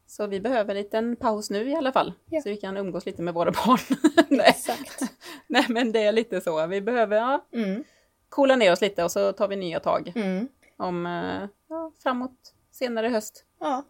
Så 0.08 0.26
vi 0.26 0.40
behöver 0.40 0.74
en 0.74 0.82
liten 0.82 1.16
paus 1.16 1.50
nu 1.50 1.70
i 1.70 1.74
alla 1.74 1.92
fall. 1.92 2.12
Ja. 2.30 2.40
Så 2.40 2.48
vi 2.48 2.56
kan 2.56 2.76
umgås 2.76 3.06
lite 3.06 3.22
med 3.22 3.34
våra 3.34 3.50
barn. 3.50 3.98
Nej. 4.28 4.46
Exakt. 4.48 5.00
Nej 5.46 5.64
men 5.68 5.92
det 5.92 6.02
är 6.02 6.12
lite 6.12 6.40
så. 6.40 6.66
Vi 6.66 6.80
behöver 6.80 7.16
ja, 7.16 7.44
Mm. 7.52 7.84
coola 8.28 8.56
ner 8.56 8.72
oss 8.72 8.80
lite 8.80 9.04
och 9.04 9.10
så 9.12 9.32
tar 9.32 9.48
vi 9.48 9.56
nya 9.56 9.80
tag. 9.80 10.12
Mm. 10.16 10.48
Om 10.76 11.06
eh, 11.06 11.48
ja, 11.68 11.92
framåt 12.02 12.54
senare 12.70 13.08
höst. 13.08 13.44
Ja, 13.60 13.74
Helt 13.74 13.84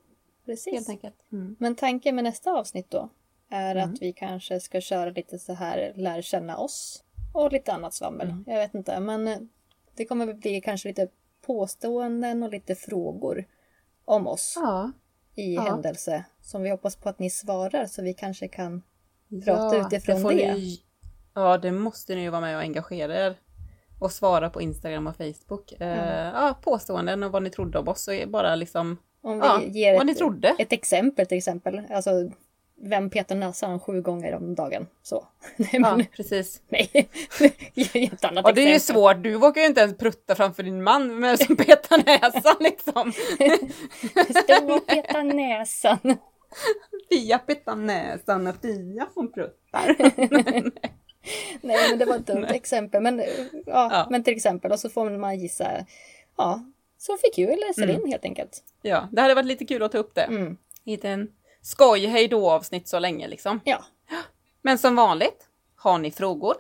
precis. 0.47 0.89
enkelt. 0.89 1.17
Mm. 1.33 1.57
Men 1.59 1.75
tanken 1.75 2.15
med 2.15 2.25
nästa 2.25 2.51
avsnitt 2.53 2.91
då 2.91 3.09
är 3.51 3.77
att 3.77 4.03
vi 4.03 4.13
kanske 4.13 4.61
ska 4.61 4.81
köra 4.81 5.11
lite 5.11 5.39
så 5.39 5.53
här 5.53 5.93
lär 5.97 6.23
känna 6.23 6.57
oss 6.59 7.05
och 7.44 7.53
lite 7.53 7.72
annat 7.72 7.94
svammel. 7.94 8.29
Mm. 8.31 8.44
Jag 8.46 8.57
vet 8.59 8.75
inte, 8.75 9.01
men 9.01 9.29
eh, 9.29 9.38
det 9.96 10.05
kommer 10.05 10.35
bli 10.35 10.61
kanske 10.61 10.88
lite 10.88 11.09
påståenden 11.46 12.42
och 12.42 12.51
lite 12.51 12.75
frågor 12.75 13.44
om 14.05 14.27
oss 14.27 14.53
Ja. 14.57 14.92
i 15.35 15.55
Ja. 15.55 15.62
händelse 15.62 16.25
som 16.42 16.62
vi 16.62 16.70
hoppas 16.70 16.96
på 16.96 17.09
att 17.09 17.18
ni 17.18 17.31
svarar 17.31 17.87
så 17.87 18.03
vi 18.03 18.14
kanske 18.14 18.49
kan 18.49 18.83
Prata 19.44 19.77
Ja, 19.77 19.87
utifrån 19.87 20.20
får 20.22 20.33
det. 20.33 20.55
Ni, 20.55 20.81
ja, 21.35 21.59
det 21.59 21.72
måste 21.72 22.14
ni 22.14 22.22
ju 22.22 22.31
vara 22.31 22.40
med 22.40 22.57
och 22.57 22.62
engagera 22.62 23.27
er. 23.27 23.35
Och 24.01 24.12
svara 24.12 24.51
på 24.51 24.61
Instagram 24.61 25.07
och 25.07 25.16
Facebook. 25.16 25.72
Eh, 25.81 26.27
ja, 26.35 26.59
påståenden 26.62 27.22
och 27.22 27.33
vad 27.33 27.42
ni 27.42 27.51
trodde 27.51 27.79
om 27.79 27.88
oss. 27.88 28.09
Är 28.09 28.27
bara 28.27 28.55
liksom, 28.55 28.99
om 29.20 29.61
vi 29.61 29.79
ger 29.81 29.96
vad 29.96 30.07
ni 30.07 30.12
ett, 30.12 30.18
trodde. 30.18 30.57
ett 30.59 30.72
exempel 30.72 31.27
till 31.27 31.38
exempel. 31.38 31.83
Alltså 31.90 32.11
vem 32.83 33.11
petar 33.11 33.35
näsan 33.37 33.81
sju 33.81 34.01
gånger 34.03 34.35
om 34.35 34.55
dagen? 34.55 34.87
Så. 35.03 35.27
Nej, 35.57 35.69
Ja, 35.73 35.97
men, 35.97 36.07
precis. 36.07 36.62
nej. 36.69 37.09
Ett 37.95 38.25
annat 38.25 38.45
Och 38.45 38.55
det 38.55 38.61
är 38.62 38.73
ju 38.73 38.81
svårt, 38.81 39.23
du 39.23 39.37
vågar 39.37 39.62
ju 39.62 39.69
inte 39.69 39.81
ens 39.81 39.97
prutta 39.99 40.35
framför 40.35 40.62
din 40.62 40.83
man 40.83 41.21
med 41.21 41.39
som 41.41 41.57
petar 41.67 42.03
näsan 42.07 42.57
liksom. 42.61 43.12
Stå 44.43 44.75
och 44.75 44.87
peta 44.87 45.23
näsan. 45.23 46.17
Fia 47.11 47.39
petar 47.39 47.77
näsan 47.77 48.47
och 48.47 48.55
Fia 48.62 49.07
som 49.15 49.33
pruttar. 49.33 49.97
Nej 51.61 51.77
men 51.91 51.99
det 51.99 52.05
var 52.05 52.17
ett 52.17 52.27
dumt 52.27 52.45
exempel. 52.45 53.03
Men, 53.03 53.19
ja, 53.19 53.29
Ja. 53.67 54.07
men 54.11 54.23
till 54.25 54.37
exempel, 54.37 54.73
och 54.73 54.81
så 54.81 54.89
får 54.89 55.11
man 55.11 55.39
gissa. 55.39 55.71
Ja, 56.37 56.61
Sofie 56.99 57.31
Q 57.35 57.43
eller 57.43 57.73
Celine 57.73 58.07
helt 58.11 58.25
enkelt. 58.25 58.62
Ja, 58.83 59.09
det 59.12 59.21
hade 59.21 59.35
varit 59.35 59.47
lite 59.47 59.65
kul 59.65 59.83
att 59.83 59.93
ta 59.93 59.99
upp 59.99 60.15
det. 60.15 60.23
Mm. 60.23 60.57
Inte 60.85 61.09
en 61.09 61.29
skoj 61.67 62.07
hejdå 62.07 62.51
avsnitt 62.51 62.89
så 62.89 62.99
länge 62.99 63.29
liksom. 63.29 63.61
Ja, 63.65 63.85
Men 64.63 64.79
som 64.79 64.97
vanligt, 64.97 65.49
har 65.77 65.99
ni 65.99 66.11
frågor, 66.11 66.55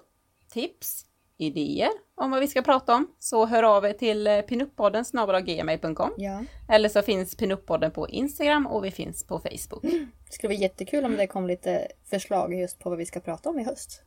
tips, 0.52 1.04
idéer 1.38 1.90
om 2.14 2.30
vad 2.30 2.40
vi 2.40 2.46
ska 2.46 2.62
prata 2.62 2.94
om 2.94 3.14
så 3.18 3.46
hör 3.46 3.62
av 3.62 3.84
er 3.84 3.92
till 3.92 4.26
eh, 4.26 4.40
pinuppodden 4.40 5.04
snabel-gmail.com 5.04 6.10
ja. 6.16 6.44
eller 6.68 6.88
så 6.88 7.02
finns 7.02 7.36
pinuppodden 7.36 7.90
på 7.90 8.08
Instagram 8.08 8.66
och 8.66 8.84
vi 8.84 8.90
finns 8.90 9.26
på 9.26 9.38
Facebook. 9.38 9.82
Det 9.82 10.32
skulle 10.32 10.54
vara 10.54 10.60
jättekul 10.60 11.04
om 11.04 11.16
det 11.16 11.26
kom 11.26 11.46
lite 11.46 11.88
förslag 12.10 12.54
just 12.54 12.78
på 12.78 12.88
vad 12.90 12.98
vi 12.98 13.06
ska 13.06 13.20
prata 13.20 13.50
om 13.50 13.58
i 13.58 13.64
höst. 13.64 14.02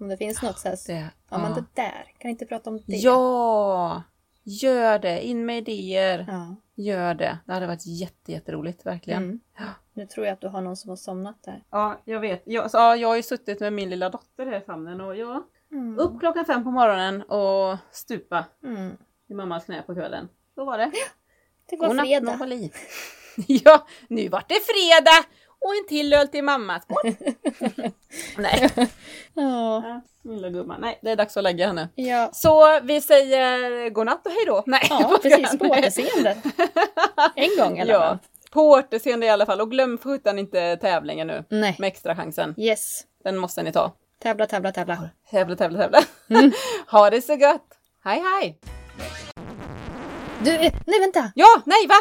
Om 0.00 0.08
det 0.08 0.16
finns 0.16 0.42
något 0.42 0.58
så 0.58 0.68
här. 0.68 0.78
Det, 0.86 1.10
ja, 1.30 1.38
men 1.38 1.50
ja. 1.50 1.54
det 1.54 1.82
där. 1.82 2.12
Kan 2.18 2.30
inte 2.30 2.46
prata 2.46 2.70
om 2.70 2.76
det? 2.86 2.96
ja, 2.96 4.02
gör 4.42 4.98
det, 4.98 5.26
in 5.26 5.46
med 5.46 5.68
idéer. 5.68 6.26
ja. 6.28 6.56
Gör 6.76 7.14
det. 7.14 7.38
Det 7.46 7.52
hade 7.52 7.66
varit 7.66 7.86
jätte, 7.86 8.32
jätteroligt, 8.32 8.86
verkligen. 8.86 9.22
Mm. 9.22 9.40
Nu 9.94 10.06
tror 10.06 10.26
jag 10.26 10.32
att 10.32 10.40
du 10.40 10.48
har 10.48 10.60
någon 10.60 10.76
som 10.76 10.88
har 10.88 10.96
somnat 10.96 11.42
där. 11.44 11.62
Ja, 11.70 12.00
jag 12.04 12.20
vet. 12.20 12.42
Jag, 12.44 12.70
så, 12.70 12.76
ja, 12.76 12.96
jag 12.96 13.08
har 13.08 13.16
ju 13.16 13.22
suttit 13.22 13.60
med 13.60 13.72
min 13.72 13.90
lilla 13.90 14.08
dotter 14.10 14.46
här 14.46 14.58
i 14.58 14.60
famnen 14.60 15.00
och 15.00 15.16
jag 15.16 15.42
Mm. 15.72 15.98
upp 15.98 16.20
klockan 16.20 16.44
fem 16.44 16.64
på 16.64 16.70
morgonen 16.70 17.22
och 17.22 17.76
stupa 17.90 18.44
Mm. 18.64 18.96
i 19.28 19.34
mammas 19.34 19.64
knä 19.64 19.82
på 19.82 19.94
kvällen. 19.94 20.28
Så 20.54 20.64
var 20.64 20.78
det. 20.78 20.90
Det 21.70 21.76
var 21.76 21.86
Godnatt 21.88 22.06
fredag. 22.06 22.32
Novali. 22.32 22.70
ja, 23.48 23.86
nu 24.08 24.28
vart 24.28 24.48
det 24.48 24.54
fredag! 24.54 25.24
och 25.58 25.70
en 25.82 25.88
till 25.88 26.12
öl 26.12 26.28
till 26.28 26.44
mamma. 26.44 26.80
Skål! 26.80 27.14
Nej. 28.38 28.70
Ja. 29.34 30.00
Lilla 30.24 30.50
gumman. 30.50 30.80
Nej, 30.80 30.98
det 31.02 31.10
är 31.10 31.16
dags 31.16 31.36
att 31.36 31.42
lägga 31.42 31.66
henne. 31.66 31.88
Ja, 31.94 32.30
Så 32.32 32.80
vi 32.82 33.00
säger 33.00 33.90
godnatt 33.90 34.26
och 34.26 34.32
hej 34.32 34.44
då. 34.46 34.62
Nej, 34.66 34.86
ja 34.90 35.18
precis. 35.22 35.58
På 35.58 35.64
återseende. 35.64 36.36
En 37.34 37.48
gång 37.58 37.80
alla 37.80 37.92
Ja, 37.92 38.00
fall. 38.00 38.18
På 38.54 38.70
återseende 38.70 39.26
i 39.26 39.28
alla 39.28 39.46
fall. 39.46 39.60
Och 39.60 39.70
glöm 39.70 39.98
för 39.98 40.10
sjutton 40.10 40.38
inte 40.38 40.76
tävlingen 40.76 41.26
nu. 41.26 41.44
Nej. 41.48 41.76
Med 41.78 41.88
extra 41.88 42.16
chansen. 42.16 42.54
Yes. 42.56 43.02
Den 43.24 43.36
måste 43.36 43.62
ni 43.62 43.72
ta. 43.72 43.96
Tävla, 44.22 44.46
tävla, 44.46 44.72
tävla. 44.72 45.10
Tävla, 45.30 45.56
tävla, 45.56 45.78
tävla. 45.78 46.00
ha 46.86 47.10
det 47.10 47.22
så 47.22 47.36
gott. 47.36 47.66
Hej, 48.04 48.22
hej. 48.22 48.58
Du, 50.44 50.50
eh, 50.50 50.72
nej 50.86 51.00
vänta! 51.00 51.32
Ja, 51.34 51.62
nej, 51.66 51.86
va? 51.88 51.94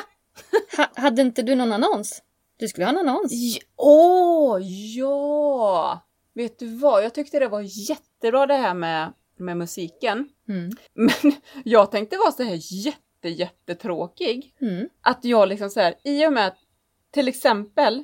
Ha, 0.77 1.03
hade 1.03 1.21
inte 1.21 1.41
du 1.41 1.55
någon 1.55 1.73
annons? 1.73 2.21
Du 2.59 2.67
skulle 2.67 2.85
ha 2.85 2.91
en 2.91 2.97
annons. 2.97 3.59
Åh, 3.77 4.59
ja! 4.97 5.99
Vet 6.35 6.59
du 6.59 6.77
vad? 6.77 7.03
Jag 7.03 7.13
tyckte 7.13 7.39
det 7.39 7.47
var 7.47 7.89
jättebra 7.89 8.45
det 8.45 8.53
här 8.53 8.73
med, 8.73 9.13
med 9.37 9.57
musiken. 9.57 10.29
Mm. 10.49 10.71
Men 10.93 11.33
jag 11.63 11.91
tänkte 11.91 12.17
vara 12.17 12.31
så 12.31 12.43
här 12.43 12.59
jätte, 12.85 12.99
jättetråkig. 13.29 14.55
Mm. 14.61 14.89
Att 15.01 15.25
jag 15.25 15.49
liksom 15.49 15.69
så 15.69 15.79
här, 15.79 15.95
i 16.03 16.27
och 16.27 16.33
med 16.33 16.47
att 16.47 16.57
till 17.11 17.27
exempel 17.27 18.03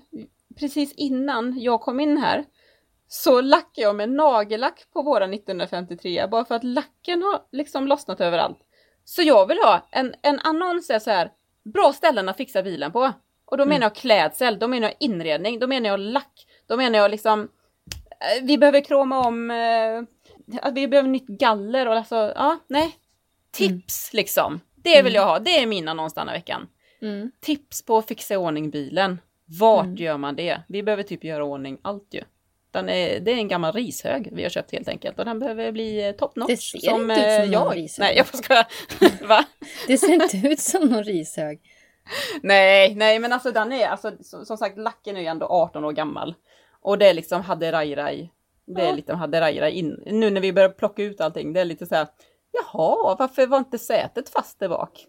precis 0.59 0.93
innan 0.93 1.59
jag 1.59 1.81
kom 1.81 1.99
in 1.99 2.17
här 2.17 2.45
så 3.07 3.41
lackade 3.41 3.81
jag 3.81 3.95
med 3.95 4.09
nagellack 4.09 4.85
på 4.93 5.01
våra 5.01 5.25
1953 5.25 6.27
bara 6.27 6.45
för 6.45 6.55
att 6.55 6.63
lacken 6.63 7.23
har 7.23 7.41
liksom 7.51 7.87
lossnat 7.87 8.21
överallt. 8.21 8.59
Så 9.03 9.21
jag 9.21 9.47
vill 9.47 9.57
ha 9.57 9.87
en, 9.91 10.13
en 10.21 10.39
annons 10.39 10.89
är 10.89 10.99
så 10.99 11.09
här, 11.09 11.31
bra 11.73 11.93
ställen 11.93 12.29
att 12.29 12.37
fixa 12.37 12.63
bilen 12.63 12.91
på. 12.91 13.13
Och 13.45 13.57
då 13.57 13.65
menar 13.65 13.81
jag 13.85 13.95
klädsel, 13.95 14.59
då 14.59 14.67
menar 14.67 14.87
jag 14.87 14.95
inredning, 14.99 15.59
då 15.59 15.67
menar 15.67 15.89
jag 15.89 15.99
lack, 15.99 16.47
då 16.67 16.77
menar 16.77 16.99
jag 16.99 17.11
liksom 17.11 17.49
eh, 18.09 18.43
vi 18.43 18.57
behöver 18.57 18.81
kroma 18.81 19.27
om, 19.27 19.51
eh, 19.51 20.03
att 20.61 20.73
vi 20.73 20.87
behöver 20.87 21.09
nytt 21.09 21.27
galler 21.27 21.87
och 21.87 21.95
alltså, 21.95 22.33
ja, 22.35 22.57
nej. 22.67 22.95
Tips 23.51 24.13
liksom. 24.13 24.59
Det 24.83 25.01
vill 25.01 25.13
jag 25.13 25.25
ha, 25.25 25.39
det 25.39 25.59
är 25.59 25.67
min 25.67 25.87
annons 25.87 26.13
denna 26.13 26.31
veckan. 26.31 26.67
Mm. 27.01 27.31
Tips 27.41 27.85
på 27.85 27.97
att 27.97 28.07
fixa 28.07 28.33
i 28.33 28.37
ordning 28.37 28.69
bilen. 28.69 29.21
Vart 29.59 29.85
Mm. 29.85 29.95
gör 29.95 30.17
man 30.17 30.35
det? 30.35 30.61
Vi 30.67 30.83
behöver 30.83 31.03
typ 31.03 31.23
göra 31.23 31.39
i 31.39 31.47
ordning 31.47 31.77
allt 31.81 32.07
ju. 32.11 32.21
Är, 32.73 33.19
det 33.19 33.31
är 33.31 33.35
en 33.35 33.47
gammal 33.47 33.73
rishög 33.73 34.29
vi 34.31 34.43
har 34.43 34.49
köpt 34.49 34.71
helt 34.71 34.87
enkelt 34.87 35.19
och 35.19 35.25
den 35.25 35.39
behöver 35.39 35.71
bli 35.71 36.07
eh, 36.07 36.11
top 36.11 36.35
notch. 36.35 36.49
Det 36.49 36.57
ser 36.57 36.77
inte 36.77 36.85
ut 36.85 36.91
som 36.91 37.11
eh, 37.11 37.39
någon 37.39 37.51
jag. 37.51 37.77
rishög. 37.77 37.99
Nej, 38.03 38.17
jag 38.17 38.27
får 38.27 38.37
skoja. 38.37 38.67
Va? 39.27 39.45
Det 39.87 39.97
ser 39.97 40.13
inte 40.13 40.47
ut 40.47 40.59
som 40.59 40.85
någon 40.87 41.03
rishög. 41.03 41.59
Nej, 42.41 42.95
nej, 42.95 43.19
men 43.19 43.33
alltså 43.33 43.51
den 43.51 43.71
är, 43.71 43.87
alltså 43.87 44.11
som, 44.21 44.45
som 44.45 44.57
sagt, 44.57 44.77
lacken 44.77 45.17
är 45.17 45.21
ju 45.21 45.27
ändå 45.27 45.45
18 45.45 45.85
år 45.85 45.91
gammal. 45.91 46.35
Och 46.81 46.97
det 46.97 47.07
är 47.09 47.13
liksom 47.13 47.41
hade 47.41 47.71
raj 47.71 47.95
Det 48.65 48.81
är 48.81 48.85
Ja. 48.85 48.91
lite 48.91 49.13
hade 49.13 49.41
raj 49.41 49.71
in. 49.71 50.03
Nu 50.05 50.29
när 50.29 50.41
vi 50.41 50.53
börjar 50.53 50.69
plocka 50.69 51.03
ut 51.03 51.21
allting, 51.21 51.53
det 51.53 51.61
är 51.61 51.65
lite 51.65 51.85
så 51.85 51.95
här. 51.95 52.07
Jaha, 52.51 53.15
varför 53.19 53.47
var 53.47 53.57
inte 53.57 53.79
sätet 53.79 54.29
fast 54.29 54.59
där 54.59 54.69
bak? 54.69 55.05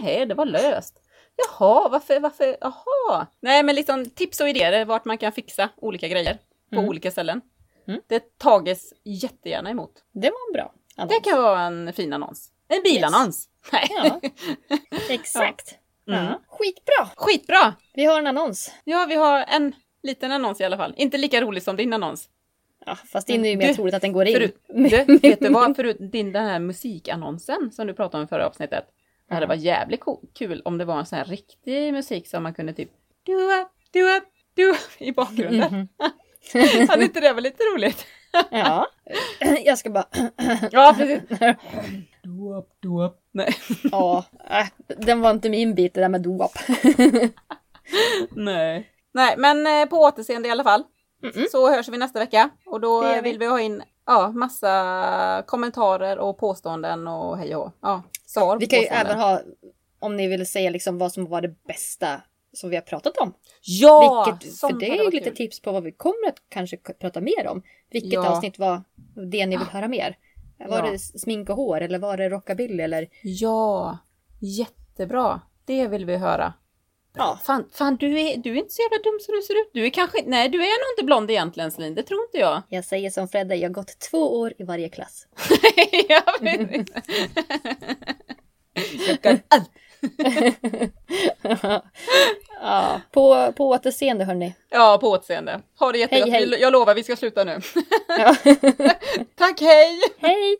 Nej, 0.00 0.26
det 0.26 0.34
var 0.34 0.46
löst. 0.46 1.02
Jaha, 1.36 1.88
varför, 1.88 2.20
varför, 2.20 2.56
jaha. 2.60 3.26
Nej, 3.40 3.62
men 3.62 3.74
liksom 3.74 4.10
tips 4.10 4.40
och 4.40 4.48
idéer 4.48 4.84
vart 4.84 5.04
man 5.04 5.18
kan 5.18 5.32
fixa 5.32 5.68
olika 5.76 6.08
grejer 6.08 6.38
på 6.70 6.76
Mm. 6.76 6.88
olika 6.88 7.10
ställen. 7.10 7.40
Mm. 7.88 8.00
Det 8.06 8.38
tages 8.38 8.92
jättegärna 9.04 9.70
emot. 9.70 9.92
Det 10.12 10.30
var 10.30 10.48
en 10.48 10.52
bra 10.52 10.72
annons. 10.96 11.12
Det 11.24 11.30
kan 11.30 11.42
vara 11.42 11.60
en 11.60 11.92
fin 11.92 12.12
annons. 12.12 12.48
En 12.68 12.82
bilannons. 12.82 13.48
Nej. 13.72 13.88
Ja, 13.90 14.20
exakt. 15.08 15.78
Mm. 16.08 16.24
Ja. 16.24 16.40
Skitbra! 16.48 17.08
Skitbra! 17.16 17.74
Vi 17.94 18.04
har 18.04 18.18
en 18.18 18.26
annons. 18.26 18.72
Ja, 18.84 19.06
vi 19.08 19.14
har 19.14 19.44
en 19.48 19.74
liten 20.02 20.32
annons 20.32 20.60
i 20.60 20.64
alla 20.64 20.76
fall. 20.76 20.94
Inte 20.96 21.18
lika 21.18 21.40
rolig 21.40 21.62
som 21.62 21.76
din 21.76 21.92
annons. 21.92 22.28
Ja, 22.86 22.96
fast 22.96 23.26
det 23.26 23.32
är 23.32 23.44
ju 23.44 23.56
mer 23.56 23.68
Du, 23.68 23.74
troligt 23.74 23.94
att 23.94 24.02
den 24.02 24.12
går 24.12 24.26
in. 24.26 24.34
Förut, 24.34 24.56
du, 25.06 25.18
vet 25.18 25.40
du 25.40 25.48
vad? 25.48 25.76
Förut, 25.76 25.96
din 26.00 26.32
den 26.32 26.44
här 26.46 26.58
musikannonsen 26.58 27.70
som 27.72 27.86
du 27.86 27.94
pratade 27.94 28.20
om 28.20 28.24
i 28.24 28.28
förra 28.28 28.46
avsnittet. 28.46 28.84
Det 29.28 29.34
hade 29.34 29.46
varit 29.46 29.60
jävligt 29.60 30.02
kul 30.38 30.62
om 30.64 30.78
det 30.78 30.84
var 30.84 30.98
en 30.98 31.06
sån 31.06 31.18
här 31.18 31.24
riktig 31.24 31.92
musik 31.92 32.28
som 32.28 32.42
man 32.42 32.54
kunde 32.54 32.72
typ 32.72 32.90
du 33.22 33.60
up, 33.60 33.68
du 33.92 34.16
up, 34.16 34.24
du 34.54 34.70
up 34.70 34.76
i 34.98 35.12
bakgrunden. 35.12 35.74
Mhm. 35.74 35.88
hade 36.88 37.04
inte 37.04 37.20
det 37.20 37.32
varit 37.32 37.42
lite 37.42 37.62
roligt? 37.62 38.06
Ja, 38.50 38.86
jag 39.64 39.78
ska 39.78 39.90
bara... 39.90 40.06
Ja, 40.70 40.94
precis. 40.98 41.22
Du 42.22 42.58
up, 42.58 42.68
du 42.80 43.04
up. 43.04 43.12
Nej, 43.32 43.54
Ja, 43.92 44.24
äh, 44.50 44.66
den 44.98 45.20
var 45.20 45.30
inte 45.30 45.50
min 45.50 45.74
bit 45.74 45.94
det 45.94 46.00
där 46.00 46.08
med 46.08 46.20
dop. 46.20 46.52
nej. 48.30 48.90
Nej, 49.12 49.34
men 49.38 49.66
eh, 49.66 49.86
på 49.88 49.96
återseende 49.96 50.48
i 50.48 50.50
alla 50.50 50.64
fall. 50.64 50.84
Mm-mm. 51.22 51.46
Så 51.50 51.70
hörs 51.70 51.88
vi 51.88 51.98
nästa 51.98 52.18
vecka 52.18 52.50
och 52.66 52.80
då 52.80 53.14
vi. 53.14 53.20
vill 53.20 53.38
vi 53.38 53.46
ha 53.46 53.60
in 53.60 53.82
ja, 54.06 54.28
massa 54.32 55.44
kommentarer 55.46 56.18
och 56.18 56.38
påståenden 56.38 57.08
och 57.08 57.38
hej 57.38 57.56
och. 57.56 57.72
Ja, 57.80 58.02
svar 58.26 58.58
Vi 58.58 58.66
kan 58.66 58.78
ju 58.80 58.86
även 58.86 59.18
ha, 59.18 59.40
om 59.98 60.16
ni 60.16 60.28
vill 60.28 60.46
säga 60.46 60.70
liksom 60.70 60.98
vad 60.98 61.12
som 61.12 61.26
var 61.26 61.40
det 61.40 61.54
bästa 61.66 62.22
som 62.52 62.70
vi 62.70 62.76
har 62.76 62.82
pratat 62.82 63.16
om. 63.16 63.34
Ja! 63.62 64.38
Vilket, 64.40 64.60
för 64.60 64.72
det 64.72 64.88
är 64.98 65.04
ju 65.04 65.10
lite 65.10 65.24
kul. 65.24 65.36
tips 65.36 65.62
på 65.62 65.72
vad 65.72 65.82
vi 65.82 65.92
kommer 65.92 66.28
att 66.28 66.42
kanske 66.48 66.76
prata 66.76 67.20
mer 67.20 67.46
om. 67.46 67.62
Vilket 67.90 68.12
Ja. 68.12 68.28
avsnitt 68.28 68.58
var 68.58 68.82
det 69.30 69.46
ni 69.46 69.56
vill 69.56 69.66
höra 69.66 69.88
mer? 69.88 70.16
Var 70.68 70.78
Ja. 70.78 70.90
det 70.90 70.98
smink 70.98 71.48
och 71.50 71.56
hår 71.56 71.80
eller 71.80 71.98
var 71.98 72.16
det 72.16 72.28
rockabilly 72.28 72.82
eller? 72.82 73.08
Ja, 73.22 73.98
jättebra. 74.40 75.40
Det 75.64 75.86
vill 75.88 76.04
vi 76.04 76.16
höra. 76.16 76.52
Ja, 77.14 77.38
Fan, 77.44 77.68
fan 77.72 77.96
du, 77.96 78.20
är, 78.20 78.36
du 78.36 78.52
är 78.52 78.56
inte 78.56 78.74
så 78.74 78.82
jävla 78.82 78.98
dum 79.02 79.18
som 79.20 79.34
du 79.34 79.42
ser 79.42 79.54
ut. 79.54 79.70
Du 79.72 79.86
är 79.86 79.90
kanske, 79.90 80.22
nej 80.26 80.48
du 80.48 80.58
är 80.58 80.62
nog 80.62 80.92
inte 80.92 81.04
blond 81.04 81.30
egentligen 81.30 81.70
Celine, 81.70 81.94
det 81.94 82.02
tror 82.02 82.22
inte 82.22 82.38
jag. 82.38 82.62
jag 82.68 82.84
säger 82.84 83.10
som 83.10 83.28
Fredde, 83.28 83.54
jag 83.54 83.68
har 83.68 83.74
gått 83.74 83.98
två 84.10 84.38
år 84.40 84.52
i 84.58 84.64
varje 84.64 84.88
klass. 84.88 85.26
ja, 86.08 86.22
jag 89.08 89.22
kan 89.22 89.40
allt. 89.48 89.70
ja, 92.60 93.00
på, 93.12 93.52
på 93.52 93.68
återseende 93.68 94.24
hörni. 94.24 94.54
Ja, 94.70 94.98
på 95.00 95.10
återseende. 95.10 95.60
Ha 95.78 95.92
det 95.92 95.98
jättegott. 95.98 96.30
Hej, 96.30 96.48
hej. 96.48 96.60
Jag 96.60 96.72
lovar, 96.72 96.94
vi 96.94 97.04
ska 97.04 97.16
sluta 97.16 97.44
nu. 97.44 97.60
Ja. 98.08 98.36
Tack, 99.34 99.60
hej! 99.60 100.00
Hej! 100.18 100.56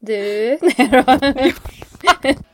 Du. 0.00 0.58